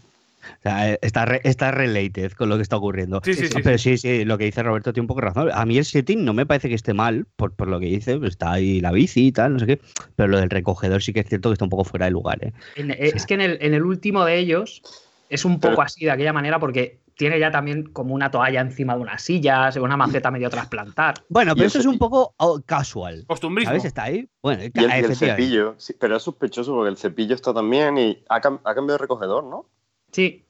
[0.60, 3.22] O sea, eh, está, re- está related con lo que está ocurriendo.
[3.24, 5.50] Sí, sí, Sí, pero sí, sí, lo que dice Roberto tiene un poco razón.
[5.54, 8.18] A mí el setting no me parece que esté mal, por, por lo que dice,
[8.18, 9.82] pues está ahí la bici y tal, no sé qué.
[10.16, 12.44] Pero lo del recogedor sí que es cierto que está un poco fuera de lugar,
[12.44, 12.54] ¿eh?
[12.76, 14.82] En- eh, es que en el, en el último de ellos
[15.30, 18.62] es un poco Pero- así, de aquella manera, porque tiene ya también como una toalla
[18.62, 21.16] encima de unas sillas, una maceta medio trasplantar.
[21.28, 23.26] Bueno, pero eso es un poco oh, casual.
[23.28, 23.72] Costumbrismo.
[23.72, 23.84] ¿Sabes?
[23.84, 24.30] Está ahí.
[24.42, 27.98] Bueno, Y el, y el cepillo, sí, pero es sospechoso porque el cepillo está también
[27.98, 29.66] y ha, cam- ha cambiado de recogedor, ¿no?
[30.12, 30.44] Sí,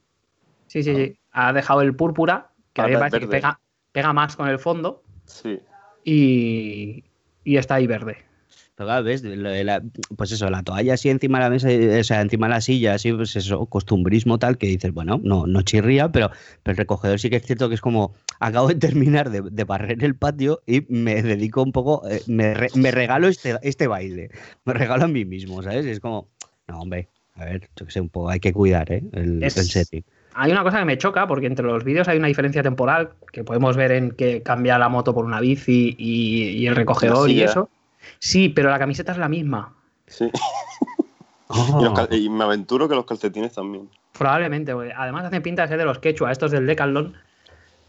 [0.66, 1.16] sí, sí, sí.
[1.32, 3.60] Ha dejado el púrpura, que a mí me parece que pega,
[3.92, 5.60] pega más con el fondo, Sí.
[6.04, 7.04] y,
[7.44, 8.18] y está ahí verde.
[8.74, 9.82] Pero claro, ves, Lo de la-
[10.16, 11.68] pues eso, la toalla así encima de la mesa,
[12.00, 15.46] o sea, encima de la silla, así, pues eso, costumbrismo tal, que dices, bueno, no,
[15.46, 16.30] no chirría, pero,
[16.62, 19.64] pero el recogedor sí que es cierto que es como, acabo de terminar de, de
[19.64, 23.86] barrer el patio y me dedico un poco, eh, me, re- me regalo este, este
[23.86, 24.30] baile,
[24.64, 25.84] me regalo a mí mismo, ¿sabes?
[25.84, 26.28] Es como,
[26.66, 27.08] no, hombre,
[27.40, 29.02] a ver, yo que sé, un poco, hay que cuidar, ¿eh?
[29.12, 30.04] El, Es- el setting.
[30.34, 33.42] Hay una cosa que me choca, porque entre los vídeos hay una diferencia temporal, que
[33.42, 37.42] podemos ver en que cambia la moto por una bici y, y el recogedor y
[37.42, 37.68] eso.
[38.20, 39.74] Sí, pero la camiseta es la misma.
[40.06, 40.30] sí.
[41.52, 43.88] Y, Oh, cal- y me aventuro que los calcetines también.
[44.16, 47.16] Probablemente, además hacen pinta de ser de los quechua, estos del Decathlon,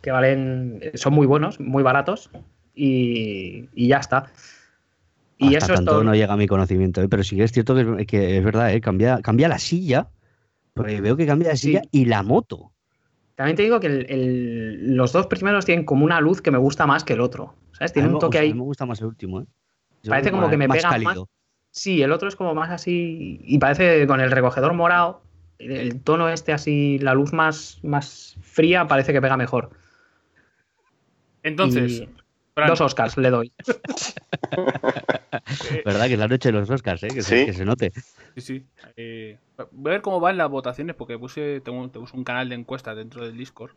[0.02, 2.32] que valen, son muy buenos, muy baratos,
[2.74, 4.32] y, y ya está.
[5.42, 6.04] Y hasta eso es tanto todo.
[6.04, 7.08] no llega a mi conocimiento, ¿eh?
[7.10, 8.82] pero sí que es cierto que, es- que es verdad, ¿eh?
[8.82, 10.10] cambia, cambia la silla,
[10.74, 11.68] porque veo que cambia la Sí.
[11.68, 12.72] silla y la moto.
[13.36, 16.58] También te digo que el- el- los dos primeros tienen como una luz que me
[16.60, 17.56] gusta más que el otro.
[17.72, 17.94] ¿Sabes?
[17.94, 18.54] Tiene un toque o sea, a ahí.
[18.54, 19.46] mí me gusta más el último, ¿eh?
[20.04, 21.04] Yo Parece como que me más pega más.
[21.04, 21.28] cálido.
[21.72, 23.40] Sí, el otro es como más así.
[23.44, 25.22] Y parece con el recogedor morado,
[25.58, 29.72] el tono este así, la luz más, más fría, parece que pega mejor.
[31.44, 32.10] Entonces, Y
[32.68, 33.52] dos Oscars le doy.
[35.72, 36.08] eh, ¿Verdad?
[36.08, 37.08] Que es la noche de los Oscars, ¿eh?
[37.10, 37.46] Que, se, Sí.
[37.48, 37.92] que se note.
[38.36, 38.66] sí, sí.
[38.98, 39.38] Eh,
[39.72, 42.96] voy a ver cómo van las votaciones porque puse, tengo, tengo un canal de encuestas
[42.96, 43.72] dentro del Discord.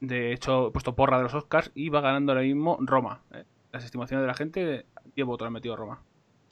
[0.00, 3.22] De hecho, he puesto porra de los Oscars y va ganando ahora mismo Roma.
[3.32, 3.44] eh.
[3.72, 4.84] Las estimaciones de la gente,
[5.16, 6.02] 10 votos han metido Roma.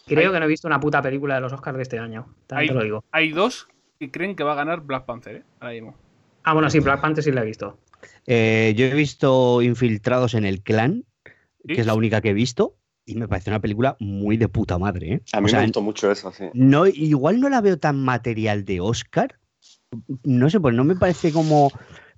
[0.06, 2.34] Creo Hay- que no he visto una puta película de los Oscars de este año.
[2.50, 3.04] Hay- te lo digo.
[3.10, 3.68] Hay dos
[3.98, 5.42] que creen que va a ganar Black Panther, ¿eh?
[5.58, 5.96] Ahora mismo.
[6.44, 7.78] Ah, bueno, sí, Black Panther sí la he visto.
[8.26, 11.04] Eh, yo he visto Infiltrados en el Clan,
[11.66, 11.74] ¿Sí?
[11.74, 12.74] que es la única que he visto,
[13.06, 15.20] y me parece una película muy de puta madre, ¿eh?
[15.32, 16.44] A mí O sea, me gustó mucho eso, sí.
[16.54, 19.36] no, igual no la veo tan material de Oscar.
[20.24, 21.70] No sé, pues no me parece como.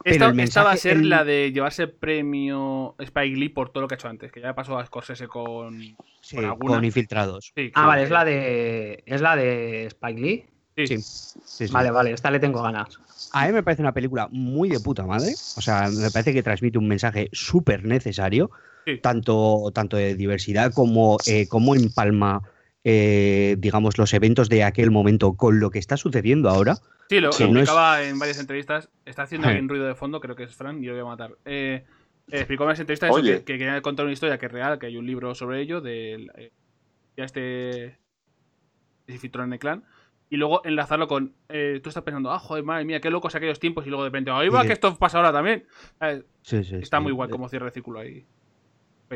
[0.05, 3.71] Pero Esta, el esta va a ser el- la de llevarse premio Spike Lee por
[3.71, 5.81] todo lo que ha hecho antes, que ya pasó a Scorsese con.
[6.21, 7.53] Sí, con con Infiltrados.
[7.55, 9.03] Sí, Ah, vale, es la de.
[9.07, 10.45] Es la de Spike Lee.
[10.77, 10.87] Sí.
[10.87, 10.99] Sí.
[10.99, 11.73] Sí, sí.
[11.73, 12.99] Vale, vale, esta le tengo ganas.
[13.33, 15.35] A mí me parece una película muy de puta madre.
[15.57, 18.51] O sea, me parece que transmite un mensaje súper necesario,
[18.87, 18.99] Sí.
[18.99, 22.43] tanto, tanto de diversidad como, eh, como empalma,
[22.85, 26.77] eh, digamos, los eventos de aquel momento con lo que está sucediendo ahora.
[27.09, 28.89] Sí, lo, Sí, lo no es- explicaba en varias entrevistas.
[29.05, 31.05] Está haciendo ahí un ruido de fondo, creo que es Fran, y lo voy a
[31.05, 31.37] matar.
[31.45, 34.53] Eh, eh, explicó en varias entrevistas eso, que, que quería contar una historia que es
[34.53, 36.51] real, que hay un libro sobre ello, de
[37.17, 37.99] ya este
[39.07, 39.85] se filtró en el clan.
[40.33, 41.35] Y luego enlazarlo con.
[41.51, 43.85] eh, tú estás pensando, ah, joder, madre mía, qué locos aquellos tiempos.
[43.87, 44.69] Y luego de repente, ahí va, Sí.
[44.69, 45.65] que esto pasa ahora también.
[46.41, 48.25] Sí, sí, Está muy guay como cierre de círculo ahí.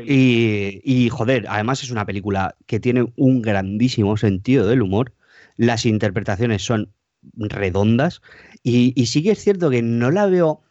[0.05, 5.13] Y, y, joder, además es una película que tiene un grandísimo sentido del humor.
[5.55, 6.93] Las interpretaciones son
[7.35, 8.21] redondas.
[8.61, 10.61] Y, y sí que es cierto que no la veo.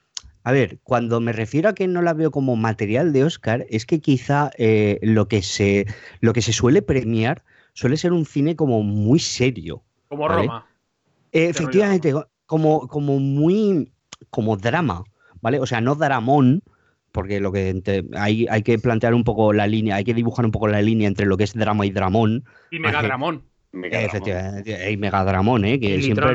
[0.45, 3.85] A ver, cuando me refiero a que no la veo como material de Oscar, es
[3.85, 5.87] que quizá eh, lo, que se,
[6.21, 7.43] lo que se suele premiar
[7.73, 9.83] suele ser un cine como muy serio.
[10.17, 10.47] Como Vale.
[10.47, 10.67] Roma.
[11.33, 12.15] Eh, efectivamente,
[12.47, 13.93] como, como muy.
[14.31, 15.05] como drama,
[15.43, 15.61] ¿vale?
[15.61, 16.63] O sea, no dramón,
[17.13, 17.83] porque lo que
[18.15, 21.09] hay, hay que plantear un poco la línea, hay que dibujar un poco la línea
[21.09, 22.45] entre lo que es drama y dramón.
[22.71, 23.45] Y Megadramón.
[23.73, 25.79] Efectivamente, y Megadramón, ¿eh?
[25.79, 26.33] que Y siempre,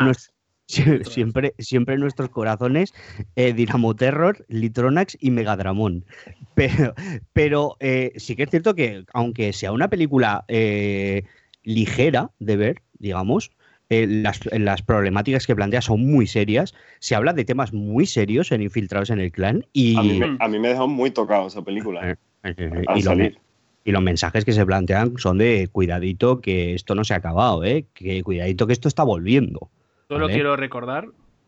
[1.06, 2.94] siempre, siempre en nuestros corazones,
[3.36, 6.06] eh, Dinamo Terror, Litronax y Megadramón.
[6.56, 6.94] Pero,
[7.32, 11.24] pero eh, sí que es cierto que, aunque sea una película eh,
[11.64, 13.52] ligera de ver, digamos,
[13.92, 16.74] eh, las, las problemáticas que plantea son muy serias.
[17.00, 20.38] Se habla de temas muy serios en Infiltrados en el Clan y, A mí, me,
[20.40, 22.12] a mí me dejó muy tocado esa película.
[22.12, 23.38] Eh, eh, al y lo- salir.
[23.84, 27.64] y los mensajes que se plantean son de cuidadito que esto no se ha acabado,
[27.66, 27.86] ¿eh?
[27.94, 29.70] que cuidadito que esto está volviendo.
[30.08, 30.34] Solo Vale.
[30.34, 31.08] quiero recordar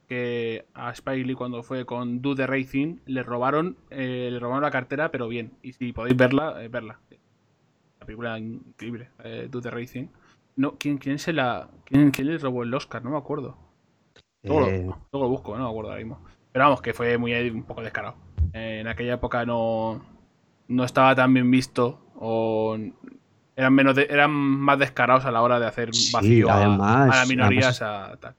[0.09, 4.63] que a Spike Lee cuando fue con Do the Racing le robaron, eh, le robaron
[4.63, 5.51] la cartera, pero bien.
[5.63, 6.99] Y si podéis verla, eh, verla.
[7.99, 10.07] La película increíble, eh, Do the Racing.
[10.55, 11.67] No, ¿quién, quién se la.
[11.85, 13.03] ¿quién, quién le robó el Oscar?
[13.03, 13.57] No me acuerdo.
[14.43, 16.19] Luego, Eh, lo, luego lo busco, no me acuerdo ahora mismo.
[16.51, 18.15] Pero vamos, que fue muy un poco descarado.
[18.53, 20.01] Eh, en aquella época no,
[20.67, 22.77] no estaba tan bien visto o
[23.55, 27.13] eran menos de- eran más descarados a la hora de hacer Sí, vacío a- además-
[27.15, 28.35] a, las minorías además- a tal.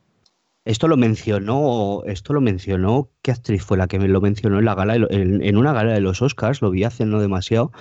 [0.65, 4.65] esto lo mencionó, esto lo mencionó, ¿qué actriz fue la que me lo mencionó en
[4.65, 6.62] la gala, en, en una gala de los Oscars?
[6.62, 7.73] Lo vi hace no demasiado,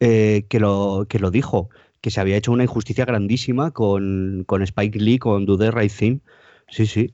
[0.00, 1.68] eh, que lo que lo dijo,
[2.00, 5.92] que se había hecho una injusticia grandísima con, con Spike Lee, con Do the Right
[5.92, 6.18] Thing.
[6.68, 7.12] Sí, sí.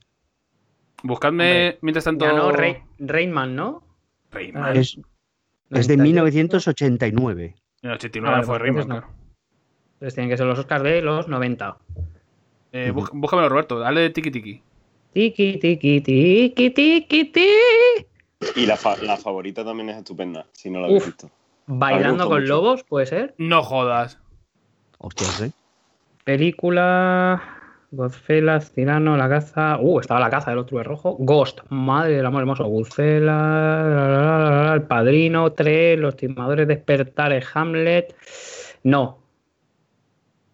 [1.03, 2.25] Buscadme Hombre, mientras tanto.
[2.25, 3.83] Ganó Rey- Rainman, ¿no?
[4.31, 4.77] Rayman.
[4.77, 4.97] Es,
[5.71, 6.33] es de 98.
[6.33, 7.55] 1989.
[7.81, 9.23] En el 89 Ah, fue Rayman, entonces claro.
[9.93, 11.77] Entonces tienen que ser los Oscars de los 90.
[12.71, 13.79] Eh, búsc- Búscamelo, Roberto.
[13.79, 14.61] Dale de tiki tiki.
[15.13, 17.45] Tiki, tiki, tiki, tiki, tiki.
[18.55, 21.29] Y la, fa- la favorita también es estupenda, si no la habéis visto.
[21.67, 22.47] Bailando con mucho.
[22.53, 23.35] lobos, puede ser.
[23.37, 24.19] No jodas.
[25.03, 25.51] Hostias, ¿eh?
[26.23, 27.41] Película.
[27.91, 29.77] Godfellas, Tirano, La Caza.
[29.79, 31.17] Uh, estaba La Caza del otro de rojo.
[31.19, 32.63] Ghost, madre del amor hermoso.
[32.63, 38.15] Goodfellas, la, la, la, la, la, El Padrino, 3, Los Timadores Despertares, Hamlet.
[38.83, 39.19] No.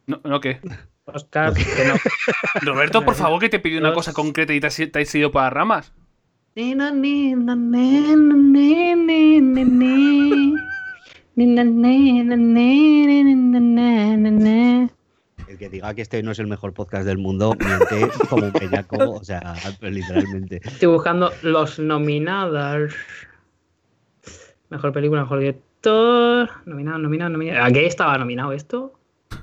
[0.07, 0.59] No, no ¿qué?
[1.05, 1.93] Oscar, que no.
[2.73, 5.31] Roberto, por favor, que te pidió una cosa concreta y te has, te has ido
[5.31, 5.93] para ramas.
[15.47, 18.51] El que diga que este no es el mejor podcast del mundo miente como un
[18.51, 20.59] peñaco, o sea, literalmente.
[20.65, 22.93] Estoy buscando los nominados.
[24.69, 26.49] Mejor película, mejor director.
[26.65, 27.63] Nominado, nominado, nominado.
[27.63, 28.99] ¿A qué estaba nominado esto?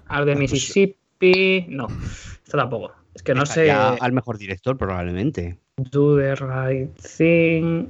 [0.08, 1.64] Al de Mississippi.
[1.70, 2.92] No, esto tampoco.
[3.14, 3.70] Es que no sé.
[3.70, 5.58] Al mejor director, probablemente.
[5.78, 7.86] Do the right thing.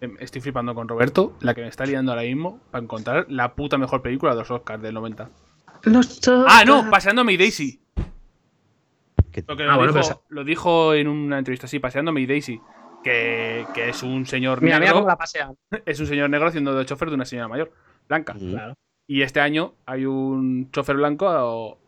[0.00, 3.54] Em, Estoy flipando con Roberto, la que me está liando ahora mismo, para encontrar la
[3.54, 5.30] puta mejor película de los Oscars del 90.
[5.84, 7.80] Los Ah, no, paseándome y Daisy.
[9.32, 12.26] Que- Lo, que Ah, lo, bueno, dijo, lo dijo en una entrevista así, paseándome y
[12.26, 12.60] Daisy.
[13.04, 14.96] Que, que es un señor Mira, mira negro.
[14.96, 15.56] cómo la pasean.
[15.86, 17.72] Es un señor negro haciendo de chofer de una señora mayor,
[18.08, 18.34] blanca.
[18.34, 18.50] Mm.
[18.50, 18.74] Claro.
[19.06, 21.78] Y este año hay un chofer blanco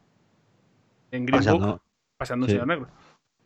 [1.11, 1.66] en Green Pasando.
[1.66, 1.82] Book
[2.16, 2.88] pasando un señor negro.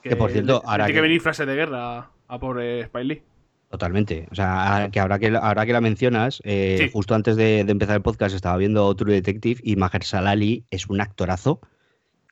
[0.03, 3.05] Que, por cierto, ahora tiene que que- venir frase de guerra a, a pobre Spike
[3.05, 3.23] Lee.
[3.73, 4.29] Totalmente.
[4.31, 6.91] O sea, que ahora que, ahora que la mencionas, eh, Sí.
[6.93, 10.89] justo antes de, de empezar el podcast estaba viendo True Detective y Mahershala Ali es
[10.89, 11.59] un actorazo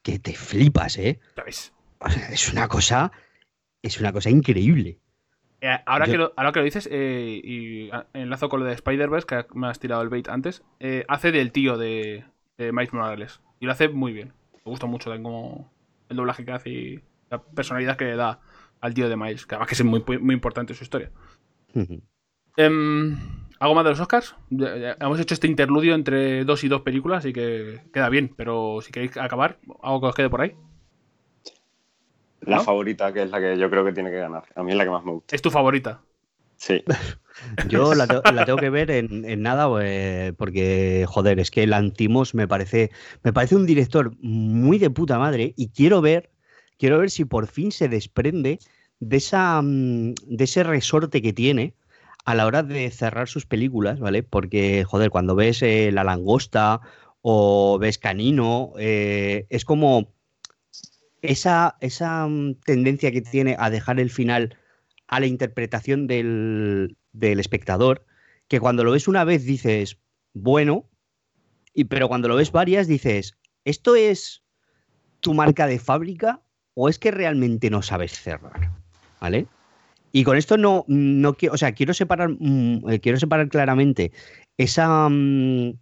[0.02, 1.18] que te flipas, ¿eh?
[1.34, 1.72] ¿Sabes?
[1.98, 3.10] O sea, es una cosa,
[3.82, 4.98] es una cosa increíble.
[5.62, 8.66] Eh, ahora, Yo- que lo, ahora que lo dices, eh, y a- enlazo con lo
[8.66, 12.24] de Spider-Verse, que me has tirado el bait antes, eh, hace del tío de,
[12.58, 13.40] de Miles Morales.
[13.60, 14.34] Y lo hace muy bien.
[14.56, 15.72] Me gusta mucho también como
[16.10, 17.00] el doblaje que hace y
[17.30, 18.40] la personalidad que le da
[18.80, 21.10] al tío de Miles, que además que es muy, muy importante su historia.
[22.56, 23.16] Em,
[23.58, 24.34] ¿Algo más de los Oscars?
[24.50, 28.32] Ya- ya hemos hecho este interludio entre dos y dos películas, así que queda bien.
[28.36, 30.54] Pero si queréis acabar, algo que os quede por ahí.
[32.40, 32.62] La ¿No?
[32.64, 34.44] favorita, que es la que yo creo que tiene que ganar.
[34.54, 35.36] A mí es la que más me gusta.
[35.36, 36.00] Es tu favorita.
[36.56, 36.82] Sí.
[37.68, 41.66] Yo la, te- la tengo que ver en, en nada eh, porque, joder, es que
[41.66, 42.90] Lantimos me parece,
[43.22, 46.30] me parece un director muy de puta madre y quiero ver,
[46.80, 48.58] quiero ver si por fin se desprende
[49.00, 51.74] de, esa, mm, de ese resorte que tiene
[52.24, 54.22] a la hora de cerrar sus películas, ¿vale?
[54.22, 56.80] Porque, joder, cuando ves eh, La Langosta
[57.20, 60.12] o ves Canino, eh, es como
[61.20, 64.56] esa, esa mm, tendencia que tiene a dejar el final
[65.06, 68.06] a la interpretación del, del espectador,
[68.48, 69.98] que cuando lo ves una vez dices,
[70.32, 70.88] bueno,
[71.74, 74.42] y, pero cuando lo ves varias dices, ¿esto es
[75.20, 76.40] tu marca de fábrica
[76.74, 78.70] o es que realmente no sabes cerrar?
[79.20, 79.46] ¿Vale?
[80.12, 84.12] Y con esto no, no quiero, o sea, quiero separar, mm, eh, quiero separar claramente
[84.58, 85.74] esa, mm,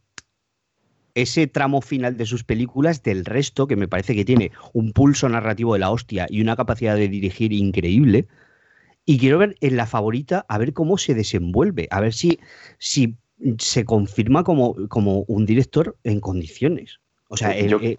[1.15, 5.29] ese tramo final de sus películas del resto, que me parece que tiene un pulso
[5.29, 8.27] narrativo de la hostia y una capacidad de dirigir increíble.
[9.05, 12.39] Y quiero ver en la favorita a ver cómo se desenvuelve, a ver si,
[12.79, 13.17] si
[13.59, 16.99] se confirma como, como un director en condiciones.
[17.29, 17.99] O sea, el- Yo- el-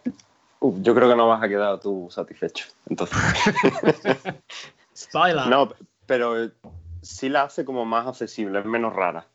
[0.62, 2.66] Uf, yo creo que no vas a quedar tú satisfecho.
[2.88, 3.18] Entonces.
[4.96, 5.48] Spoiler.
[5.48, 5.70] no,
[6.06, 6.52] pero eh,
[7.02, 9.26] sí la hace como más accesible, es menos rara.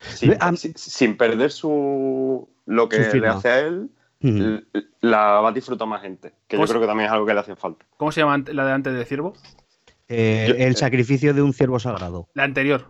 [0.00, 3.90] Sin perder su lo que Su le hace a él,
[5.00, 6.32] la va a disfrutar más gente.
[6.48, 7.86] Que yo Pues- creo que también es algo que le hace falta.
[7.96, 9.34] ¿Cómo se llama la de antes del ciervo?
[10.08, 12.28] Eh, Yo- el sacrificio de un ciervo sagrado.
[12.34, 12.86] La anterior.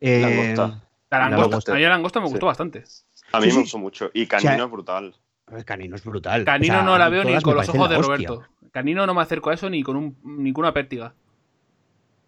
[0.00, 0.84] Eh, Langosta.
[1.10, 1.72] La La langosta.
[1.72, 2.32] A mí la langosta me Sí.
[2.32, 2.84] gustó bastante.
[3.32, 3.60] A mí Sí, me sí.
[3.62, 4.10] gustó mucho.
[4.14, 5.14] Y Canino sea, es brutal.
[5.56, 6.44] El canino es brutal.
[6.44, 8.28] Canino O sea, no la veo ni con los ojos de hostia.
[8.28, 8.42] Roberto.
[8.72, 11.14] Canino no me acerco a eso ni con un, ni con una pértiga.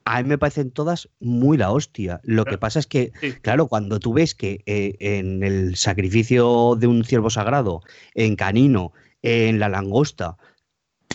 [0.04, 2.20] A mí me parecen todas muy la hostia.
[2.24, 3.32] Lo que pasa es que, Sí.
[3.34, 7.82] claro, cuando tú ves que eh, en el sacrificio de un ciervo sagrado,
[8.14, 8.92] en Canino,
[9.22, 10.36] en la langosta,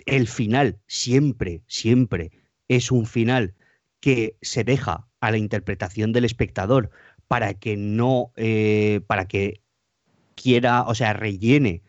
[0.05, 2.31] el final siempre, siempre
[2.67, 3.55] es un final
[3.99, 6.91] que se deja a la interpretación del espectador
[7.27, 9.61] para que no, eh, para que
[10.35, 11.81] quiera, o sea, rellene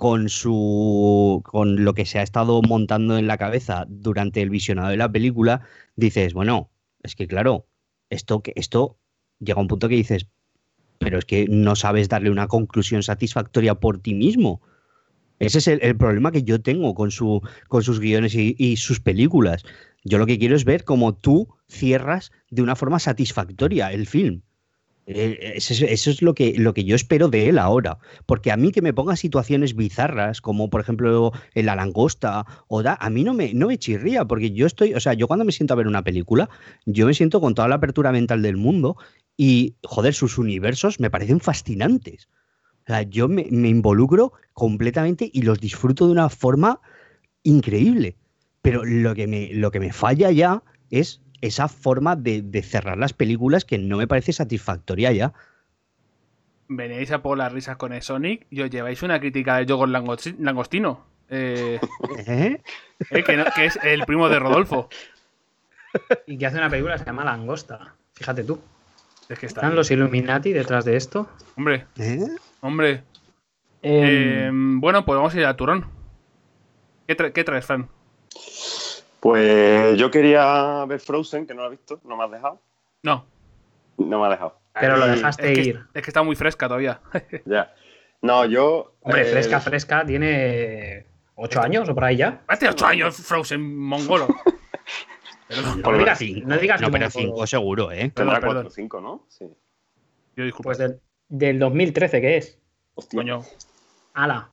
[0.00, 4.88] con su con lo que se ha estado montando en la cabeza durante el visionado
[4.88, 5.60] de la película,
[5.94, 6.70] dices, bueno,
[7.02, 7.66] es que claro,
[8.08, 8.96] esto que esto
[9.40, 10.26] llega a un punto que dices,
[10.98, 14.62] pero es que no sabes darle una conclusión satisfactoria por ti mismo.
[15.38, 18.78] Ese es el, el problema que yo tengo con, su, con sus guiones y, y
[18.78, 19.64] sus películas.
[20.02, 24.40] Yo lo que quiero es ver cómo tú cierras de una forma satisfactoria el film.
[25.12, 27.98] Eh, Eso es, eso es lo, que, lo que yo espero de él ahora.
[28.26, 32.82] Porque a mí que me ponga situaciones bizarras, como por ejemplo en la langosta, o
[32.82, 35.44] da, a mí no me, no me chirría, porque yo estoy, o sea, yo cuando
[35.44, 36.48] me siento a ver una película,
[36.86, 38.96] yo me siento con toda la apertura mental del mundo
[39.36, 42.28] y, joder, sus universos me parecen fascinantes.
[42.84, 46.80] O sea, yo me, me involucro completamente y los disfruto de una forma
[47.42, 48.16] increíble.
[48.62, 52.98] Pero lo que me, lo que me falla ya es esa forma de, de cerrar
[52.98, 55.32] las películas que no me parece satisfactoria ya.
[56.68, 59.90] Veníais a por las risas con el Sonic y os lleváis una crítica de Yogurt
[59.90, 61.04] Langosti- Langostino.
[61.28, 61.80] Eh,
[62.26, 62.60] ¿Eh?
[63.10, 64.88] eh, que, no- que es el primo de Rodolfo.
[66.26, 67.94] Y que hace una película que se llama Langosta.
[68.14, 68.60] Fíjate tú.
[69.28, 69.60] Es que está.
[69.62, 71.28] ¿Están los Illuminati detrás de esto?
[71.56, 72.18] Hombre, ¿Eh?
[72.60, 73.02] hombre.
[73.82, 74.50] Em, Eh,
[74.80, 75.86] bueno, pues vamos a ir al turrón.
[77.08, 77.88] ¿Qué, tra- qué traes, Fran?
[79.20, 82.60] Pues yo quería ver Frozen, que no lo he visto, no me has dejado.
[83.02, 83.26] No.
[83.98, 84.58] No me ha dejado.
[84.72, 85.84] Pero lo dejaste Es que, ir.
[85.92, 87.00] es que está muy fresca todavía.
[87.44, 87.74] Ya.
[88.22, 88.94] No, yo.
[89.00, 92.42] Hombre, eh, fresca, fresca, tiene ocho años o por ahí ya.
[92.46, 94.28] Hace ocho años Frozen mongolo.
[95.82, 96.48] Por No lo digas, Cinco.
[96.48, 98.12] no digas No, pero cinco seguro, ¿eh?
[98.14, 98.66] Tendrá Perdón, 4 perdón.
[98.66, 99.26] o 5, ¿no?
[99.28, 99.46] Sí.
[100.36, 100.68] yo disculpo.
[100.68, 102.56] Pues del, del 2013, ¿qué es?
[102.94, 103.18] Hostia.
[103.18, 103.42] Coño,
[104.14, 104.48] Ala.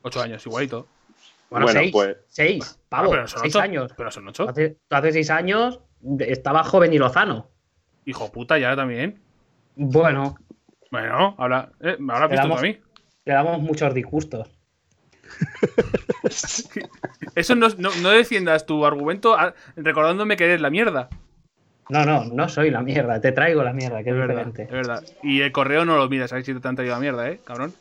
[0.00, 0.86] ocho años, igualito.
[1.50, 1.92] Bueno, Bueno, seis.
[1.92, 3.10] pues- Seis, Ah, pavo.
[3.10, 3.62] pero son seis ocho.
[3.62, 3.92] años.
[3.96, 4.48] Pero son ocho.
[4.48, 5.80] hace, tú hace seis años
[6.20, 7.48] estaba joven y lozano.
[8.04, 9.20] Hijo puta, ya también.
[9.76, 10.36] Bueno,
[10.90, 12.78] Bueno, ahora, eh, ahora visto damos- a mí.
[13.24, 14.48] le damos muchos disgustos.
[17.34, 21.08] Eso no, no, no defiendas tu argumento ah, recordándome que eres la mierda.
[21.90, 23.20] No, no, no soy la mierda.
[23.20, 24.62] Te traigo la mierda, que es, Es verdad, diferente.
[24.64, 25.04] es verdad.
[25.22, 27.40] Y el correo no lo miras, a ver si te han traído la mierda, ¿eh,
[27.44, 27.72] cabrón?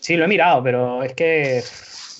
[0.00, 1.62] Sí, lo he mirado, pero es que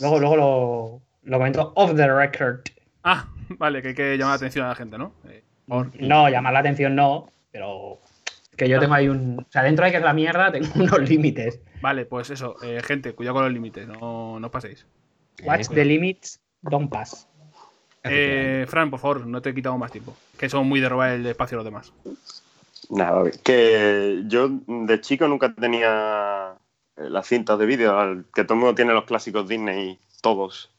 [0.03, 2.61] luego, luego lo, lo comento off the record.
[3.05, 3.27] Ah,
[3.59, 5.15] vale, que hay que llamar la atención a la gente, ¿no?
[5.29, 8.01] Eh, por- No, llamar la atención no, pero
[8.57, 9.39] que yo tengo ahí un.
[9.41, 11.61] O sea, dentro de que es la mierda, tengo unos límites.
[11.81, 14.87] Vale, pues eso, eh, gente, cuidado con los límites, no, no os paséis.
[15.45, 17.27] Watch the limits, don't pass.
[18.05, 20.15] Eh, Fran, por favor, no te he quitado más tiempo.
[20.39, 21.93] Que son muy de robar el espacio a los demás.
[22.91, 26.55] Nada, que yo de chico nunca tenía
[26.97, 30.71] las cintas de vídeo, que todo el mundo tiene los clásicos Disney, todos,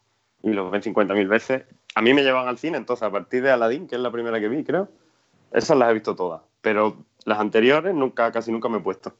[0.42, 1.64] y los ven 50.000 veces.
[1.94, 4.40] A mí me llevan al cine, entonces a partir de Aladdin, que es la primera
[4.40, 4.88] que vi, creo,
[5.52, 9.14] esas las he visto todas, pero las anteriores nunca, casi nunca me he puesto.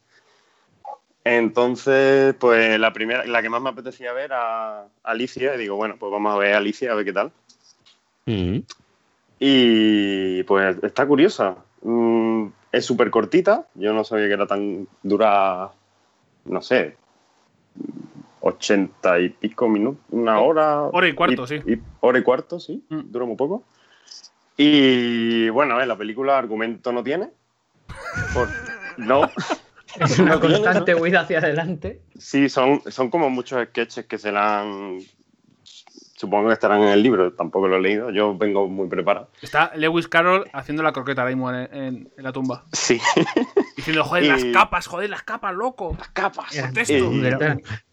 [1.24, 5.96] Entonces, pues la primera, la que más me apetecía ver a Alicia, y digo, bueno,
[5.98, 7.32] pues vamos a ver a Alicia, a ver qué tal.
[8.26, 8.58] Mm.
[9.38, 11.56] Y pues está curiosa.
[11.82, 13.66] Mm, es súper cortita.
[13.74, 15.70] Yo no sabía que era tan dura,
[16.44, 16.96] no sé,
[18.40, 20.82] ochenta y pico minutos, una hora.
[20.82, 21.56] Hora y cuarto, sí.
[21.66, 22.84] y- hora y cuarto, sí.
[22.88, 23.10] Mm.
[23.10, 23.64] Dura muy poco.
[24.56, 27.30] Y bueno, a ver, la película argumento no tiene.
[28.32, 28.50] Por-
[28.98, 29.32] no.
[30.00, 30.64] Es una No tiene, ¿no?
[30.64, 32.00] constante huida hacia adelante.
[32.18, 34.98] Sí, son, son como muchos sketches que se la han.
[36.16, 38.11] Supongo que estarán en el libro, tampoco lo he leído.
[38.11, 39.28] Yo vengo muy preparado.
[39.43, 42.65] Está Lewis Carroll haciendo la croqueta ahora mismo en, en- en la tumba.
[42.73, 43.01] Sí.
[43.77, 45.97] Diciendo, joder, Y- las capas, joder, las capas, loco.
[45.99, 46.47] Las capas.
[46.53, 47.12] Mira, texto.
[47.12, 47.20] Y-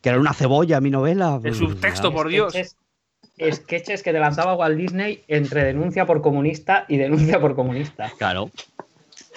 [0.02, 1.36] Que era una cebolla mi novela.
[1.36, 2.54] El pues, subtexto, por Dios.
[2.54, 8.12] Sketches, sketches que te lanzaba Walt Disney entre denuncia por comunista y denuncia por comunista.
[8.20, 8.52] Claro.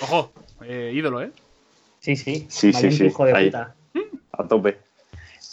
[0.02, 0.30] Ojo,
[0.62, 1.30] eh, ídolo, ¿eh?
[2.00, 2.46] Sí, sí.
[2.50, 3.74] Sí, sí, sí, Hijo de puta.
[4.32, 4.78] a tope.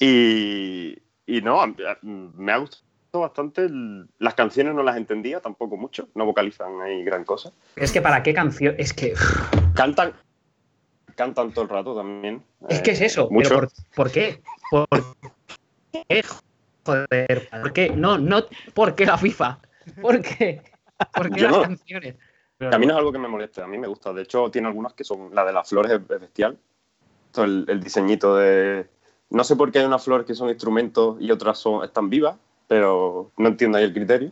[0.02, 1.62] Y, y no,
[2.02, 2.84] me ha gustado
[3.20, 3.66] bastante.
[3.66, 7.52] el- las canciones no las entendía tampoco mucho, no vocalizan ahí gran cosa.
[7.76, 8.76] Es que para qué canción.
[8.78, 9.14] Es que.
[9.74, 10.14] Cantan,
[11.16, 12.42] cantan todo el rato también.
[12.70, 13.30] Es eh, que es eso.
[13.30, 13.50] mucho.
[13.50, 14.42] ¿Pero por, por qué?
[14.70, 14.88] ¿Por
[16.08, 16.24] qué?
[16.86, 17.50] Joder.
[17.62, 17.90] ¿Por qué?
[17.90, 18.44] No, no.
[18.74, 19.60] ¿Por qué la FIFA?
[20.02, 20.62] ¿Por qué?
[21.14, 21.62] ¿Por qué Yo las no.
[21.64, 22.16] canciones?
[22.58, 24.14] Pero A mí no es algo que me moleste, a mí me gusta.
[24.14, 25.34] De hecho, tiene algunas que son.
[25.36, 26.58] La de las flores es, es bestial.
[27.32, 28.88] Todo el, el diseñito de.
[29.32, 32.36] No sé por qué hay unas flores que son instrumentos y otras son, están vivas,
[32.72, 34.32] pero no entiendo ahí el criterio.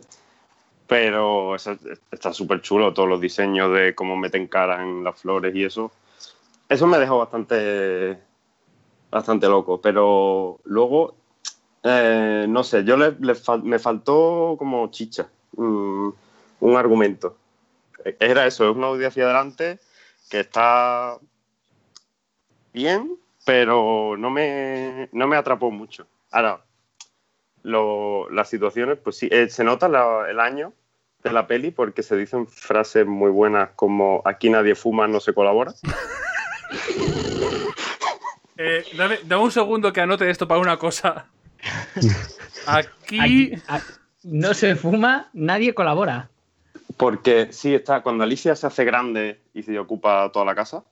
[0.86, 5.64] Pero está súper chulo, todos los diseños de cómo meten cara en las flores y
[5.64, 5.92] eso.
[6.66, 8.18] Eso me dejó bastante.
[9.10, 9.78] bastante loco.
[9.82, 11.16] Pero luego.
[11.82, 15.28] eh, no sé, yo le, le me faltó como chicha.
[15.52, 16.08] mm,
[16.60, 17.36] un argumento
[18.18, 19.78] era eso, es una audio hacia adelante
[20.30, 21.18] que está
[22.72, 26.06] bien, pero no me, no me atrapó mucho.
[26.30, 26.64] Ahora,
[27.62, 30.72] lo- las situaciones, pues sí, eh, se nota la- el año
[31.22, 35.34] de la peli porque se dicen frases muy buenas como aquí nadie fuma, no se
[35.34, 35.72] colabora.
[38.62, 41.24] Eh, dame, dame un segundo que anote esto para una cosa.
[42.66, 43.18] Aquí.
[43.18, 43.80] Aquí- a-
[44.24, 46.28] no se fuma, nadie colabora.
[46.98, 50.84] Porque sí, está, cuando Alicia se hace grande y se ocupa toda la casa,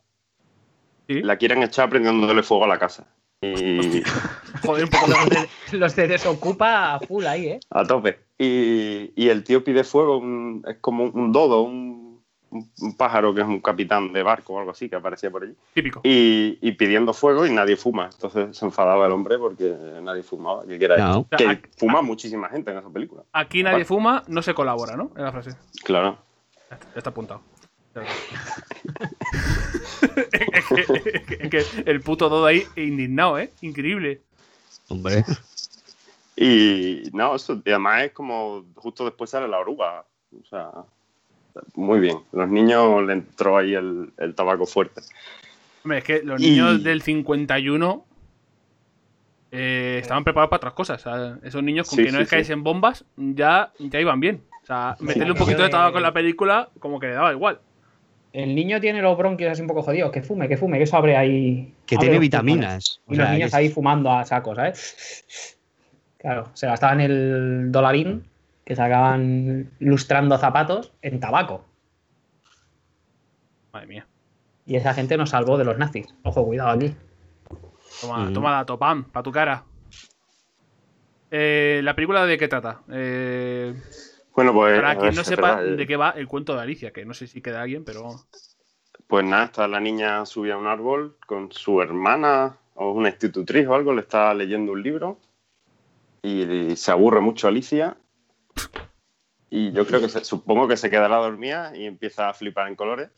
[1.06, 1.20] Sí.
[1.22, 3.06] la quieren echar prendiéndole fuego a la casa.
[3.40, 4.02] Y,
[4.64, 5.06] Joder, un poco.
[5.08, 5.48] Los de,
[5.78, 7.60] los de desocupa a full ahí, ¿eh?
[7.70, 8.18] A tope.
[8.38, 12.20] Y, y el tío pide fuego, un- es como un dodo, un,
[12.50, 15.44] un- un pájaro que es un capitán de barco o algo así que aparecía por
[15.44, 15.54] allí.
[15.74, 16.00] Típico.
[16.02, 18.10] Y, y pidiendo fuego y nadie fuma.
[18.12, 20.64] Entonces se enfadaba el hombre porque nadie fumaba.
[20.66, 21.26] Que, era No.
[21.28, 23.22] que O sea, fuma muchísima gente en esa película.
[23.32, 25.10] Aquí nadie fuma, no se colabora, ¿no?
[25.14, 25.50] Es la frase.
[25.84, 26.18] Claro.
[26.70, 27.42] Ya está, ya está apuntado.
[28.02, 28.64] Ya está.
[30.56, 33.50] es, que, es que el puto Dodo ahí indignado, ¿eh?
[33.60, 34.22] Increíble.
[34.88, 35.24] Hombre.
[36.36, 40.04] Y no, eso, y además es como justo después sale la oruga.
[40.40, 40.70] O sea,
[41.74, 42.18] muy bien.
[42.32, 45.00] Los niños le entró ahí el, el tabaco fuerte.
[45.84, 48.04] Hombre, es que los Y- niños del 51
[49.50, 51.04] eh, estaban preparados para otras cosas.
[51.06, 52.52] o sea, esos niños con Sí, que no sí, les caes sí.
[52.52, 54.42] en bombas ya, ya iban bien.
[54.62, 57.58] O sea, meterle un poquito de tabaco en la película como que le daba igual.
[58.38, 60.12] El niño tiene los bronquios así un poco jodidos.
[60.12, 61.74] Que fume, que fume, que eso abre ahí.
[61.86, 63.00] Que abre tiene vitaminas.
[63.08, 65.56] Y O los sea, niños ahí fumando a saco, ¿sabes?
[66.18, 68.28] Claro, se gastaban el dolarín
[68.64, 71.64] que sacaban lustrando zapatos en tabaco.
[73.72, 74.06] Madre mía.
[74.66, 76.06] Y esa gente nos salvó de los nazis.
[76.22, 76.94] Ojo, cuidado aquí.
[78.00, 78.32] Toma, Mm.
[78.34, 79.64] toma dato, pam, pa' tu cara.
[81.32, 82.82] Eh, ¿La película de qué trata?
[82.92, 83.74] Eh,
[84.38, 84.80] Bueno, pues.
[84.80, 87.26] para quien no sepa verdad, de qué va el cuento de Alicia, que no sé
[87.26, 88.24] si queda alguien, pero.
[89.08, 93.66] Pues nada, está la niña subida a un árbol con su hermana o una institutriz
[93.66, 95.18] o algo, le está leyendo un libro
[96.22, 97.96] y, se aburre mucho Alicia
[99.50, 102.76] y yo creo que se- supongo que se quedará dormida y empieza a flipar en
[102.76, 103.10] colores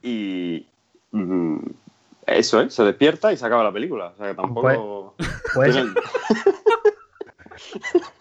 [0.00, 0.64] y
[1.10, 1.58] mm,
[2.26, 2.70] eso, ¿eh?
[2.70, 4.12] Se despierta y se acaba la película.
[4.14, 5.16] O sea que tampoco...
[5.54, 5.76] Pues.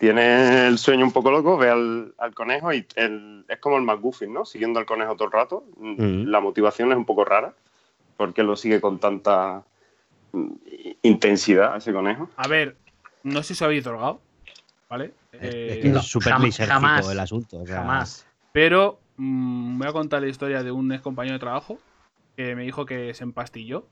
[0.00, 3.82] Tiene el sueño un poco loco, ve al, al conejo y el- es como el
[3.82, 4.46] McGuffin, ¿no?
[4.46, 5.62] Siguiendo al conejo todo el rato.
[5.76, 6.24] Mm.
[6.24, 7.52] La motivación es un poco rara,
[8.16, 9.62] porque lo sigue con tanta
[10.32, 10.52] mm,
[11.02, 12.30] intensidad ese conejo.
[12.38, 12.76] A ver,
[13.24, 14.22] no sé si os habéis drogado,
[14.88, 15.12] ¿vale?
[15.32, 17.10] Es Eh, que no, es súper jamás.
[17.10, 17.58] el asunto.
[17.60, 18.26] o sea, jamás.
[18.52, 21.78] Pero mm, voy a contar la historia de un ex compañero de trabajo
[22.38, 23.84] que me dijo que se empastilló.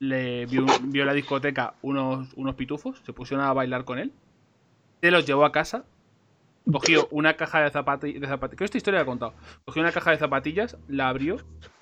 [0.00, 4.12] Le vio, vio en la discoteca unos, unos pitufos, se pusieron a bailar con él.
[5.02, 5.84] Se los llevó a casa.
[6.70, 8.20] Cogió una caja de zapatillas.
[8.20, 9.34] De zapati- Creo que esta historia la he contado.
[9.64, 11.38] Cogió una caja de zapatillas, la abrió,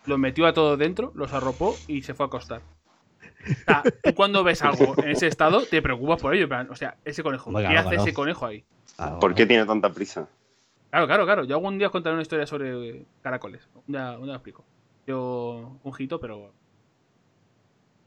[0.06, 2.62] los metió a todos dentro, los arropó y se fue a acostar.
[3.22, 6.48] O sea, tú cuando ves algo en ese estado, te preocupas por ello.
[6.70, 7.52] O sea, ese conejo.
[7.54, 8.64] ¿Qué hace ese conejo ahí?
[8.98, 10.26] ah, ¿Por qué tiene tanta prisa?
[10.90, 11.44] Claro, claro, claro.
[11.44, 13.68] Yo algún día os contaré una historia sobre eh, caracoles.
[13.86, 14.64] Un día lo explico.
[15.06, 16.52] Yo, un jito, pero.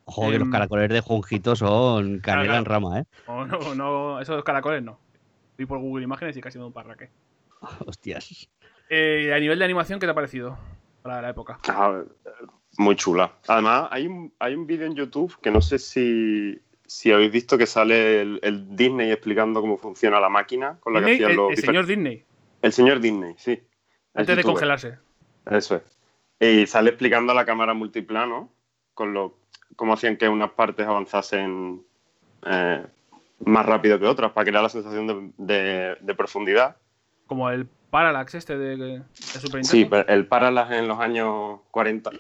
[0.06, 2.60] Ojo, que los Em, caracoles de Junjito son canela claro.
[2.60, 3.06] en rama, ¿eh?
[3.28, 5.00] No, no, no, esos caracoles no.
[5.58, 7.10] Vi por Google Imágenes y casi me da un parraque.
[7.86, 8.50] Hostias.
[8.90, 10.58] Eh, a nivel de animación, ¿qué te ha parecido?
[11.02, 11.60] Para la época.
[11.68, 12.04] Ah,
[12.78, 13.34] muy chula.
[13.48, 17.58] Además, hay un, hay un vídeo en YouTube que no sé si, si habéis visto
[17.58, 21.38] que sale el, el Disney explicando cómo funciona la máquina con la que hacían el,
[21.38, 22.26] los el difer- señor Disney,
[22.62, 23.52] El señor Disney, sí.
[23.52, 24.98] El antes de congelarse.
[25.50, 25.84] Eso es.
[26.40, 28.52] Y sale explicando la cámara multiplano
[28.94, 29.38] con lo
[29.76, 31.84] cómo hacían que unas partes avanzasen
[32.46, 32.86] eh,
[33.46, 36.78] más rápido que otras para crear la sensación de, de- de profundidad.
[37.28, 39.02] Como el Parallax este de, de
[39.40, 42.12] Super Sí, pero el Parallax en los años 40.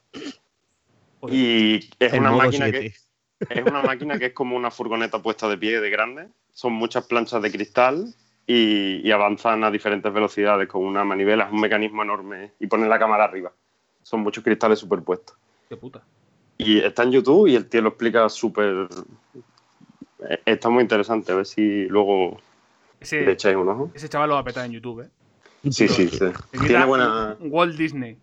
[1.19, 1.35] Joder.
[1.35, 2.79] Y es una máquina 7.
[2.79, 6.27] que Es una máquina que es como una furgoneta puesta de pie de grande.
[6.53, 8.13] Son muchas planchas de cristal
[8.45, 12.89] y, y avanzan a diferentes velocidades con una manivela, es un mecanismo enorme y ponen
[12.89, 13.51] la cámara arriba.
[14.03, 15.35] Son muchos cristales superpuestos.
[15.69, 16.01] Qué puta.
[16.57, 18.87] Y está en YouTube y el tío lo explica súper...
[20.45, 22.39] Está muy interesante, a ver si luego le
[23.01, 23.91] Ese, echáis un ojo.
[23.93, 25.09] ese chaval lo va a petar en YouTube, ¿eh?
[25.71, 26.25] Sí, sí, sí.
[26.67, 27.37] Tiene buena...
[27.39, 28.17] Walt Disney.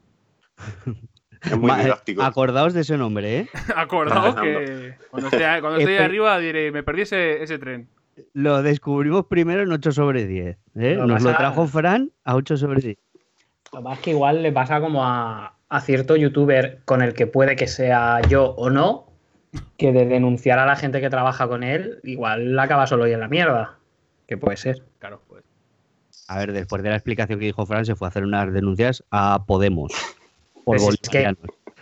[1.43, 2.23] Es muy eh, didáctico.
[2.23, 3.49] Acordaos de ese nombre, ¿eh?
[3.75, 4.43] Trabajando.
[4.43, 7.89] que cuando esté, cuando esté arriba diré, me perdí ese, ese tren.
[8.35, 10.59] Lo descubrimos primero en 8 sobre 10.
[10.77, 10.95] ¿eh?
[10.97, 12.99] Lo Nos lo pasa- trajo Fran a 8 sobre 10.
[13.73, 17.15] Lo que pasa es que igual le pasa como a, a cierto youtuber con el
[17.15, 19.07] que puede que sea yo o no,
[19.77, 23.21] que de denunciar a la gente que trabaja con él, igual acaba solo y en
[23.21, 23.79] la mierda.
[24.27, 24.83] Que puede ser.
[24.99, 25.45] Claro, pues.
[26.29, 29.05] A ver, después de la explicación que dijo Fran, se fue a hacer unas denuncias
[29.11, 29.93] a Podemos.
[30.65, 31.35] Por Pues es que-.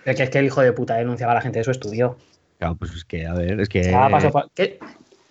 [0.04, 2.16] Es que es que el hijo de puta denunciaba a la gente de su estudio.
[2.58, 3.92] Claro, pues es que, a ver, es que.
[3.94, 4.08] Ah,
[4.54, 4.78] ¿Qué,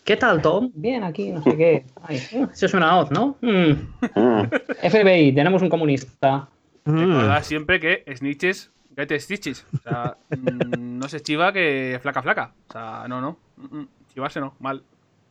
[0.03, 0.71] qué tal, Tom?
[0.75, 1.85] Bien, aquí, no sé qué.
[2.03, 2.21] Ay,
[2.53, 3.37] eso suena Oz, ¿no?
[3.41, 3.71] Mm.
[4.89, 6.47] FBI, tenemos un comunista.
[6.85, 9.65] Recordad siempre que snitches, get stitches.
[9.73, 12.53] O sea, mm, no se chiva que flaca flaca.
[12.69, 13.37] O sea, no, no.
[13.57, 14.83] Mm, mm, Chivarse no, mal.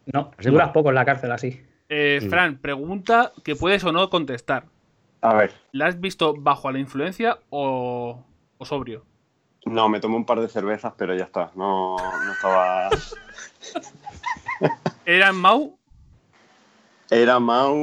[0.07, 1.61] No, Así duras poco en la cárcel así.
[1.89, 2.29] Eh, Sí.
[2.29, 4.67] Fran, pregunta que puedes o no contestar.
[5.21, 5.53] A ver.
[5.73, 8.25] ¿La has visto bajo la influencia o,
[8.59, 9.05] o sobrio?
[9.65, 11.51] No, me tomé un par de cervezas, pero ya está.
[11.57, 12.89] No, no estaba...
[15.05, 15.77] ¿Era en Mau?
[17.11, 17.75] Era Mau...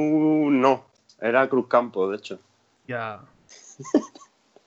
[0.50, 0.86] No.
[1.20, 2.38] Era Cruzcampo, de hecho.
[2.88, 3.20] Ya.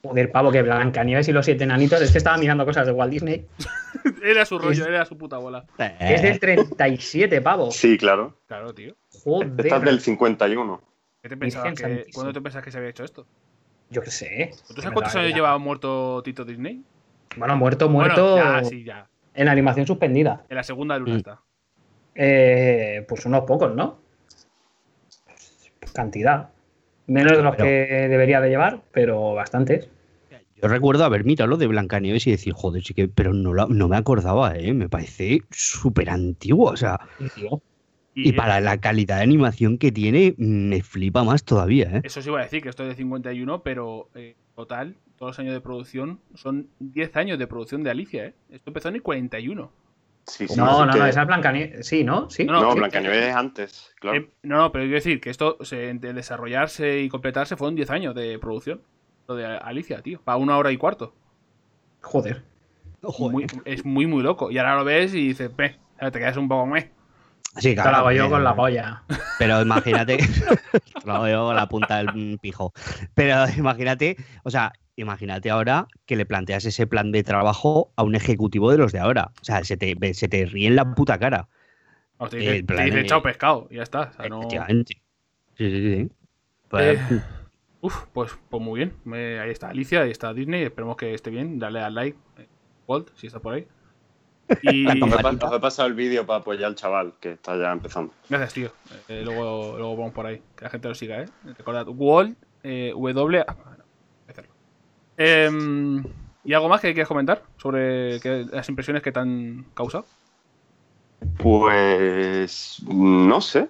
[0.07, 2.01] Joder, pavo, que Blancanieves y los siete enanitos.
[2.01, 3.45] Es que estaba mirando cosas de Walt Disney.
[4.23, 5.65] Era su rollo, Es- era su puta bola.
[5.99, 7.71] Es del 37, pavo.
[7.71, 8.37] Sí, claro.
[8.47, 8.95] Claro, tío.
[9.23, 9.51] Joder.
[9.57, 10.81] Esta es del 51.
[11.21, 12.05] ¿Qué te pensabas que.
[12.13, 13.25] ¿Cuándo te pensabas que se había hecho esto?
[13.89, 14.51] Yo qué sé.
[14.67, 16.83] ¿Tú sabes cuántos años lleva muerto Tito Disney?
[17.37, 18.33] Bueno, muerto, muerto.
[18.35, 19.07] Bueno, ya, sí, ya.
[19.33, 20.45] En la animación suspendida.
[20.49, 21.17] En la segunda luna Mm.
[21.17, 21.39] está.
[22.15, 23.99] Eh, pues unos pocos, ¿no?
[25.93, 26.49] Cantidad.
[27.07, 29.89] Menos de los Pero- que debería de llevar, pero bastantes.
[30.61, 33.67] Yo recuerdo haber mirado lo de Blancanieves y decir, joder, sí que, pero no, la-
[33.69, 34.73] no me acordaba, ¿eh?
[34.73, 37.61] Me parece súper antiguo, o sea, Y, tío,
[38.15, 42.01] y para la calidad de animación que tiene, me flipa más todavía, ¿eh?
[42.03, 45.39] Eso sí iba a decir que esto es de 51, pero eh, total, todos los
[45.39, 48.33] años de producción son 10 años de producción de Alicia, ¿eh?
[48.49, 49.71] Esto empezó en el 41.
[50.25, 51.87] Sí, sí, no, no, que- no, esa es Blancanieves.
[51.87, 52.29] Sí, ¿no?
[52.29, 52.43] Sí.
[52.45, 52.79] No, No, sí.
[52.79, 54.17] Blancanieves es antes, claro.
[54.17, 57.89] Eh, no, no, pero quiero decir que esto, se, de desarrollarse y completarse, fueron 10
[57.91, 58.81] años de producción.
[59.27, 60.21] Lo de Alicia, tío.
[60.21, 61.13] Para una hora y cuarto.
[62.01, 62.43] Joder.
[63.31, 64.51] Muy- es muy, muy loco.
[64.51, 66.91] Y ahora lo ves y dices, ve, te quedas un poco meh.
[67.57, 69.03] Sí, Esto lo hago yo con la polla.
[69.39, 70.17] Pero imagínate,
[71.05, 72.71] lo hago yo con la punta del pijo.
[73.15, 78.15] Pero imagínate, o sea, imagínate ahora que le planteas ese plan de trabajo a un
[78.15, 79.31] ejecutivo de los de ahora.
[79.41, 81.47] O sea, se te, se te ríe en la puta cara.
[82.17, 83.67] O te dice, te chao pescado.
[83.71, 84.01] Ya está.
[84.01, 85.01] O sea, no- Efectivamente.
[85.57, 86.11] Sí, sí, sí.
[86.69, 87.21] Pues, Eh,
[87.81, 88.93] Uf, pues, pues muy bien.
[89.05, 90.63] Me- ahí está Alicia, ahí está Disney.
[90.63, 91.59] Esperemos que esté bien.
[91.59, 92.17] Dale al like.
[92.37, 92.47] eh,
[92.87, 93.67] Walt, si está por ahí.
[94.61, 98.13] Y Os he, pasado el vídeo para apoyar al chaval, que está ya empezando.
[98.29, 98.71] gracias, tío.
[99.09, 100.41] Eh, luego, luego vamos por ahí.
[100.55, 101.25] Que la gente lo siga, ¿eh?
[101.57, 103.43] Recordad, Walt, eh, W.
[103.45, 104.53] ah, bueno, voy a hacerlo.
[105.17, 106.03] Em,
[106.45, 110.05] ¿Y algo más que quieras comentar sobre las impresiones que te han causado?
[111.39, 113.67] Pues no sé.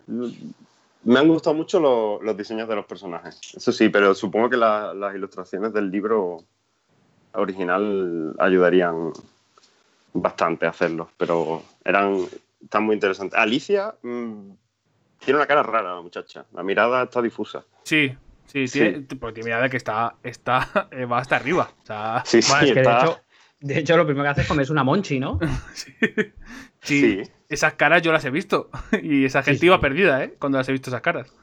[1.08, 3.40] Me han gustado mucho lo- los diseños de los personajes.
[3.56, 6.44] Eso sí, pero supongo que la- las ilustraciones del libro
[7.32, 9.14] original ayudarían
[10.14, 12.26] bastante a hacerlos, pero eran
[12.62, 13.40] están muy interesantes.
[13.40, 14.50] Alicia mm,
[15.20, 16.46] tiene una cara rara, la muchacha.
[16.54, 17.64] La mirada está difusa.
[17.84, 18.14] Sí,
[18.48, 18.80] sí, Sí.
[18.80, 21.70] tiene, porque tiene mirada que está, está eh, va hasta arriba.
[21.84, 23.20] O sea, Sí, sí, Bueno, es que de está- hecho,
[23.60, 25.40] de hecho, lo primero que haces es comerse una monchi, ¿no?
[25.74, 25.94] sí,
[26.82, 27.32] sí, sí.
[27.50, 28.70] esas caras yo las he visto.
[29.04, 29.66] Y esa gente sí.
[29.66, 30.36] iba perdida, ¿eh?
[30.40, 31.34] Cuando las he visto esas caras.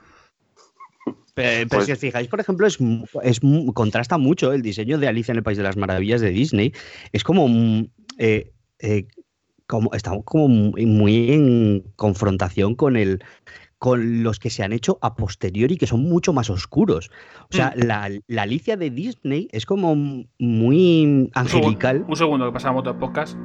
[1.35, 2.79] Pero, pero Pues- si os fijáis, por ejemplo, es,
[3.23, 3.41] es
[3.75, 6.73] contrasta mucho el diseño de Alicia en el País de las Maravillas de Disney.
[7.13, 7.89] Es como, mm,
[8.19, 9.07] eh, eh,
[9.67, 13.25] como está como muy en confrontación con el
[13.85, 17.11] con los que se han hecho a posteriori que son mucho más oscuros.
[17.51, 22.07] O sea, la, la Alicia de Disney es como muy Un segundo, angelical.
[22.09, 23.37] un segundo que pasa la moto de podcast.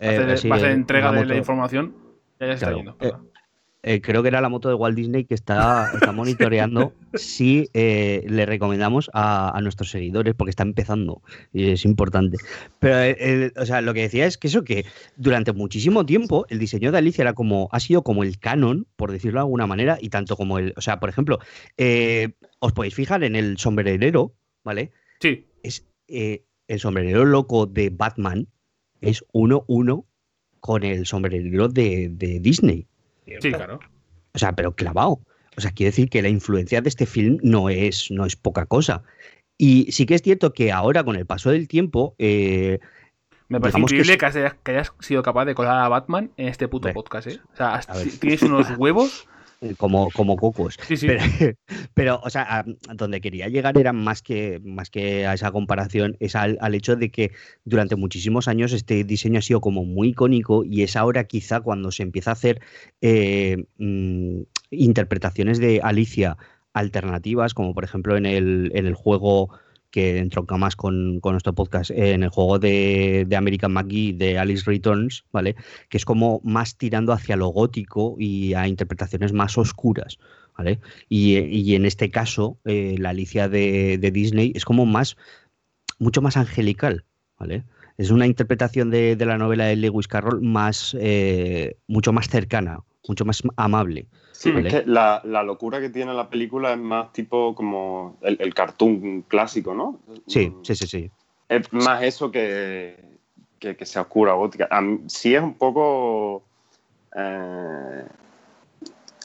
[0.00, 1.94] Eh, hace, sí, va a hacer eh, entrega de la información.
[2.40, 2.96] Ya, ya se está yendo.
[3.84, 8.24] Eh, creo que era la moto de Walt Disney que está, está monitoreando si eh,
[8.28, 11.22] le recomendamos a, a nuestros seguidores, porque está empezando
[11.52, 12.38] y es importante.
[12.80, 14.84] Pero, eh, el- o sea, lo que decía es que eso que
[15.16, 19.12] durante muchísimo tiempo el diseño de Alicia era como, ha sido como el canon, por
[19.12, 21.38] decirlo de alguna manera, y tanto como el, o sea, por ejemplo,
[21.76, 24.34] eh, os podéis fijar en el sombrerero,
[24.64, 24.90] ¿vale?
[25.20, 28.48] Sí, Es el sombrerero loco de Batman
[29.00, 30.04] es 1-1
[30.60, 32.86] con el sombrerero de, de Disney.
[33.40, 33.80] Sí, claro.
[34.34, 35.20] O sea, pero clavado.
[35.56, 38.66] O sea, quiere decir que la influencia de este film no es, no es poca
[38.66, 39.02] cosa.
[39.56, 42.78] Y sí que es cierto que ahora, con el paso del tiempo, eh,
[43.48, 46.46] Me parece que increíble que, hayas, que hayas sido capaz de colar a Batman en
[46.46, 47.40] este puto podcast, ¿eh?
[47.52, 47.80] O sea,
[48.20, 49.26] tienes unos huevos.
[49.76, 50.76] Como, como cocos.
[50.86, 51.06] Sí, sí.
[51.06, 51.20] Pero,
[51.94, 52.64] pero, o sea, a,
[52.94, 56.96] donde quería llegar era más que, más que a esa comparación, es al, al hecho
[56.96, 57.32] de que
[57.64, 61.90] durante muchísimos años este diseño ha sido como muy icónico y es ahora quizá cuando
[61.90, 62.60] se empieza a hacer
[63.00, 66.36] eh, mm, interpretaciones de Alicia
[66.72, 69.50] alternativas, como por ejemplo en el, en el juego
[69.90, 74.12] que entronca más con, con nuestro podcast, eh, en el juego de, de American McGee
[74.12, 75.56] de Alice Returns, ¿vale?
[75.88, 80.18] Que es como más tirando hacia lo gótico y a interpretaciones más oscuras,
[80.56, 80.80] ¿vale?
[81.08, 85.16] Y, y en este caso, eh, la Alicia de, de Disney es como más,
[85.98, 87.04] mucho más angelical,
[87.38, 87.64] ¿vale?
[87.96, 92.78] Es una interpretación de, de la novela de Lewis Carroll más, eh, mucho más cercana,
[93.08, 94.06] mucho más amable.
[94.38, 94.68] Sí, Vale.
[94.68, 98.54] es que la, la locura que tiene la película es más tipo como el, el
[98.54, 99.98] cartoon clásico, ¿no?
[100.28, 101.10] Sí, Mm, sí, sí, sí.
[101.48, 103.04] Es más eso que,
[103.58, 104.68] que, que sea oscura, gótica.
[104.70, 106.44] A mí- sí es un poco...
[107.16, 108.04] eh,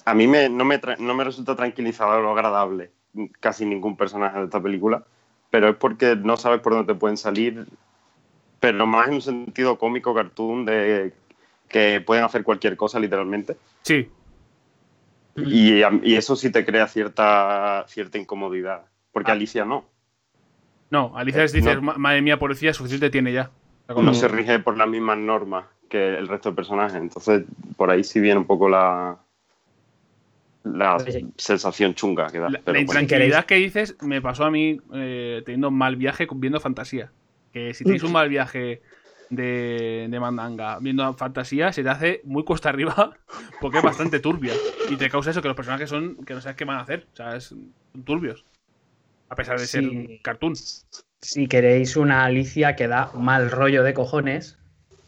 [0.06, 2.90] a mí me, no, me tra- no me resulta tranquilizador o agradable
[3.40, 5.03] casi ningún personaje de esta película,
[5.52, 7.68] pero es porque no sabes por dónde te pueden salir,
[8.60, 11.14] pero más en un sentido cómico, cartoon, de
[11.69, 13.57] que pueden hacer cualquier cosa literalmente.
[13.84, 14.10] Sí,
[15.35, 15.81] Y,
[16.14, 19.34] eso sí te crea cierta, cierta incomodidad, porque Ah.
[19.34, 19.85] Alicia no.
[20.91, 21.81] no, Alicia Eh, dice, no.
[21.81, 23.49] "Ma- madre mía, policía, suficiente tiene ya.
[23.89, 26.95] No se rige por las mismas normas que el resto de personajes.
[26.95, 27.43] Entonces,
[27.76, 29.18] por ahí sí viene un poco la,
[30.64, 30.97] la
[31.38, 32.49] sensación chunga que da.
[32.49, 35.95] La, Pero la bueno, intranquilidad que dices me pasó a mí eh, teniendo un mal
[35.95, 37.11] viaje viendo fantasía.
[37.51, 38.81] Que si tenéis un mal viaje
[39.35, 43.18] de, de mandanga viendo fantasía, se te hace muy cuesta arriba
[43.61, 44.53] porque es bastante turbia.
[44.89, 47.07] Y te causa eso, que los personajes son que no sabes qué van a hacer.
[47.14, 48.45] O sea, es, son turbios.
[49.30, 50.19] A pesar de ser Sí.
[50.23, 50.53] cartoon.
[51.22, 54.57] Si queréis una Alicia que da mal rollo de cojones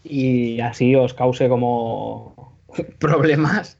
[0.03, 2.57] y así os cause como
[2.99, 3.77] problemas,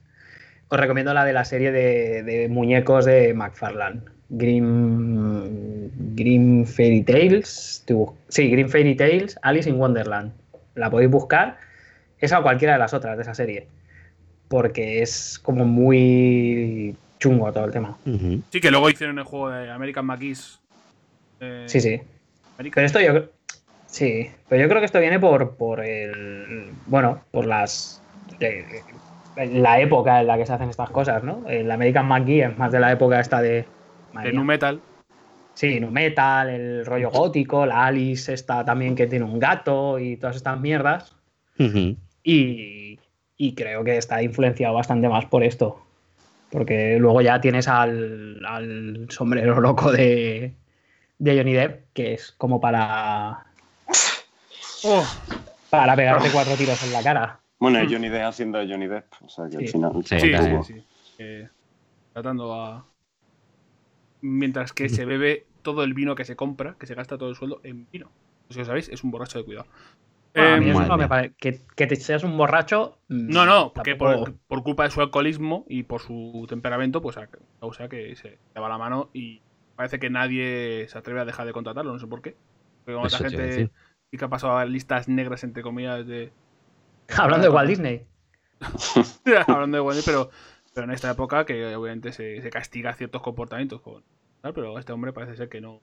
[0.68, 4.02] os recomiendo la de la serie de, de muñecos de McFarlane.
[4.28, 7.84] Grim, Grim Fairy Tales.
[8.28, 10.32] Sí, Grim Fairy Tales, Alice in Wonderland.
[10.74, 11.58] La podéis buscar.
[12.18, 13.66] Esa o cualquiera de las otras de esa serie.
[14.48, 17.96] Porque es como muy chungo todo el tema.
[18.50, 20.60] Sí, que luego hicieron el juego de American McGee's.
[21.40, 22.00] eh, Sí, sí.
[22.58, 23.28] American- Pero esto yo
[23.86, 28.02] sí, pero yo creo que esto viene por, por el bueno, por las
[28.38, 28.82] de-
[29.36, 31.44] la época en la que se hacen estas cosas, ¿no?
[31.48, 33.66] El American McGee es más de la época esta de
[34.12, 34.32] de.
[34.32, 34.80] Nu Metal.
[35.54, 40.18] Sí, nu metal, el rollo gótico, la Alice esta también que tiene un gato y
[40.18, 41.16] todas estas mierdas.
[42.22, 42.98] Y,
[43.38, 45.80] y creo que está influenciado bastante más por esto.
[46.50, 50.52] Porque luego ya tienes al, al sombrero loco de,
[51.18, 53.46] de Johnny Depp, que es como para,
[54.84, 55.04] Oh,
[55.70, 57.40] para pegarte cuatro tiros en la cara.
[57.58, 59.06] bueno, es Johnny Depp haciendo Johnny Depp.
[59.22, 59.72] O sea que al Sí.
[59.72, 59.92] final.
[60.04, 60.84] Sí, sí, sí.
[61.18, 61.48] Eh,
[62.12, 62.84] tratando a.
[64.26, 67.36] Mientras que se bebe todo el vino que se compra, que se gasta todo el
[67.36, 68.10] sueldo en vino.
[68.50, 69.66] Si lo sabéis, es un borracho de cuidado.
[70.34, 71.34] Bueno, a mí Em, eso no me parece.
[71.38, 72.98] Que, que te seas un borracho.
[73.08, 77.16] mm, No, no, porque por, por culpa de su alcoholismo y por su temperamento, pues
[77.60, 79.40] causa que se le va la mano y
[79.76, 82.36] parece que nadie se atreve a dejar de contratarlo, no sé por qué.
[82.84, 83.70] Porque como Eso otra te iba a gente
[84.10, 86.32] sí que ha pasado a listas negras, entre comillas, de.
[87.16, 88.06] Hablando de Walt Disney.
[89.46, 90.30] Hablando de Walt Disney, pero,
[90.74, 94.02] pero en esta época que obviamente se, se castiga ciertos comportamientos con.
[94.46, 95.80] Tal, Pero este hombre parece ser que no.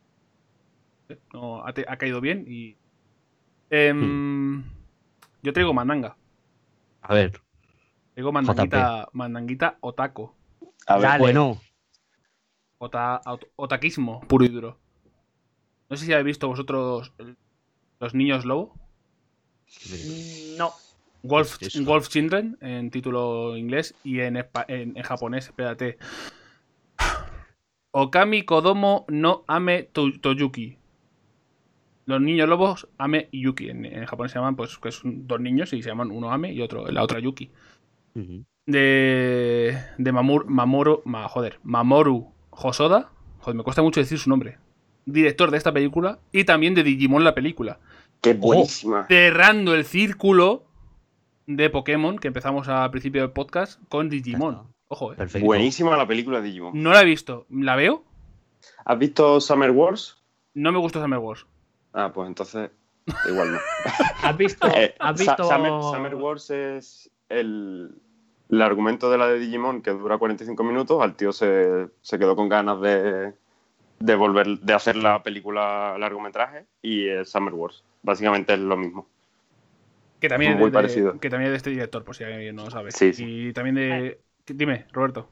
[1.33, 2.77] no ha, te- ha caído bien y.
[3.69, 4.63] Em,
[5.41, 6.15] Yo traigo mandanga.
[7.01, 7.41] A ver,
[8.13, 10.35] Traigo mandanguita, mandanguita otaco.
[10.87, 11.19] A ver, Dale.
[11.19, 11.61] bueno,
[12.77, 14.77] Ota- ot- otaquismo puro y duro.
[15.89, 17.37] No sé si habéis visto vosotros el-
[17.99, 18.75] Los Niños Lobo.
[20.57, 20.71] No.
[21.23, 21.57] Wolf.
[21.85, 25.97] Wolf Children en título inglés y en, en, en japonés, espérate.
[27.95, 30.77] Okami Kodomo no Ame to- Toyuki.
[32.05, 33.69] Los niños lobos Ame y Yuki.
[33.69, 36.51] En, en japonés se llaman, pues, que son dos niños y se llaman uno Ame
[36.51, 37.49] y otro, la otra Yuki.
[38.65, 43.09] De, de Mamur, Mamoru, ma- joder, Mamoru Hosoda.
[43.39, 44.57] Joder, me cuesta mucho decir su nombre.
[45.05, 47.79] Director de esta película y también de Digimon la película.
[48.21, 49.05] qué buenísima.
[49.07, 50.63] Cerrando el círculo
[51.45, 54.72] de Pokémon que empezamos al principio del podcast con Digimon.
[54.93, 55.15] Ojo, eh.
[55.15, 55.45] perfecto.
[55.45, 56.71] Buenísima la película de Digimon.
[56.81, 57.47] No la he visto.
[57.49, 58.03] ¿La veo?
[58.85, 60.23] ¿Has visto Summer Wars?
[60.53, 61.47] No me gustó Summer Wars.
[61.93, 62.69] Ah, pues entonces
[63.27, 63.59] igual no.
[64.23, 64.67] ¿Has visto?
[64.75, 65.43] Eh, ¿Has visto...
[65.43, 67.95] Summer, Summer Wars es el,
[68.49, 71.01] el argumento de la de Digimon que dura 45 minutos.
[71.01, 73.33] Al tío se, se quedó con ganas de,
[73.99, 77.83] de volver de hacer la película largometraje y es Summer Wars.
[78.03, 79.07] Básicamente es lo mismo.
[80.19, 81.19] Que también, Muy es de, parecido.
[81.19, 82.91] que también es de este director, por si alguien no lo sabe.
[82.91, 83.25] Sí, sí.
[83.47, 84.21] Y también de.
[84.47, 85.29] Dime, Roberto.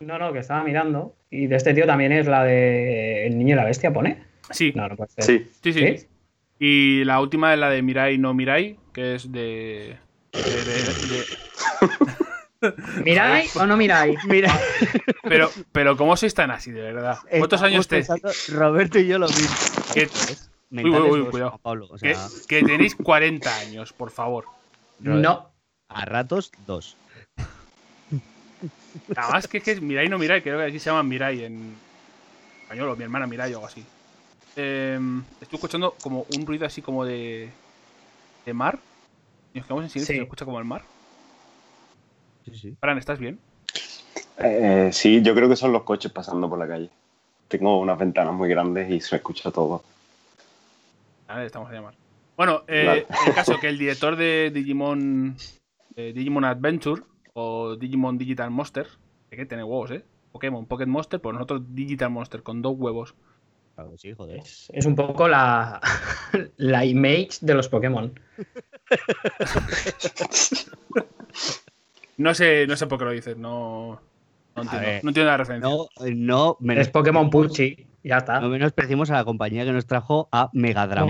[0.00, 1.14] No, no, que estaba mirando.
[1.30, 4.22] Y de este tío también es la de El niño y la bestia, ¿pone?
[4.50, 5.24] Sí, No, no puede ser.
[5.24, 5.98] Sí, sí, sí.
[5.98, 6.06] ¿Sí?
[6.58, 9.96] Y la última es la de Mirai no Mirai, que es de.
[10.32, 11.24] de- de- de-
[13.04, 14.18] ¿Miráis o no miráis?
[14.28, 14.56] Mira,
[15.24, 17.18] Pero, pero, ¿cómo sois tan así, de verdad?
[17.38, 18.04] ¿Cuántos años te,
[18.52, 19.56] Roberto y yo lo mismo.
[19.94, 20.08] que,
[20.70, 21.58] Mentales uy, uy, cuidado.
[21.60, 21.86] Pablo.
[21.90, 24.44] O que, sea, que tenéis 40 años, por favor?
[25.00, 25.50] No.
[25.88, 26.96] a ratos, dos.
[29.14, 31.74] Nada más que, que Mirai no Mirai, creo que aquí se llama Mirai en
[32.62, 33.84] español, o mi hermana Mirai o algo así.
[34.56, 34.98] Eh,
[35.40, 37.50] estoy escuchando como un ruido así como de,
[38.44, 38.78] de mar.
[39.54, 40.18] Y nos quedamos en silencio, Sí.
[40.18, 40.82] se escucha como el mar.
[42.44, 42.76] Sí, sí.
[42.80, 43.38] Fran, ¿estás bien?
[44.38, 46.90] Eh, sí, yo creo que son los coches pasando por la calle.
[47.48, 49.84] Tengo unas ventanas muy grandes y se escucha todo.
[51.28, 51.94] A ver, estamos a llamar.
[52.36, 53.06] Bueno, eh, Vale.
[53.26, 55.36] el caso que el director de Digimon
[55.96, 57.02] eh, Digimon Adventure
[57.34, 58.86] o Digimon Digital Monster,
[59.30, 60.04] que que tiene huevos, ¿eh?
[60.32, 63.14] Pokémon Pocket Monster, pues nosotros Digital Monster con dos huevos.
[63.74, 64.38] Claro sí, joder.
[64.38, 65.80] Es, es un poco la,
[66.56, 68.12] la image de los Pokémon.
[72.18, 74.00] No sé, no sé por qué lo dices, no,
[74.54, 75.68] no entiendo, ver, no entiendo la referencia.
[75.68, 77.86] No, no, menos, Es Pokémon Pucci.
[78.04, 78.40] Ya está.
[78.40, 81.08] no menospreciemos a la compañía que nos trajo a Megadramon.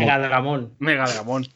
[0.79, 1.47] Mega Dramón.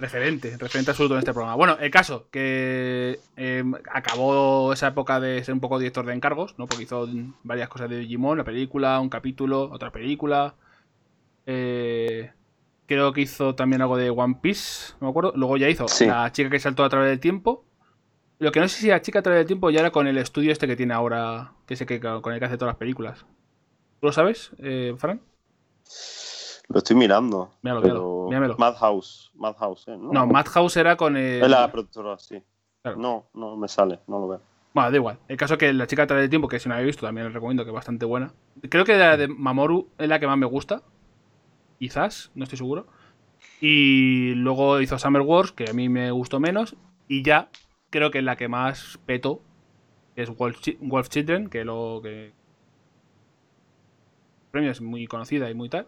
[0.00, 1.56] Referente, referente absoluto en este programa.
[1.56, 6.56] Bueno, el caso, que eh, acabó esa época de ser un poco director de encargos,
[6.56, 6.66] ¿no?
[6.66, 7.08] Porque hizo
[7.42, 10.54] varias cosas de Digimon, la película, un capítulo, otra película.
[11.46, 12.30] Eh,
[12.86, 15.32] creo que hizo también algo de One Piece, no me acuerdo.
[15.34, 16.06] Luego ya hizo Sí.
[16.06, 17.64] La chica que saltó a través del tiempo.
[18.38, 20.16] Lo que no sé si la chica a través del tiempo ya era con el
[20.18, 23.26] estudio este que tiene ahora, que sé que con el que hace todas las películas.
[24.00, 25.20] ¿Tú lo sabes, eh, Fran?
[26.68, 27.50] Lo estoy mirando.
[27.62, 28.26] Míralo, pero...
[28.28, 28.56] míralo.
[28.58, 29.30] Madhouse.
[29.34, 29.96] Madhouse, ¿eh?
[29.96, 30.12] ¿no?
[30.12, 31.42] No, Madhouse era con el...
[31.42, 32.42] Es la productora, sí.
[32.82, 32.98] Claro.
[32.98, 34.40] No, no me sale, no lo veo.
[34.74, 35.18] Bueno, da igual.
[35.28, 36.94] El caso es que la chica a través del tiempo, que si no la habéis
[36.94, 38.32] visto, también os recomiendo que es bastante buena.
[38.68, 40.82] Creo que la de Mamoru es la que más me gusta.
[41.78, 42.86] Quizás, no estoy seguro.
[43.60, 46.76] Y luego hizo Summer Wars, que a mí me gustó menos.
[47.08, 47.48] Y ya,
[47.90, 49.40] creo que es la que más peto,
[50.14, 52.26] que es Wolf Children, que lo que.
[52.26, 52.34] El
[54.50, 55.86] premio es muy conocida y muy tal.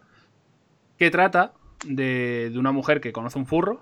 [1.01, 1.53] Que trata
[1.83, 3.81] de, de una mujer que conoce un furro,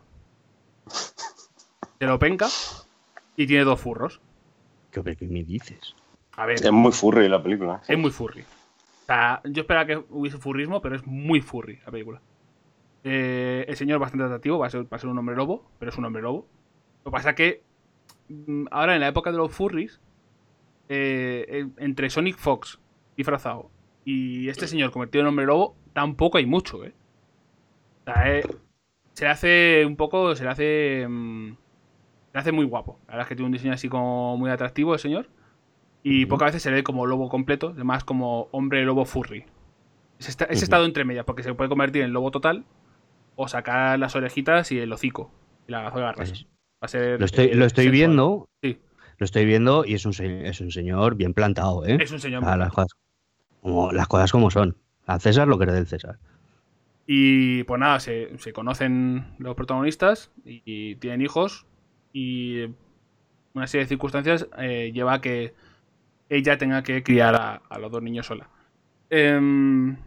[0.88, 2.48] se lo penca
[3.36, 4.22] y tiene dos furros.
[4.90, 5.98] ¿Qué, qué me dices?
[6.38, 7.82] A ver, Es muy furry la película.
[7.90, 8.44] es muy furry.
[8.44, 12.22] O sea, yo esperaba que hubiese furrismo, pero es muy furry la película.
[13.04, 15.70] Eh, el señor es bastante atractivo, va a, ser, va a ser un hombre lobo,
[15.78, 16.48] pero es un hombre lobo.
[17.04, 17.64] Lo que pasa que
[18.30, 20.00] mm, ahora en la época de los furries,
[20.88, 22.80] eh, entre Sonic Fox
[23.18, 23.72] disfrazado
[24.06, 26.94] y este señor convertido en hombre lobo, tampoco hay mucho, ¿eh?
[28.14, 28.44] Sea, eh,
[29.14, 31.06] se le hace un poco, se le hace...
[31.08, 33.00] mm, se le hace muy guapo.
[33.08, 35.30] La verdad es que tiene un diseño así como muy atractivo el señor.
[36.04, 39.46] Y pocas veces se ve como lobo completo, además como hombre lobo furry.
[40.18, 42.64] Es esta- estado entre medias, porque se puede convertir en lobo total
[43.36, 45.32] o sacar las orejitas y el hocico
[45.68, 46.16] y las garras.
[46.16, 46.46] Pues,
[46.82, 47.20] Va a ser.
[47.20, 48.48] lo estoy, lo estoy viendo.
[48.62, 48.80] Sí.
[49.18, 51.98] Lo estoy viendo y es un, es un señor bien plantado, ¿eh?
[52.00, 52.44] Es un señor.
[52.46, 52.94] Ah, las, cosas,
[53.62, 54.78] como, las cosas como son.
[55.06, 56.20] Al César lo que era del César.
[57.12, 61.66] Y pues nada, se, se conocen los protagonistas y, tienen hijos.
[62.14, 62.66] Y
[63.56, 65.56] una serie de circunstancias eh, lleva a que
[66.30, 68.50] ella tenga que criar a, los dos niños sola.
[69.10, 69.98] Em,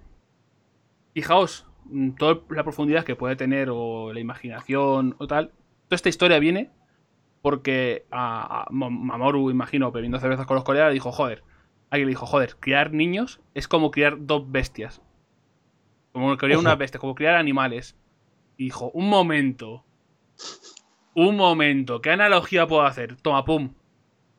[1.14, 5.48] fijaos, mm, toda la profundidad que puede tener o la imaginación o tal.
[5.88, 6.70] Toda esta historia viene
[7.42, 11.42] porque a, a Mo- Mamoru, imagino, bebiendo cervezas con los colegas, dijo, joder,
[11.90, 15.02] alguien le dijo, joder, criar niños es como criar dos bestias.
[16.12, 16.66] Como criar Ojo.
[16.66, 17.96] unas bestias, como criar animales.
[18.56, 19.84] Y dijo, un momento.
[21.14, 22.00] Un momento.
[22.00, 23.16] ¿Qué analogía puedo hacer?
[23.16, 23.72] Toma, pum.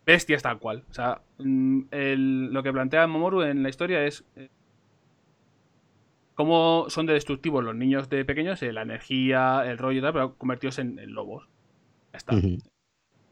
[0.06, 0.84] Bestias tal cual.
[0.90, 4.50] O sea, mm, el- lo que plantea Mamoru en la historia es eh,
[6.36, 10.14] cómo son de destructivos los niños de pequeños, eh, la energía, el rollo y tal,
[10.14, 11.48] pero convertidos en, en lobos.
[12.12, 12.36] Ya está.
[12.36, 12.58] Ujú.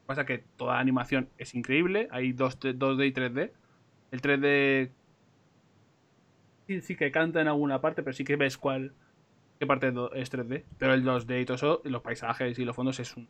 [0.05, 2.07] Pasa que toda la animación es increíble.
[2.11, 3.51] Hay 2, 2D y 3D.
[4.11, 4.91] El 3D
[6.79, 8.93] sí, que canta en alguna parte, pero sí que ves cuál
[9.59, 10.65] qué parte es 3D.
[10.77, 13.27] Pero el 2D y todo eso, los paisajes y los fondos es un-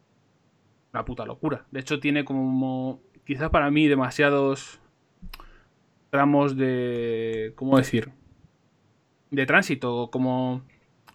[0.93, 1.65] una puta locura.
[1.71, 4.79] De hecho, tiene como quizás para mí demasiados
[6.09, 8.11] tramos de ¿cómo decir?
[9.29, 10.61] de tránsito, como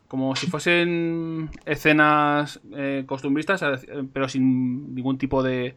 [0.09, 5.75] como si fuesen escenas eh, costumbristas, eh, pero sin ningún tipo de,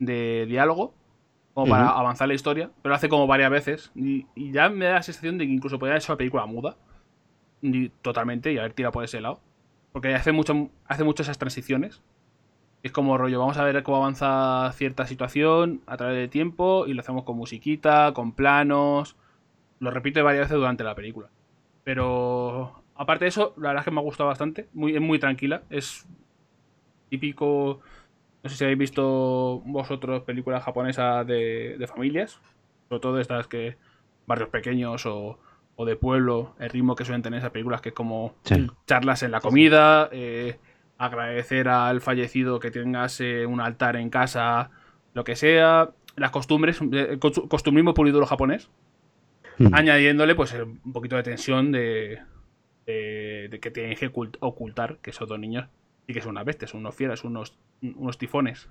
[0.00, 0.94] de diálogo,
[1.54, 3.92] como para avanzar la historia, pero lo hace como varias veces.
[3.94, 6.46] Y, y ya me da la sensación de que incluso podría haber sido una película
[6.46, 6.76] muda,
[7.60, 9.40] y- totalmente, y haber tirado por ese lado.
[9.92, 12.02] Porque hace mucho, hace mucho esas transiciones.
[12.82, 16.94] Es como rollo, vamos a ver cómo avanza cierta situación a través del tiempo y
[16.94, 19.16] lo hacemos con musiquita, con planos.
[19.78, 21.28] Lo repite varias veces durante la película.
[21.84, 24.68] Pero aparte de eso, la verdad es que me ha gustado bastante.
[24.72, 25.62] Muy, es muy tranquila.
[25.70, 26.06] Es
[27.08, 27.80] típico.
[28.42, 32.40] No sé si habéis visto vosotros películas japonesas de, de familias.
[32.88, 33.76] Sobre todo estas que.
[34.26, 35.38] barrios pequeños o,
[35.76, 36.54] o de pueblo.
[36.58, 38.66] El ritmo que suelen tener esas películas, que es como Sí.
[38.86, 40.08] charlas en la comida.
[40.12, 40.58] eh,
[40.98, 44.70] agradecer al fallecido que tengas eh, un altar en casa.
[45.14, 45.90] Lo que sea.
[46.16, 46.80] Las costumbres.
[46.80, 48.70] eh, costu- costumbrismo puro y duro japonés
[49.58, 49.74] Mm.
[49.74, 52.20] añadiéndole pues eh, un poquito de tensión de,
[52.86, 55.66] de, de que tienen que ocult- ocultar que esos dos niños
[56.06, 58.68] sí que son unas bestias, son unos fieras, unos, unos tifones.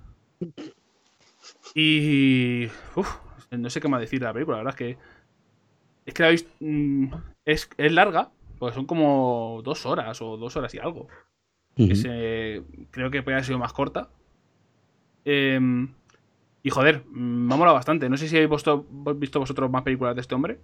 [1.74, 3.16] Y uf,
[3.50, 4.98] no sé qué más decir de la película, la verdad es que
[6.04, 7.06] es que la habéis- mm,
[7.44, 11.08] es, es larga, porque son como dos horas o dos horas y algo.
[11.76, 14.08] Eh, creo que podría haber sido más corta.
[15.24, 15.88] Em,
[16.62, 18.08] y joder, mm, me ha molado bastante.
[18.08, 18.84] No sé si habéis visto,
[19.16, 20.58] visto vosotros más películas de este hombre.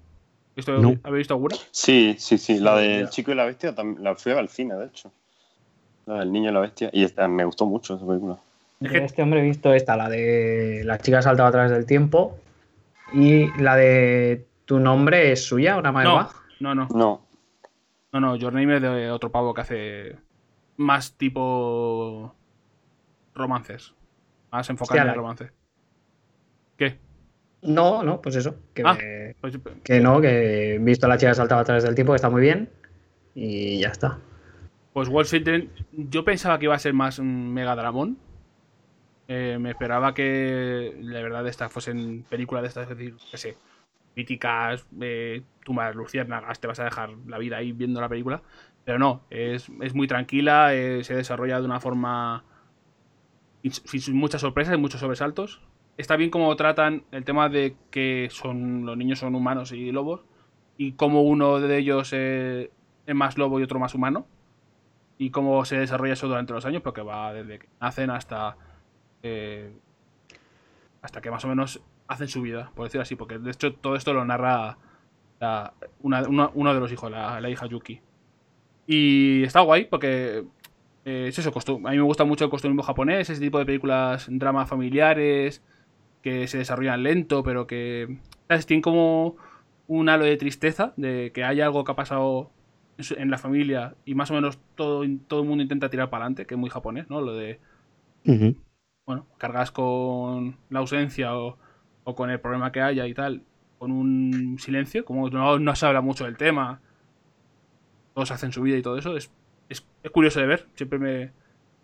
[0.57, 0.99] ¿Visto- No.
[1.05, 1.57] ¿Habéis visto alguna?
[1.71, 2.59] Sí, sí, sí.
[2.59, 3.09] La ya.
[3.09, 5.13] chico y la bestia la fui al cine, de hecho.
[6.09, 6.91] La del niño y la bestia.
[6.93, 8.39] Y esta- me gustó mucho esa película.
[8.81, 12.39] Este hombre he visto esta, la de La chica saltaba a través del tiempo.
[13.13, 16.31] Y la de Tu nombre es suya, una No, Maeva.
[16.61, 16.89] no, no.
[16.95, 17.23] No,
[18.13, 18.37] No, no.
[18.37, 20.17] Your Name es de otro pavo que hace
[20.77, 22.35] más tipo
[23.35, 23.95] romances.
[24.53, 25.51] Más enfocado en el romance.
[26.77, 26.99] ¿Qué?
[27.63, 28.55] No, no, pues eso.
[28.75, 28.97] Que, Ah.
[29.41, 32.31] Pues, que no, que he visto La chica saltaba a través del tiempo, que está
[32.31, 32.69] muy bien.
[33.35, 34.19] Y ya está.
[34.99, 38.19] Pues Wall Street, yo pensaba que iba a ser más un mega dramón.
[39.29, 43.57] Eh, me esperaba que la verdad estas fuesen películas de estas, es decir, qué sé,
[44.17, 48.43] míticas, eh, tumbas luciérnagas, te vas a dejar la vida ahí viendo la película.
[48.85, 52.43] Pero no, es, es muy tranquila, eh, se desarrolla de una forma
[53.63, 55.61] sin, sin muchas sorpresas y muchos sobresaltos.
[55.97, 60.25] Está bien cómo tratan el tema de que son los niños son humanos y lobos
[60.77, 62.73] y cómo uno de ellos eh,
[63.07, 64.27] es más lobo y otro más humano
[65.19, 68.57] y cómo se desarrolla eso durante los años, porque va desde que nacen hasta
[69.23, 69.73] eh,
[71.03, 73.97] hasta que más o menos hacen su vida, por decirlo así, porque de hecho todo
[73.97, 74.79] esto lo narra
[76.01, 78.01] una- uno de los hijos, la, la hija Yuki.
[78.87, 80.45] Y está guay porque
[81.05, 83.67] eh, es eso, costu- a mí me gusta mucho el costumbrismo japonés, ese tipo de
[83.67, 85.63] películas, dramas familiares,
[86.23, 88.19] que se desarrollan lento, pero que
[88.49, 88.67] ¿sabes?
[88.67, 89.37] tienen como
[89.87, 92.51] un halo de tristeza, de que hay algo que ha pasado
[92.99, 96.47] en la familia y más o menos todo, todo el mundo intenta tirar para adelante,
[96.47, 97.21] que es muy japonés, ¿no?
[97.21, 97.61] Lo de,
[99.07, 101.59] bueno, cargas con la ausencia o,
[102.05, 103.43] o con el problema que haya y tal,
[103.79, 106.81] con un silencio, como no, no se habla mucho del tema,
[108.15, 109.31] todos hacen su vida y todo eso, es,
[109.69, 111.33] es, es curioso de ver, siempre me,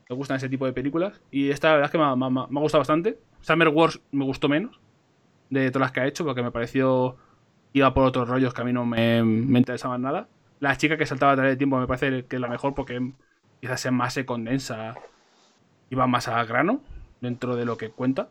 [0.09, 2.31] me gustan ese tipo de películas y esta la verdad es que me, ha- me
[2.31, 3.19] me ha gustado bastante.
[3.41, 4.81] Summer Wars me gustó menos
[5.51, 7.17] de todas las que ha hecho porque me pareció
[7.75, 10.29] iba por otros rollos que a mí no me, me interesaban nada.
[10.65, 12.99] La chica que saltaba a través del tiempo me parece que es la mejor porque
[13.61, 14.95] quizás es más se condensa
[15.91, 16.81] y va más a grano
[17.21, 18.31] dentro de lo que cuenta.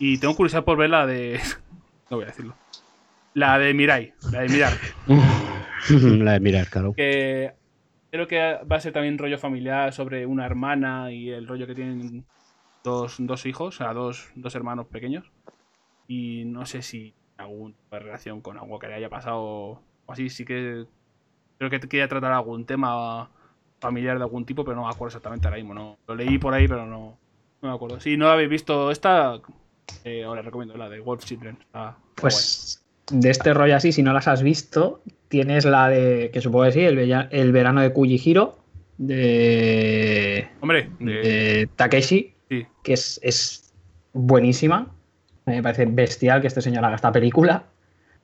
[0.00, 1.40] Y tengo curiosidad por ver la de.
[2.10, 2.56] No voy a decirlo.
[3.34, 4.12] La de Mirai.
[4.32, 4.72] La de Mirar.
[6.18, 6.94] La de mirar, claro.
[6.94, 7.52] Que
[8.10, 11.76] creo que va a ser también rollo familiar sobre una hermana y el rollo que
[11.76, 12.26] tienen
[12.82, 15.30] dos, dos hijos, o sea, dos, dos hermanos pequeños.
[16.08, 20.28] Y no sé si de relación con algo que le haya pasado o así.
[20.28, 20.86] Sí que
[21.60, 23.28] creo que quería tratar algún tema
[23.80, 25.74] familiar de algún tipo, pero no me acuerdo exactamente ahora mismo.
[25.74, 25.98] No.
[26.08, 27.18] Lo leí por ahí, pero no,
[27.60, 28.00] no me acuerdo.
[28.00, 29.38] Si no habéis visto esta,
[30.04, 31.58] eh, os la recomiendo, la de Wolf Children.
[32.14, 32.82] Pues
[33.12, 36.72] de este rollo así, si no las has visto, tienes la de, que supongo que
[36.72, 38.56] sí, el, verano de Kujihiro,
[38.96, 40.48] de.
[40.60, 42.66] Hombre, de- de Takeshi, sí.
[42.82, 43.74] que es, es
[44.14, 44.94] buenísima.
[45.44, 47.64] Me parece bestial que este señor haga esta película.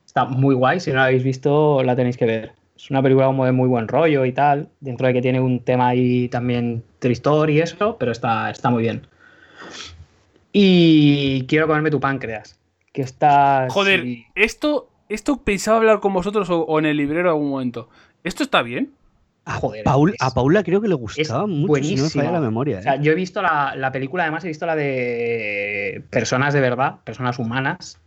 [0.06, 2.65] Está muy guay, si no la habéis visto la tenéis que ver.
[2.76, 5.60] Es una película como de muy buen rollo y tal, dentro de que tiene un
[5.60, 9.06] tema ahí también tristor y eso, pero está, está muy bien.
[10.52, 12.58] Y quiero comerme tu páncreas,
[12.92, 13.66] que está...
[13.70, 14.26] Joder, sí.
[14.34, 17.88] esto, esto pensaba hablar con vosotros o, o en el librero en algún momento.
[18.24, 18.92] ¿Esto está bien?
[19.44, 22.08] Ah, joder, Paul- es- a Paula creo que le gustaba mucho, si no me buenísimo.
[22.10, 22.78] falla la memoria.
[22.78, 22.98] O sea, ¿eh?
[23.02, 27.38] yo he visto la, la película, además he visto la de personas de verdad, personas
[27.38, 28.00] humanas.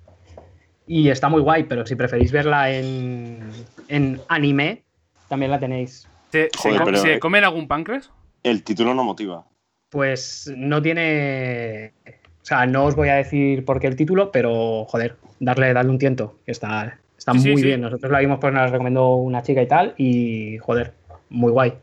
[0.92, 3.42] Y está muy guay, pero si preferís verla en,
[3.90, 4.82] en anime,
[5.28, 6.08] también la tenéis.
[6.32, 8.10] ¿Se, se Joder, com- se comen algún páncreas?
[8.42, 9.46] El título no motiva.
[9.90, 11.94] Pues no tiene.
[12.42, 15.92] O sea, no os voy a decir por qué el título, pero joder, darle, darle
[15.92, 17.68] un tiento, que está, está Sí, muy sí.
[17.68, 17.82] bien.
[17.82, 20.94] Nosotros la vimos porque nos la recomendó una chica y tal, y joder,
[21.30, 21.74] muy guay.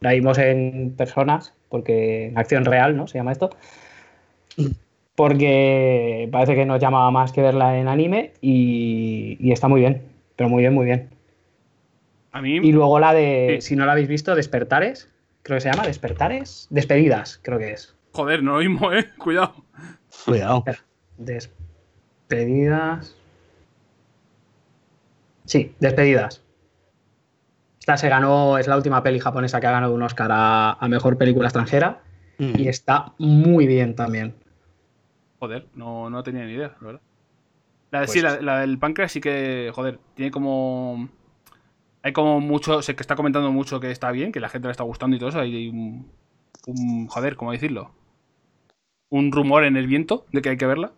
[0.00, 3.06] La vimos en personas, porque en acción real, ¿no?
[3.06, 3.48] Se llama esto.
[5.14, 10.02] Porque parece que nos llamaba más que verla en anime y, y está muy bien,
[10.36, 11.10] pero muy bien, muy bien.
[12.32, 12.56] A mí.
[12.56, 13.68] Y luego la de, Sí.
[13.68, 15.10] si no la habéis visto, Despertares,
[15.42, 17.94] creo que se llama, Despertares, Despedidas, creo que es.
[18.12, 19.06] Joder, no lo mismo, eh.
[19.18, 19.54] Cuidado.
[20.24, 20.64] Cuidado.
[21.18, 23.14] Despedidas.
[25.44, 26.42] Sí, Despedidas.
[27.80, 30.88] Esta se ganó, es la última peli japonesa que ha ganado un Oscar a, a
[30.88, 32.00] mejor película extranjera
[32.38, 32.52] Mm.
[32.58, 34.34] y está muy bien también.
[35.42, 37.00] Joder, no, no tenía ni idea, la verdad.
[37.90, 41.08] La, de- Pues- sí, la, la del páncreas sí que, joder, tiene como...
[42.04, 44.70] Hay como mucho, sé que está comentando mucho que está bien, que la gente le
[44.70, 45.40] está gustando y todo eso.
[45.40, 46.08] Hay un,
[46.68, 47.90] un- joder, ¿cómo decirlo?
[49.10, 50.92] Un rumor en el viento de que hay que verla.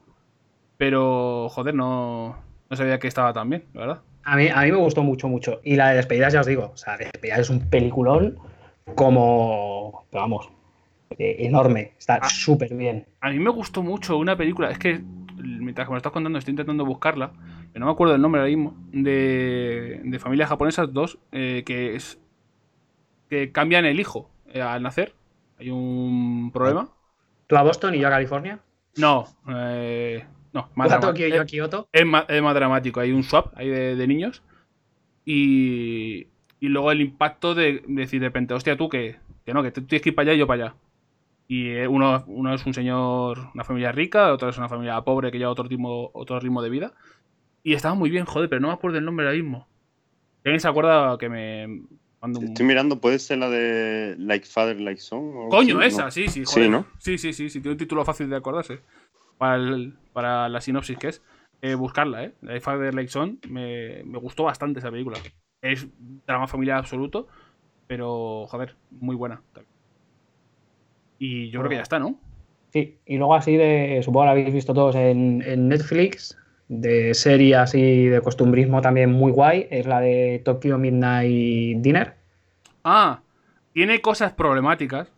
[0.77, 2.37] Pero, joder, no,
[2.69, 4.03] no sabía que estaba tan bien, la verdad.
[4.25, 5.61] A mí, a mí me gustó mucho, mucho.
[5.65, 8.39] Y la de Despedidas, ya os digo, o sea, Despedidas es un peliculón
[8.95, 10.51] como, pero vamos,
[11.19, 11.93] eh, enorme.
[11.99, 12.29] Está Ah.
[12.29, 13.07] súper bien.
[13.21, 15.01] A mí me gustó mucho una película, es que
[15.37, 17.33] mientras que me lo estás contando estoy intentando buscarla,
[17.73, 21.95] pero no me acuerdo del nombre ahora mismo, de, de familias japonesas, dos, eh, que
[21.97, 22.19] es
[23.29, 25.15] que cambian el hijo eh, al nacer.
[25.59, 26.89] Hay un problema.
[27.47, 28.61] ¿Tú a Boston y yo a California?
[28.97, 31.89] No, eh, no, más ¿Tú a drama- Tokio y yo a Kioto?
[31.93, 34.43] es, más, es más dramático, hay un swap ahí de, de niños
[35.25, 36.27] y,
[36.61, 39.83] y luego el impacto de, decir de repente, hostia, tú que, que no, que tú
[39.83, 40.75] tienes que ir para allá y yo para allá.
[41.47, 45.31] Y eh, uno, uno es un señor, una familia rica, otro es una familia pobre
[45.31, 46.95] que lleva otro ritmo, otro ritmo de vida.
[47.63, 49.69] Y estaba muy bien, joder, pero no me acuerdo el nombre ahora mismo.
[50.45, 51.67] Alguien se acuerda que me
[52.21, 52.47] mando un...
[52.47, 55.49] Estoy mirando, ¿puede ser la de Like Father, Like Son?
[55.51, 55.87] Coño, así?
[55.89, 56.11] esa, No.
[56.11, 56.71] sí, sí, Sí, joder.
[56.71, 56.87] ¿no?
[56.99, 58.81] Sí, sí, sí, sí, tiene un título fácil de acordarse.
[59.39, 61.23] Para, el- para la sinopsis que es.
[61.63, 62.35] Eh, buscarla, ¿eh?
[62.43, 65.19] La de Father Like Son, me, me gustó bastante esa película.
[65.63, 65.87] Es
[66.27, 67.27] drama familiar absoluto,
[67.87, 69.43] pero, joder, muy buena.
[71.25, 72.17] Y yo creo que ya está, ¿no?
[72.71, 76.37] Sí, y luego así de, supongo que lo habéis visto todos en, en Netflix,
[76.69, 82.15] de serie así de costumbrismo también muy guay, es la de Tokyo Midnight Dinner.
[82.83, 83.23] Ah,
[83.73, 85.11] tiene cosas problemáticas.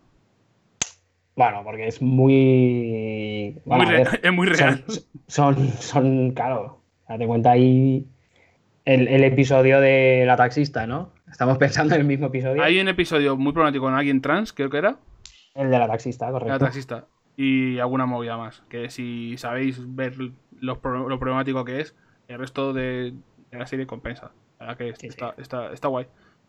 [1.35, 3.59] Bueno, porque es muy...
[3.65, 4.85] Bueno, ver, es muy real.
[4.87, 8.07] Son, son, son, claro, date cuenta ahí
[8.85, 11.11] el, el episodio de la taxista, ¿no?
[11.29, 12.63] Estamos pensando en el mismo episodio.
[12.63, 14.99] Hay un episodio muy problemático con alguien trans, creo que era.
[15.57, 16.59] El de la taxista, La correcto.
[16.59, 17.05] taxista.
[17.37, 18.63] Y alguna movida más.
[18.69, 20.15] Que si sabéis ver
[20.61, 21.95] lo problemático que es,
[22.29, 23.15] el resto de,
[23.51, 24.33] de la serie compensa.
[24.59, 26.07] La verdad que Sí, está, está, está guay.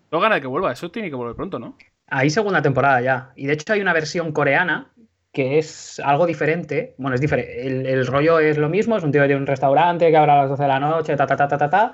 [0.09, 0.71] Tengo ganas de que vuelva.
[0.71, 1.75] Eso tiene que volver pronto, ¿no?
[2.07, 3.31] Hay segunda temporada ya.
[3.35, 4.91] Y de hecho hay una versión coreana
[5.33, 6.95] que es algo diferente.
[6.97, 7.67] Bueno, es diferente.
[7.67, 10.31] El, el rollo es lo mismo, es un tío que tiene un restaurante que abre
[10.31, 11.91] a las 12 de la noche, ta, ta, ta, ta, ta, ta.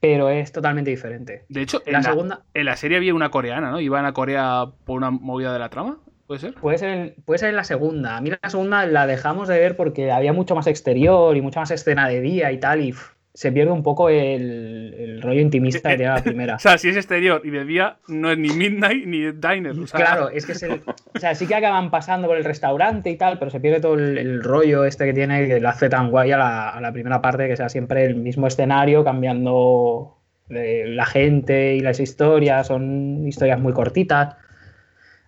[0.00, 1.44] Pero es totalmente diferente.
[1.48, 3.80] De hecho, en La la, segunda en la serie había una coreana, ¿no?
[3.80, 5.98] Iban a Corea por una movida de la trama.
[6.26, 6.54] ¿Puede ser?
[6.54, 8.16] puede ser, en- puede ser en la segunda.
[8.16, 11.60] A mí la segunda la dejamos de ver porque había mucho más exterior y mucha
[11.60, 12.80] más escena de día y tal.
[12.80, 12.94] Y
[13.32, 16.56] se pierde un poco el, el rollo intimista que tiene la primera.
[16.56, 19.72] O sea, si es exterior y de día, no es ni Midnight ni Diner.
[19.78, 20.80] O sea, Claro, es que es el,
[21.14, 23.94] o sea, sí que acaban pasando por el restaurante y tal, pero se pierde todo
[23.94, 26.92] el, el rollo este que tiene que lo hace tan guay a la, a la
[26.92, 30.16] primera parte, que sea siempre el mismo escenario, cambiando
[30.50, 34.34] eh, la gente y las historias, son historias muy cortitas.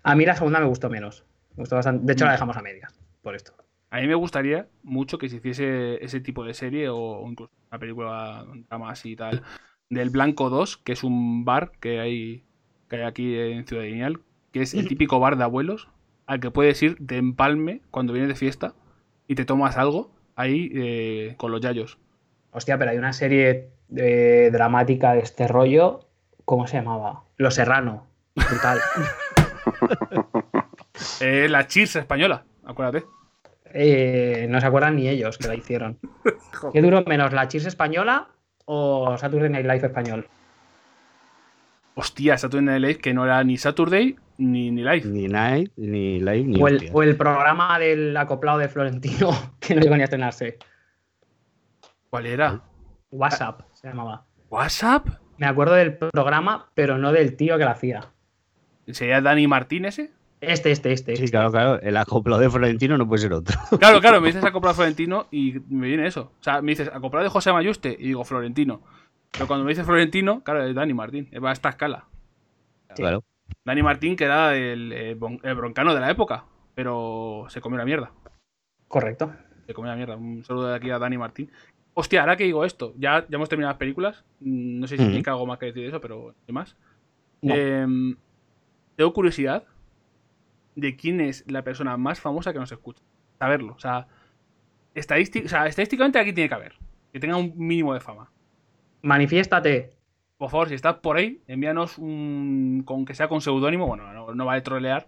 [0.02, 1.24] A mí la segunda me gustó menos.
[1.56, 2.06] Me gustó bastante.
[2.06, 3.54] De hecho, la dejamos a medias, por esto.
[3.90, 7.78] A mí me gustaría mucho que se hiciese ese tipo de serie o incluso una
[7.78, 8.46] película,
[8.86, 9.42] así y tal,
[9.88, 12.44] del Blanco 2, que es un bar que hay,
[12.88, 14.20] que hay aquí en Ciudad Lineal,
[14.52, 15.88] que es el típico bar de abuelos
[16.26, 18.74] al que puedes ir de empalme cuando vienes de fiesta
[19.26, 21.98] y te tomas algo ahí eh, con los yayos.
[22.50, 26.08] Hostia, pero hay una serie eh, dramática de este rollo.
[26.44, 27.24] ¿Cómo se llamaba?
[27.36, 28.06] Los Serrano.
[28.34, 28.78] Brutal.
[31.20, 33.06] Eh, la Cheers española, acuérdate.
[33.72, 35.98] Eh, no se acuerdan ni ellos que la hicieron.
[36.72, 38.28] ¿Qué duró menos, la Cheers española
[38.64, 40.26] o Saturday Night Live español?
[41.94, 45.06] Hostia, Saturday Night Live, que no era ni Saturday ni, ni Live.
[45.06, 46.90] Ni Night, ni Live, ni O el, hostia.
[46.92, 49.30] o el programa del acoplado de Florentino
[49.60, 50.58] que no llegó ni a estrenarse.
[52.08, 52.60] ¿Cuál era?
[53.10, 54.24] WhatsApp se llamaba.
[54.48, 55.08] ¿WhatsApp?
[55.36, 58.12] Me acuerdo del programa, pero no del tío que lo hacía.
[58.92, 60.10] ¿Sería Dani Martín ese?
[60.40, 61.16] Este, este, este.
[61.16, 61.80] Sí, claro, claro.
[61.80, 63.58] El acoplado de Florentino no puede ser otro.
[63.78, 66.32] Claro, claro, me dices acoplado Florentino y me viene eso.
[66.40, 68.80] O sea, me dices acoplado de José Mayuste y digo Florentino.
[69.32, 71.28] Pero cuando me dices Florentino, claro, es Dani Martín.
[71.44, 72.04] Va a esta escala.
[72.94, 73.24] Claro.
[73.64, 76.44] Dani Martín, que era el, broncano de la época,
[76.74, 78.12] pero se comió la mierda.
[78.86, 79.32] Correcto.
[79.66, 80.16] Se comió la mierda.
[80.16, 81.50] Un saludo de aquí a Dani Martín.
[81.94, 84.24] Hostia, ahora que digo esto, ya, ya hemos terminado las películas.
[84.40, 85.10] Mm, No sé si Ujú.
[85.10, 86.76] tienes algo más que decir de eso, pero ¿qué más?
[87.42, 87.54] No.
[87.54, 88.16] Em,
[88.98, 89.62] tengo curiosidad
[90.74, 93.00] de quién es la persona más famosa que nos escucha.
[93.38, 93.74] Saberlo.
[93.74, 94.08] O sea,
[94.92, 96.74] estadístic- o sea, estadísticamente aquí tiene que haber.
[97.12, 98.32] Que tenga un mínimo de fama.
[99.02, 99.90] Manifiéstate.
[100.36, 102.82] Por favor, si estás por ahí, envíanos un.
[102.84, 103.86] con que sea con seudónimo.
[103.86, 105.06] Bueno, no, no vale trolear.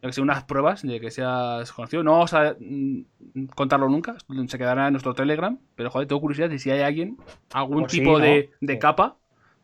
[0.00, 2.02] Que sea unas pruebas de que seas conocido.
[2.02, 4.16] No vamos a mm, contarlo nunca.
[4.46, 5.58] Se quedará en nuestro Telegram.
[5.74, 7.18] Pero joder, tengo curiosidad de si hay alguien,
[7.52, 8.18] algún Pues sí, tipo ¿no?
[8.20, 8.78] de, de Sí.
[8.78, 9.16] capa.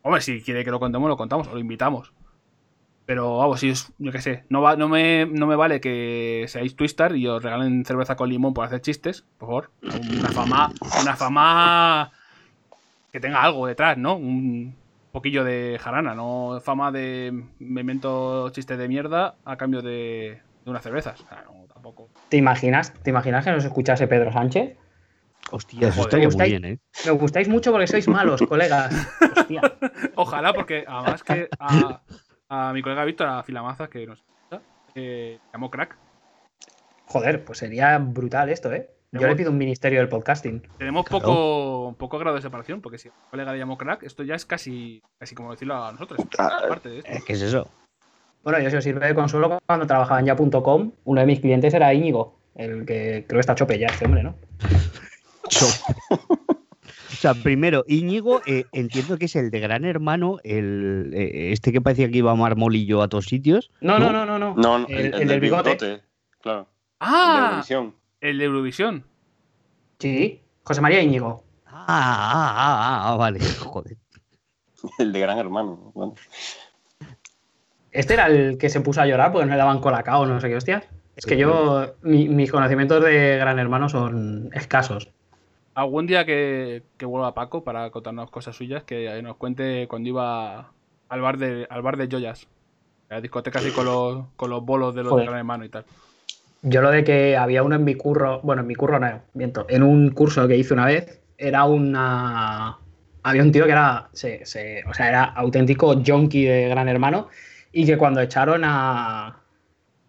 [0.03, 2.13] Hombre, si quiere que lo contemos, lo contamos, o lo invitamos.
[3.05, 6.45] Pero vamos, si es, yo qué sé, no, va, no, me, no me vale que
[6.47, 9.71] seáis Twistar y os regalen cerveza con limón por hacer chistes, por favor.
[9.83, 10.71] Una fama,
[11.01, 12.11] una fama
[13.11, 14.15] que tenga algo detrás, ¿no?
[14.15, 14.75] Un
[15.11, 20.69] poquillo de jarana, no fama de me invento chistes de mierda a cambio de, de
[20.71, 21.21] unas cervezas.
[21.21, 22.09] O sea, no, tampoco.
[22.29, 22.91] ¿Te imaginas?
[23.03, 24.77] ¿Te imaginas que nos escuchase Pedro Sánchez?
[25.51, 26.79] Hostia, eso estaría bien, ¿eh?
[27.05, 28.91] Me gustáis mucho porque sois malos, colegas.
[29.37, 29.61] Hostia.
[30.15, 32.01] Ojalá, porque además que a,
[32.49, 34.61] a mi colega Víctor, a Filamaza, que nos escucha,
[34.95, 35.97] eh, llamó crack.
[37.07, 38.89] Joder, pues sería brutal esto, ¿eh?
[39.11, 40.61] Yo le pido un ministerio del podcasting.
[40.77, 41.23] Tenemos Claro.
[41.25, 44.35] poco, poco grado de separación, porque si a mi colega le llamó crack, esto ya
[44.35, 46.19] es casi, casi como decirlo a nosotros.
[46.37, 47.11] Aparte de esto.
[47.11, 47.69] Eh, ¿Qué es eso?
[48.43, 51.73] Bueno, yo si os sirve de consuelo, cuando trabajaba en ya.com, uno de mis clientes
[51.73, 54.35] era Íñigo, el que creo que está chope ya, este hombre, ¿no?
[57.17, 61.71] O sea, primero, Íñigo, eh, entiendo que es el de Gran Hermano, el eh, este
[61.71, 63.71] que parecía que iba a marmolillo a todos sitios.
[63.81, 64.25] No, no, ¿No?
[64.25, 64.53] no, no.
[64.53, 64.55] no.
[64.55, 65.77] No, no, el, el del bigote.
[66.41, 66.59] Claro.
[66.61, 66.67] El de
[66.99, 67.45] ¡Ah!
[67.47, 67.95] Eurovisión.
[68.21, 69.05] El de Eurovisión.
[69.99, 71.43] Sí, José María Íñigo.
[71.65, 73.97] Ah, ah, ah, ah, vale, joder.
[74.99, 75.91] El de Gran Hermano.
[75.95, 76.15] Bueno.
[77.91, 80.49] Este era el que se puso a llorar porque no le daban colacao no sé
[80.49, 80.83] qué hostias.
[81.15, 85.09] Es que yo, mi- mis conocimientos de Gran Hermano son escasos.
[85.75, 90.71] Algún día que, que vuelva Paco para contarnos cosas suyas, que nos cuente cuando iba
[91.09, 92.47] al bar de, al bar de Joyas.
[93.09, 95.69] A la discoteca así con los, con los bolos de los de gran hermano y
[95.69, 95.85] tal.
[96.61, 99.65] Yo lo de que había uno en mi curro, bueno, en mi curro no, miento,
[99.69, 102.79] en un curso que hice una vez, era una...
[103.23, 107.27] Había un tío que era, se, se- o sea, era auténtico junkie de Gran Hermano
[107.71, 109.41] y que cuando echaron a,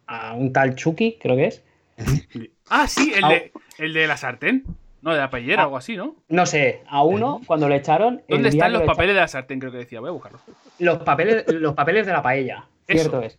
[0.06, 1.62] a un tal Chucky, creo que es,
[2.70, 4.64] Ah, sí, el de, el de la sartén.
[5.06, 6.16] No, de la paellera o algo así, ¿no?
[6.28, 8.24] no sé, a uno cuando le echaron...
[8.26, 9.60] el ¿Dónde están los papeles de la sartén?
[9.60, 10.00] Creo que decía.
[10.00, 10.42] Voy a buscarlos.
[10.80, 12.98] Los papeles, los papeles de la paella, Eso.
[13.02, 13.38] cierto es.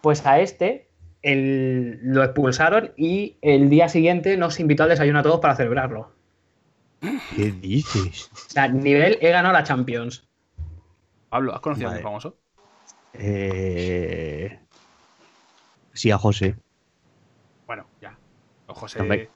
[0.00, 0.88] Pues a este
[1.20, 6.12] el- lo expulsaron y el día siguiente nos invitó al desayuno a todos para celebrarlo.
[7.36, 8.30] ¿Qué dices?
[8.32, 10.26] O sea, nivel he ganado la Champions.
[11.28, 12.38] Pablo, ¿has conocido a mi famoso?
[13.12, 14.58] Eh...
[15.92, 16.56] Sí, a José,
[17.66, 18.16] Bueno, ya.
[18.68, 19.02] O José.
[19.02, 19.28] Hombre.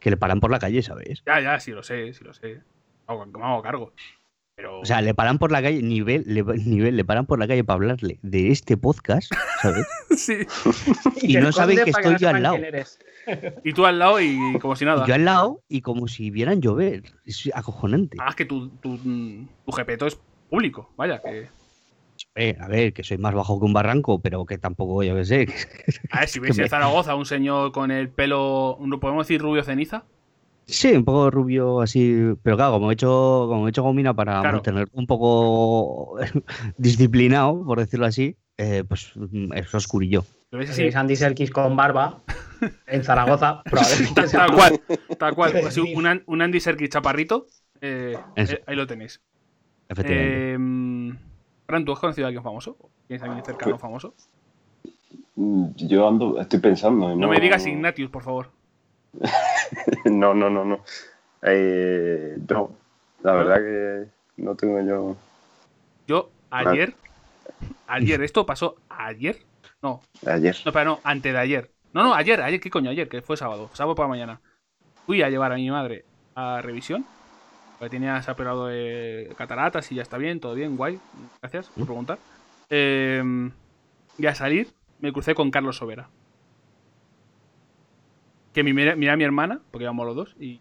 [0.00, 1.22] Que le paran por la calle, ¿sabes?
[1.26, 2.62] Ya, ya, sí lo sé, sí lo sé.
[3.08, 3.92] Me hago cargo.
[4.54, 4.80] Pero.
[4.80, 7.64] O sea, le paran por la calle, nivel, le, nivel, le paran por la calle
[7.64, 9.32] para hablarle de este podcast,
[9.62, 9.86] ¿sabes?
[10.16, 10.38] sí.
[11.22, 12.54] Y no saben que estoy no yo al lado.
[12.56, 12.98] quién eres.
[13.64, 15.04] Y tú al lado y como si nada.
[15.04, 17.02] Y yo al lado y como si vieran llover.
[17.24, 18.16] Es acojonante.
[18.18, 20.18] Ah, es que tu, tu, tu jepeto es
[20.48, 20.90] público.
[20.96, 21.48] Vaya, que.
[22.36, 25.24] Eh, a ver, que soy más bajo que un barranco, pero que tampoco, yo qué
[25.24, 25.46] sé.
[26.12, 28.78] A ver, si hubiese en Zaragoza un señor con el pelo.
[28.80, 30.04] ¿no ¿Podemos decir rubio ceniza?
[30.66, 34.40] Sí, un poco rubio así, pero claro, como he hecho, como he hecho gomina para
[34.40, 34.58] Claro.
[34.58, 36.16] mantener un poco
[36.78, 40.24] disciplinado, por decirlo así, eh, pues mm, es oscurillo.
[40.52, 40.82] Si así.
[40.82, 42.22] veis a Andy Serkis con barba
[42.86, 44.80] en Zaragoza, probablemente sea Tal cual,
[45.18, 45.56] tal cual.
[45.66, 47.46] Así, un, un Andy Serkis chaparrito.
[47.80, 49.20] eh, eh, ahí lo tenéis.
[49.88, 50.56] Efectivamente.
[51.70, 52.76] Fran, ¿tú has conocido a alguien famoso?
[53.06, 54.12] ¿Tienes a alguien cercano famoso?
[55.36, 57.14] Mm, Yo ando, estoy pensando.
[57.14, 58.50] No me digas Ignatius, por favor.
[60.06, 60.80] No, no, no, no.
[61.42, 62.72] Eh, no,
[63.22, 64.08] la verdad que
[64.42, 65.16] no tengo yo.
[66.08, 66.94] Yo ayer.
[67.86, 69.38] Ayer, esto pasó ayer.
[69.80, 70.56] No, Ayer.
[70.66, 71.70] no, pero no, antes de ayer.
[71.92, 72.90] No, no, ayer, ayer, ¿qué coño?
[72.90, 74.40] Ayer, que fue sábado, sábado por la mañana.
[75.06, 77.06] Fui a llevar a mi madre a revisión.
[77.80, 81.00] Porque tenía, se ha operado de cataratas y ya está bien, todo bien, guay.
[81.42, 82.18] Gracias por preguntar.
[82.68, 83.50] Eh,
[84.18, 84.68] y a salir,
[85.00, 86.08] me crucé con Carlos Sobera.
[88.52, 90.60] Que mi, mira, mira a mi hermana, porque íbamos los dos, y,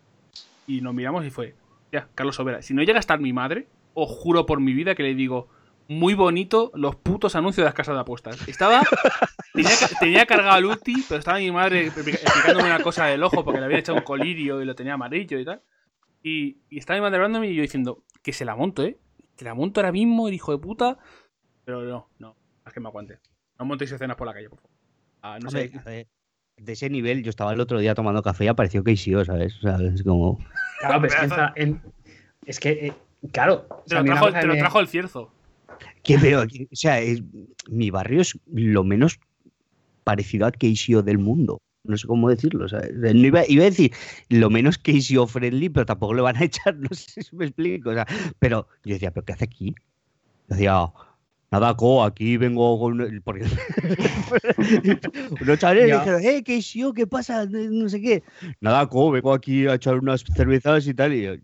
[0.67, 1.55] y nos miramos y fue,
[1.91, 2.61] ya, Carlos Sobera.
[2.61, 5.49] Si no llega a estar mi madre, os juro por mi vida que le digo,
[5.87, 8.47] muy bonito los putos anuncios de las casas de apuestas.
[8.47, 8.81] Estaba.
[9.53, 13.23] Tenía, ca- tenía cargado el ulti, pero estaba mi madre expli- explicándome una cosa del
[13.23, 15.61] ojo porque le había echado un colirio y lo tenía amarillo y tal.
[16.23, 18.97] Y, y estaba mi madre hablándome y yo diciendo, que se la monto, ¿eh?
[19.37, 20.97] Que la monto ahora mismo, el hijo de puta.
[21.65, 22.35] Pero no, no.
[22.65, 23.19] Es que me aguante.
[23.57, 24.75] No montéis escenas por la calle, por favor.
[25.21, 25.71] Ah, no sé.
[26.57, 29.55] de ese nivel, yo estaba el otro día tomando café y apareció KCO, ¿sabes?
[29.57, 30.37] O sea, es como.
[30.79, 31.81] Claro, pero es que, en
[32.45, 32.93] es que, eh,
[33.31, 33.65] claro.
[33.69, 35.31] o Te sea, lo trajo, te lo el cierzo.
[36.03, 36.41] ¿Qué veo?
[36.41, 37.23] O sea, es-
[37.69, 39.19] mi barrio es lo menos
[40.03, 41.61] parecido a KCO del mundo.
[41.84, 42.68] No sé cómo decirlo.
[42.68, 43.91] sea, no iba, iba a decir
[44.30, 47.89] lo menos KCO friendly, pero tampoco le van a echar, no sé si me explico.
[47.89, 48.06] O sea,
[48.39, 49.76] pero yo decía, ¿pero qué hace aquí?
[50.49, 50.91] Yo decía,
[51.51, 53.22] nada, co, aquí vengo con.
[53.23, 53.45] Porque
[55.41, 57.45] unos chavales dijeron, eh, KCO, ¿qué pasa?
[57.45, 58.23] No sé qué.
[58.60, 61.14] Nada, co, vengo aquí a echar unas cervezas y tal.
[61.14, 61.35] Y yo,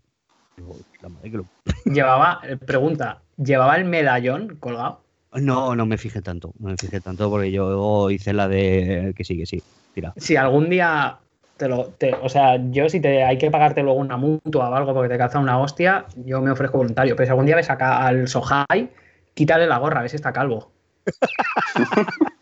[1.02, 1.46] la madre que lo
[1.84, 5.02] Llevaba, pregunta, ¿llevaba el medallón colgado?
[5.32, 9.24] No, no me fijé tanto, no me fijé tanto porque yo hice la de que
[9.24, 9.62] sí, que sí,
[9.96, 10.12] tira.
[10.16, 11.18] Si algún día
[11.56, 11.86] te lo.
[11.86, 15.08] te- o sea, yo si te hay que pagarte luego una mutua o algo porque
[15.08, 17.16] te caza una hostia, yo me ofrezco voluntario.
[17.16, 18.90] Pero si algún día ves acá al Sohai,
[19.34, 20.70] quítale la gorra, a ver si está calvo.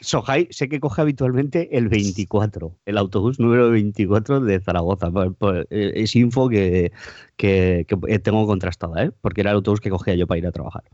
[0.00, 5.10] Sohai sé que coge habitualmente el 24, el autobús número 24 de Zaragoza.
[5.70, 6.92] Eh, es info que,
[7.36, 9.10] que- que tengo contrastada, ¿eh?
[9.20, 10.84] porque era el autobús que cogía yo para ir a trabajar.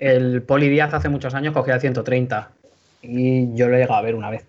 [0.00, 2.50] El Poli Díaz hace muchos años cogía el 130
[3.08, 4.44] y yo lo he llegado a ver una vez.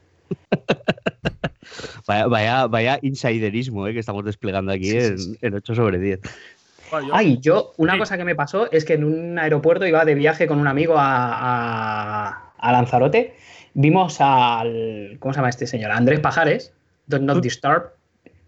[2.07, 3.93] Vaya, vaya, vaya insiderismo ¿eh?
[3.93, 5.37] que estamos desplegando aquí Sí, sí, en, sí.
[5.41, 6.21] en 8 sobre 10.
[6.89, 7.99] Bueno, yo- Ay, yo, una Sí.
[7.99, 10.95] cosa que me pasó es que en un aeropuerto iba de viaje con un amigo
[10.97, 11.33] a,
[12.29, 13.35] a- a Lanzarote.
[13.73, 15.17] Vimos al.
[15.19, 15.91] ¿Cómo se llama este señor?
[15.91, 16.73] Andrés Pajares,
[17.07, 17.91] Don't Not Disturb,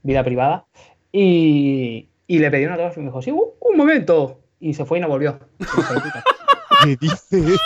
[0.03, 0.65] vida privada.
[1.11, 4.40] Y, y le pedí una autógrafo y me dijo, sí, un, un momento.
[4.61, 5.38] Y se fue y no volvió.
[6.84, 7.57] ¿Qué dice?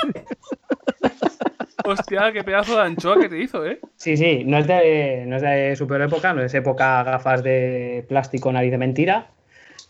[1.85, 3.79] Hostia, qué pedazo de anchoa que te hizo, ¿eh?
[3.95, 7.43] Sí, sí, no es, de, no es de su peor época, no es época gafas
[7.43, 9.27] de plástico, nariz de mentira,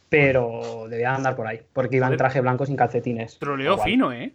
[0.09, 3.39] pero debía andar por ahí, porque iba en traje blanco sin calcetines.
[3.39, 3.89] Troleo Igual.
[3.89, 4.31] fino, ¿eh?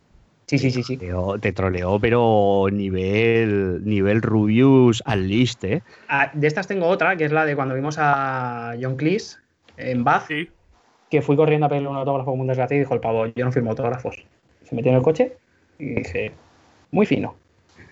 [0.47, 0.97] Sí, sí, sí, sí.
[0.97, 5.83] Troleó- Te troleó, pero nivel, nivel Rubius al list, ¿eh?
[6.09, 9.37] Ah, de estas tengo otra, que es la de cuando vimos a John Cleese
[9.77, 10.49] en Bath, Sí.
[11.11, 13.45] que fui corriendo a pedirle un autógrafo como un desgraciado y dijo el pavo, yo
[13.45, 14.25] no firmo autógrafos.
[14.65, 15.37] Se metió en el coche
[15.79, 16.33] y dije,
[16.91, 17.37] muy fino.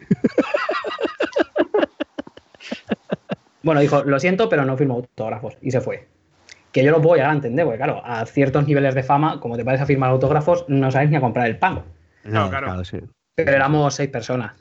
[3.63, 5.57] bueno, dijo, lo siento, pero no firmo autógrafos.
[5.61, 6.09] Y se fue.
[6.73, 9.57] Que yo lo puedo llegar a entender, porque claro, a ciertos niveles de fama, como
[9.57, 11.83] te pares a firmar autógrafos, no sabes ni a comprar el pan.
[12.23, 12.85] Claro, claro.
[12.85, 12.99] sí.
[13.35, 14.55] Pero éramos seis personas.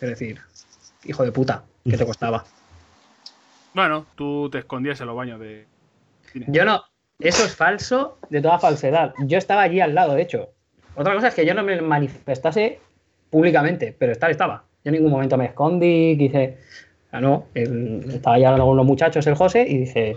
[0.00, 0.40] Es decir,
[1.04, 2.44] hijo de puta, ¿qué te costaba?
[3.74, 5.66] Bueno, tú te escondías en los baños de.
[6.32, 6.46] cine.
[6.48, 6.82] Yo no.
[7.18, 9.14] Eso es falso de toda falsedad.
[9.24, 10.50] Yo estaba allí al lado, de hecho.
[10.96, 12.78] Otra cosa es que yo no me manifestase
[13.30, 14.64] públicamente, pero estar estaba.
[14.86, 16.58] Yo en ningún momento me escondí, quise.
[17.10, 20.14] Ah, no, el- estaba ya con los muchachos, el José, y dije.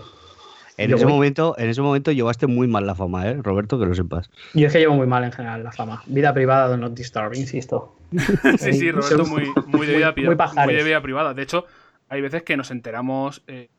[0.76, 1.12] En ese, voy.
[1.12, 3.34] momento, en ese momento llevaste muy mal la fama, ¿eh?
[3.42, 4.30] Roberto, que lo sepas.
[4.54, 6.04] Yo es que llevo muy mal en general la fama.
[6.06, 7.96] Vida privada, do not disturb, insisto.
[8.58, 11.34] sí, sí, Roberto, muy, muy, de vida, Muy- muy de vida privada.
[11.34, 11.64] De hecho,
[12.08, 13.70] hay veces que nos enteramos eh,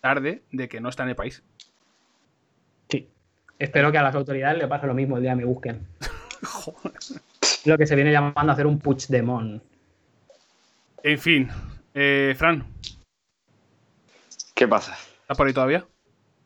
[0.00, 1.44] tarde de que no está en el país.
[2.88, 3.08] Sí.
[3.60, 5.86] Espero que a las autoridades le pase lo mismo el día que me busquen.
[6.42, 6.94] Joder.
[7.64, 9.62] Lo que se viene llamando hacer un Puigdemont.
[11.04, 11.48] En fin,
[11.94, 12.64] eh, Fran,
[14.54, 14.96] ¿Qué pasa?
[15.20, 15.84] ¿estás por ahí todavía?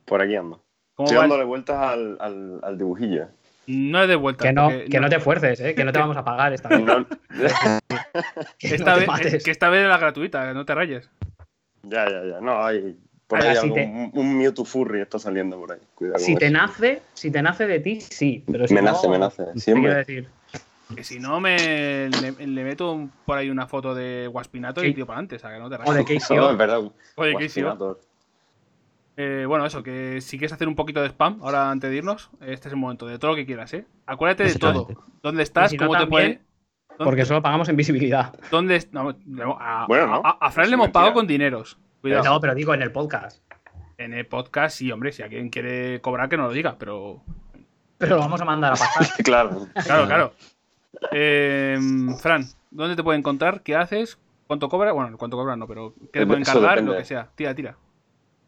[0.04, 0.64] Por aquí ando.
[0.94, 3.28] ¿Cómo Estoy va el- dándole vueltas al, al, al dibujillo.
[3.68, 4.44] No es de vuelta.
[4.44, 5.74] Que no, porque que no te fuerces, ¿eh?
[5.76, 6.80] que no te vamos a pagar esta vez.
[6.80, 7.06] No-
[8.58, 9.44] Que Esta vez, mates.
[9.44, 11.08] que esta vez es la gratuita, no te rayes.
[11.84, 12.40] ya, ya, ya.
[12.40, 12.98] No, hay.
[13.28, 15.78] Por Ahora, ahí si algo, te- un, un Mewtwo Furry está saliendo por ahí.
[15.94, 16.54] Cuidado Si te eso.
[16.54, 18.42] nace, si te nace de ti, sí.
[18.50, 19.36] Pero si Me no, nace, me nace.
[19.44, 19.94] ¿qué quiero Siempre.
[19.94, 20.28] decir?
[20.94, 24.94] Que si no, me le, le meto por ahí una foto de Waspinato y Sí.
[24.94, 25.94] tío para adelante, o sea, que no te O rayes.
[25.94, 25.94] de.
[26.02, 27.72] Oye, ¿qué hicieron?
[27.72, 28.00] Waspinator.
[29.16, 32.30] Eh, bueno, eso, que si quieres hacer un poquito de spam, ahora antes de irnos,
[32.40, 33.84] este es el momento, de todo lo que quieras, ¿eh?
[34.06, 34.86] Acuérdate de todo.
[35.22, 35.72] ¿Dónde estás?
[35.72, 36.42] Y no, ¿Cómo te también, puede...?
[36.90, 38.32] ¿Dónde- Porque solo pagamos en visibilidad.
[38.50, 39.10] ¿Dónde no,
[39.60, 40.22] a, Bueno, no.
[40.24, 41.78] a- a Fran Es le hemos pagado con dineros.
[42.00, 42.24] Cuidado.
[42.24, 43.42] No, pero digo en el podcast.
[43.98, 47.20] En el podcast, sí, hombre, si alguien quiere cobrar, que no lo diga, pero.
[47.98, 49.06] Pero lo vamos a mandar a pasar.
[49.24, 49.66] Claro.
[49.84, 50.32] Claro, claro.
[51.12, 51.78] Eh,
[52.20, 53.62] Fran, ¿dónde te puede encontrar?
[53.62, 54.18] ¿Qué haces?
[54.46, 54.92] ¿Cuánto cobra?
[54.92, 56.70] Bueno, cuánto cobra no, pero ¿qué te Eso pueden cargar?
[56.70, 56.92] depende.
[56.92, 57.28] Lo que sea.
[57.34, 57.76] Tira, tira.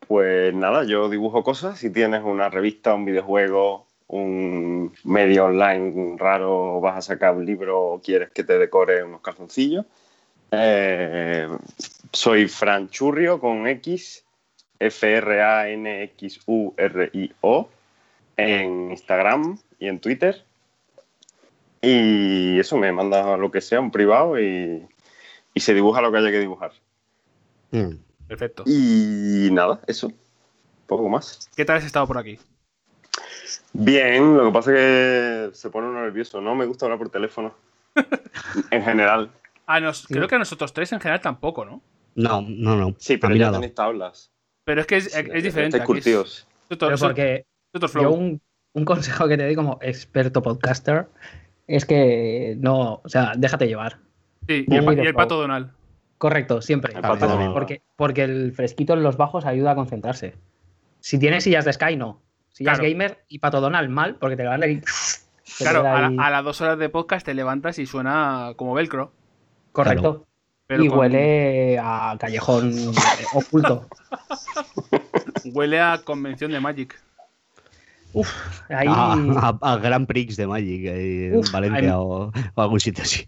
[0.09, 1.79] Pues nada, yo dibujo cosas.
[1.79, 7.81] Si tienes una revista, un videojuego, un medio online raro, vas a sacar un libro
[7.81, 9.85] o quieres que te decore unos calzoncillos.
[10.51, 11.47] eh,
[12.13, 14.25] soy Fran Churrio con X,
[16.41, 17.69] F-R-A-N-X-U-R-I-O,
[18.37, 20.45] en Instagram y en Twitter.
[21.83, 24.87] Y eso me manda lo que sea, un privado, y,
[25.55, 26.73] y se dibuja lo que haya que dibujar.
[27.71, 27.95] Mm.
[28.29, 28.65] Perfecto.
[28.67, 30.13] Y nada, eso.
[30.87, 31.49] Poco más.
[31.57, 32.39] ¿Qué tal has estado por aquí?
[33.73, 36.41] Bien, lo que pasa es que se pone uno nervioso.
[36.41, 37.55] No me gusta hablar por teléfono.
[38.71, 39.31] En general.
[39.67, 41.81] A nos, Creo que a nosotros tres en general tampoco, ¿no?
[42.17, 42.95] No, no, no.
[42.99, 44.31] Sí, pero mí ya tenéis tablas.
[44.65, 45.77] Pero es que es, es diferente.
[45.79, 46.49] estáis aquí es- curtidos.
[46.69, 47.47] es otro- Pero es porque
[48.01, 48.41] yo un,
[48.73, 51.07] un consejo que te doy como experto podcaster
[51.77, 53.99] es que no, o sea, déjate llevar.
[54.49, 55.71] Sí, y el, pa- y pato Donald.
[56.19, 56.93] Correcto, siempre.
[56.95, 60.35] El pato Porque- porque, porque el fresquito en los bajos ayuda a concentrarse.
[61.01, 62.21] Si tienes sillas de Sky, no.
[62.51, 62.91] Sillas Claro.
[62.93, 64.83] gamer y pato Donald, mal, porque te van a ir.
[64.87, 67.87] se te Claro, a, ahí- la- a las dos horas de podcast te levantas y
[67.87, 69.13] suena como velcro.
[69.73, 70.27] Correcto.
[70.67, 73.87] Pero y con- huele a callejón eh, oculto.
[75.55, 77.01] huele a convención de Magic.
[78.69, 82.81] Ahí, A, a- a Grand Prix de Magic eh, Uf, en Valencia o, o algún
[82.81, 83.27] sitio así.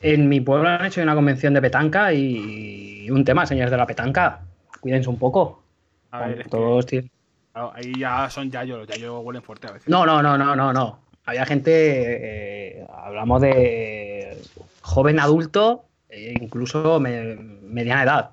[0.00, 3.86] En mi pueblo han hecho una convención de petanca y un tema, señores de la
[3.86, 4.40] petanca.
[4.80, 5.62] Cuídense un poco.
[6.10, 7.10] A ver, que, Todos tienen-
[7.52, 9.88] claro, ahí ya son yayos, los yayos huelen fuerte a veces.
[9.88, 10.98] No, no, no, no, no, no.
[11.24, 14.36] Había gente, eh, hablamos de
[14.80, 18.30] joven adulto, e incluso me- mediana edad.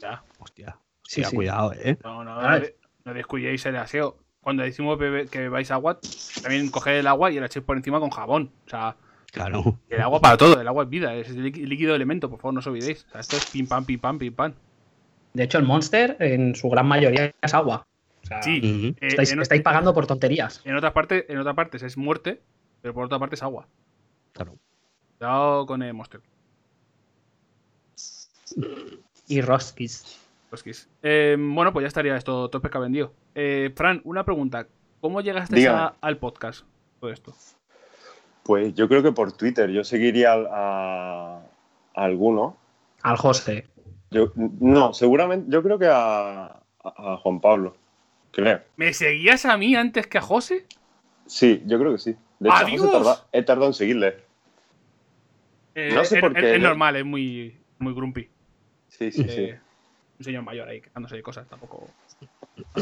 [0.00, 0.22] Ya.
[0.38, 1.36] Hostia, Sí, hostia, sí.
[1.36, 1.98] cuidado, ¿eh?
[2.02, 2.64] No, no, A no,
[3.04, 4.16] no descuidéis el aseo.
[4.42, 5.98] Cuando decimos bebe- que bebáis agua,
[6.42, 8.50] también coged el agua y la echéis por encima con jabón.
[8.66, 8.96] O sea,
[9.32, 9.78] Claro.
[9.88, 12.60] el agua para todo, el agua es vida, es líqui- líquido elemento, por favor, no
[12.60, 13.06] os olvidéis.
[13.08, 14.52] O sea, esto es pim pam, pim pam, pim pam.
[15.32, 17.86] De hecho, el Monster en su gran mayoría es agua.
[18.22, 18.60] O sea, Sí,
[19.00, 20.60] eh, estáis, en, estáis pagando por tonterías.
[20.64, 22.40] en otras partes, en otras partes es muerte,
[22.82, 23.66] pero por otra parte es agua.
[24.32, 24.56] Claro.
[25.18, 26.20] Cuidado con el monster.
[29.28, 30.18] Y Roskis.
[30.52, 30.88] Los Kiss.
[31.02, 33.12] Eh, bueno, pues ya estaría esto, todo el pescado vendido.
[33.34, 34.68] Eh, Fran, una pregunta.
[35.00, 36.64] ¿Cómo llegaste a- al podcast?
[37.00, 37.34] Todo esto.
[38.44, 39.70] Pues yo creo que por Twitter.
[39.70, 41.38] Yo seguiría a,
[41.94, 42.56] a alguno.
[43.02, 43.66] Al José.
[44.10, 45.46] Yo, no, seguramente.
[45.50, 46.60] Yo creo que a,
[47.22, 47.76] Juan Pablo.
[48.30, 48.60] Creo.
[48.76, 50.66] ¿Me seguías a mí antes que a José?
[51.26, 52.16] Sí, yo creo que sí.
[52.38, 52.92] De hecho, José ¡Adiós!
[52.92, 54.16] tarda- he tardado en seguirle.
[55.74, 56.56] Eh, No sé es, por qué.
[56.56, 58.28] es normal, es muy, muy grumpy.
[58.88, 59.50] Sí, sí, sí.
[60.22, 61.88] Un señor mayor ahí quejándose de cosas, tampoco.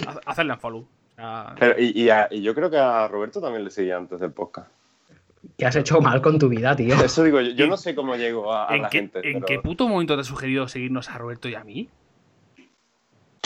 [0.06, 0.80] Ha- Hacerle un follow.
[0.80, 3.96] O sea, Pero, y, y a- y yo creo que a Roberto también le seguía
[3.96, 4.68] antes del podcast.
[5.56, 6.94] ¿Qué has hecho mal con tu vida, tío?
[7.02, 7.52] Eso digo yo.
[7.52, 9.18] Yo no sé cómo llego a, a ¿en, la qué, gente.
[9.20, 11.88] en pero- qué puto momento te ha sugerido seguirnos a Roberto y a mí?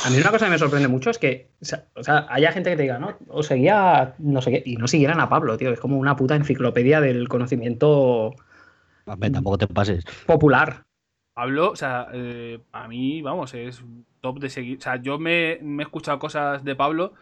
[0.05, 1.47] A mí una cosa que me sorprende mucho es que,
[1.95, 4.89] o sea, haya gente que te diga, no, o seguía, no sé qué, y no
[4.89, 5.73] siguieran a Pablo, tío.
[5.73, 8.35] Es como una puta enciclopedia del conocimiento
[9.07, 10.05] Hombre, tampoco te pases.
[10.27, 10.83] popular.
[11.35, 13.83] Pablo, o sea, eh, a mí, vamos, es
[14.21, 14.79] top de seguir.
[14.79, 17.13] O sea, yo me, me he escuchado cosas de Pablo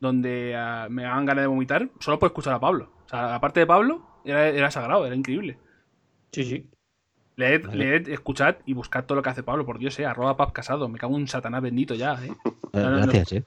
[0.00, 2.92] donde ah, me dan ganas de vomitar solo por escuchar a Pablo.
[3.06, 5.58] O sea, aparte de Pablo, era, era sagrado, era increíble.
[6.32, 6.70] Sí, sí.
[7.36, 7.76] Leed, Vale.
[7.76, 10.88] leed, escuchad y buscad todo lo que hace Pablo, por Dios, eh, arroba pap casado.
[10.88, 12.28] Me cago en un satanás bendito ya, eh.
[12.28, 13.02] Eh, No, no, no.
[13.02, 13.44] Gracias, ¿eh?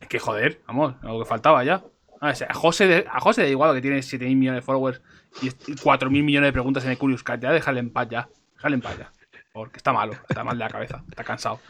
[0.00, 1.82] Es que joder, vamos, lo que faltaba ya.
[2.20, 5.02] A, ver, a José, de- a José da igual que tiene 7.000 millones de followers
[5.40, 7.40] y 4.000 millones de preguntas en el Curious Cat.
[7.40, 8.28] Ya déjale en paz ya.
[8.54, 9.12] Déjale en paz ya.
[9.52, 11.60] Porque está malo, está mal de la cabeza, está cansado.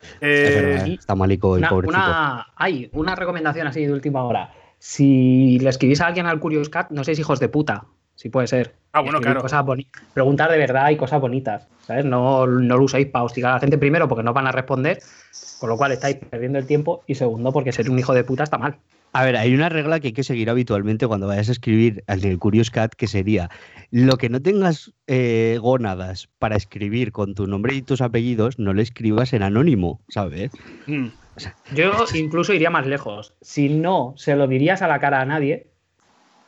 [0.00, 0.94] Es Eh, verdad, ¿eh?
[0.98, 1.98] Está malico el Una, pobrecito.
[1.98, 4.50] una, hay una recomendación así de última hora.
[4.78, 7.84] Si le escribís a alguien al Curious Cat, no seis hijos de puta.
[8.14, 8.74] Si puede ser.
[8.92, 9.76] Ah, bueno, Escribir claro.
[10.14, 11.66] Preguntar de verdad y cosas bonitas.
[11.86, 12.06] ¿Sabes?
[12.06, 15.00] No, no lo uséis para hostigar a la gente, primero, porque no van a responder.
[15.58, 17.02] Con lo cual estáis perdiendo el tiempo.
[17.06, 18.76] Y segundo, porque ser un hijo de puta está mal.
[19.12, 22.24] A ver, hay una regla que hay que seguir habitualmente cuando vayas a escribir en
[22.24, 23.50] el Curious Cat, que sería
[23.90, 28.72] lo que no tengas eh, gónadas para escribir con tu nombre y tus apellidos, no
[28.72, 30.52] le escribas en anónimo, ¿sabes?
[30.86, 31.08] mm,
[31.74, 33.34] Yo incluso iría más lejos.
[33.40, 35.66] Si no se lo dirías a la cara a nadie,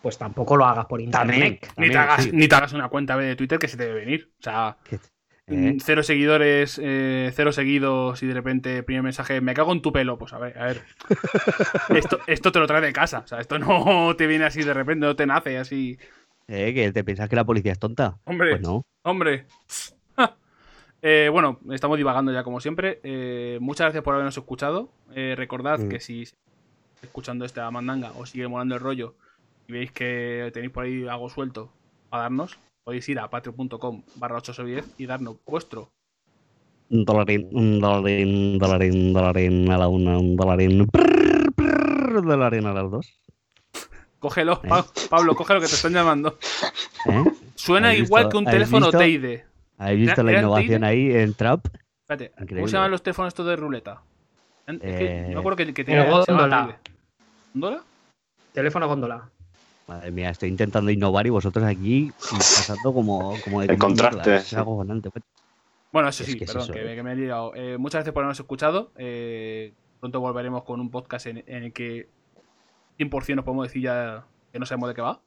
[0.01, 1.69] pues tampoco lo hagas por internet.
[1.77, 2.31] ni, te hagas, sí.
[2.33, 4.31] ni te hagas una cuenta B de Twitter que se te debe venir.
[4.39, 4.77] O sea,
[5.49, 5.73] ¿Eh?
[5.75, 9.93] mm, cero seguidores, eh, cero seguidos y de repente primer mensaje, me cago en tu
[9.93, 10.19] pelo.
[10.19, 10.83] Pues a ver, a ver.
[11.97, 13.21] esto, esto te lo trae de casa.
[13.21, 15.99] O sea, esto no te viene así de repente, no te nace así.
[16.49, 16.75] ¿Eh?
[16.75, 18.19] ¿Que te piensas que la policía es tonta?
[18.25, 18.51] Hombre.
[18.51, 18.83] Pues no.
[19.05, 19.47] Hombre.
[21.05, 23.01] Eh, bueno, estamos divagando ya como siempre.
[23.03, 24.89] Eh, muchas gracias por habernos escuchado.
[25.17, 25.89] Eh, recordad Mm.
[25.89, 26.23] que si
[27.03, 29.17] escuchando esta mandanga os sigue molando el rollo
[29.67, 31.73] y veis que tenéis por ahí algo suelto
[32.13, 35.91] a darnos, podéis ir a patreon.com barra 810 y darnos vuestro.
[36.91, 42.17] Un dolarín, un dolarín, un dolarín, un dolarín a la una, un dolarín, prrr, prrr,
[42.19, 43.19] un dolarín a las dos.
[44.19, 44.69] Cógelo, ¿Eh?
[44.69, 46.39] Pa- Pablo, cógelo que te están llamando.
[47.09, 47.25] ¿Eh?
[47.55, 48.99] Suena ¿Habéis igual visto- que un teléfono visto?
[48.99, 49.45] Teide.
[49.79, 50.87] ¿Habéis visto ¿Era- la innovación Teide?
[50.87, 51.67] ahí en Trap?
[52.03, 52.69] Espérate, ¿cómo Increíble.
[52.69, 54.03] se llaman los teléfonos estos de ruleta?
[54.67, 56.05] Es que Eh, yo me acuerdo que, que tenía.
[56.05, 56.67] góndola.
[56.67, 56.79] Teide.
[57.55, 57.83] ¿Góndola?
[58.53, 59.31] Teléfono góndola.
[59.93, 64.37] Madre mía, estoy intentando innovar y vosotros aquí pasando como, como de El contraste.
[64.37, 65.11] Es acojonante.
[65.93, 66.85] Bueno, eso Es sí, es perdón, eso, que, eh.
[66.85, 67.53] me- que me he liado.
[67.55, 68.91] Eh, muchas gracias por habernos escuchado.
[68.97, 72.09] Eh, pronto volveremos con un podcast en, en el que
[72.99, 75.21] 100% nos podemos decir ya que no sabemos de qué va.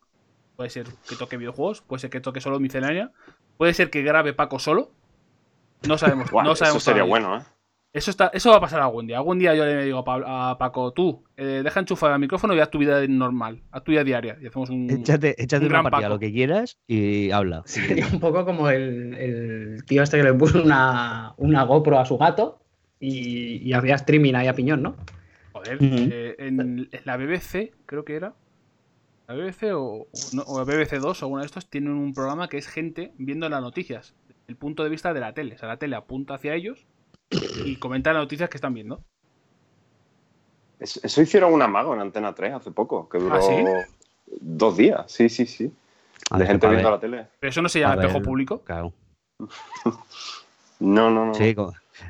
[0.55, 3.11] Puede ser que toque videojuegos, puede ser que toque solo miscelánea,
[3.57, 4.89] puede ser que grabe Paco solo.
[5.87, 6.29] No sabemos.
[6.33, 7.27] No eso sabemos sería todavía.
[7.27, 7.45] bueno, ¿eh?
[7.95, 9.17] Eso, está, eso va a pasar algún día.
[9.17, 12.53] Algún día yo le digo a, Pablo- a Paco, tú, eh, deja enchufar el micrófono
[12.53, 14.37] y haz tu vida normal, haz tu vida diaria.
[14.41, 14.89] Y hacemos un.
[14.89, 16.13] Échate, échate un una partida, Paco.
[16.15, 17.63] lo que quieras, y habla.
[17.65, 22.05] Sería un poco como el, el tío este que le puso una, una GoPro a
[22.05, 22.59] su gato
[22.99, 24.97] y, y hacía streaming ahí a piñón, ¿no?
[25.53, 28.33] Joder, eh, en, en la BBC, creo que era.
[29.27, 32.13] La BBC o, o no, o la BBC 2 o uno de estos tienen un
[32.13, 34.13] programa que es gente viendo las noticias.
[34.27, 35.55] desde El punto de vista de la tele.
[35.55, 36.85] O sea, la tele apunta hacia ellos
[37.29, 39.01] y comenta las noticias que están viendo.
[40.79, 43.63] Es- Eso hicieron un amago en Antena 3 hace poco, que duró ¿Ah, sí?
[44.41, 45.11] dos días.
[45.11, 45.71] Sí, sí, sí.
[46.31, 47.27] A De gente viendo ver, la tele.
[47.39, 48.61] Pero eso no se llama espejo ver, público.
[48.63, 48.93] Claro.
[50.79, 51.33] No, no, no.
[51.33, 51.55] Sí,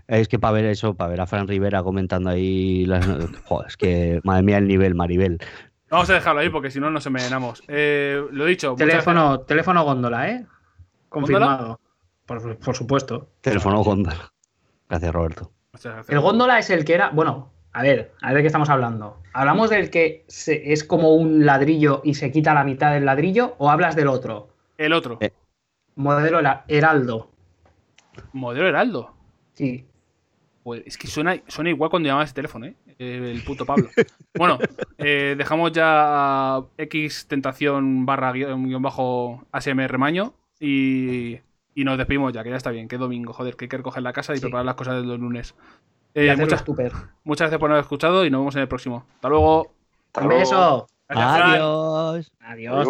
[0.08, 3.06] es que para ver eso, para ver a Fran Rivera comentando ahí las...
[3.46, 5.38] Joder, es que, madre mía, el nivel, Maribel.
[5.90, 7.62] Vamos a dejarlo ahí porque si no, nos envenenamos.
[7.68, 10.46] Eh, lo dicho, Teléfono, teléfono góndola, ¿eh?
[11.10, 11.80] Confirmado.
[12.26, 13.30] Por, por supuesto.
[13.42, 14.32] Teléfono góndola.
[14.90, 15.52] Gracias, Roberto.
[15.74, 16.10] Muchas gracias.
[16.10, 17.10] El góndola es el que era.
[17.10, 19.22] Bueno, a ver, a ver de qué estamos hablando.
[19.34, 23.56] ¿Hablamos del que se- es como un ladrillo y se quita la mitad del ladrillo
[23.58, 24.50] o hablas del otro?
[24.78, 25.34] El otro, Eh.
[25.96, 27.32] Modelo era- Heraldo.
[28.34, 29.14] modelo Heraldo.
[29.54, 29.86] Sí.
[30.64, 32.76] Pues es que suena, suena igual cuando llamaba ese teléfono, ¿eh?
[32.98, 33.90] El puto Pablo.
[34.38, 34.58] Bueno,
[34.98, 35.86] eh, dejamos ya
[36.58, 41.40] a X tentación barra guion guion bajo ASMR maño y,
[41.76, 43.78] y nos despedimos ya, que ya está bien, que es domingo, joder, que hay que
[43.78, 44.42] recoger la casa y Sí.
[44.42, 45.54] preparar las cosas de los lunes.
[46.16, 46.64] Eh, muchas,
[47.26, 49.06] muchas gracias por haber escuchado y nos vemos en el próximo.
[49.16, 49.74] Hasta luego.
[50.08, 50.88] Hasta Un beso.
[51.10, 51.52] Gracias, Fran.
[52.42, 52.86] Adiós.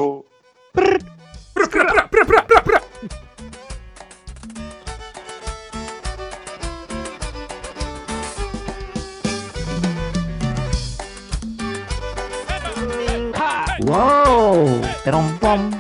[15.06, 15.72] ペロンポン。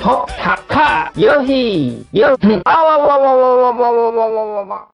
[0.00, 4.86] と、たか、よひ、よひ、あわわわわわわわわわわ。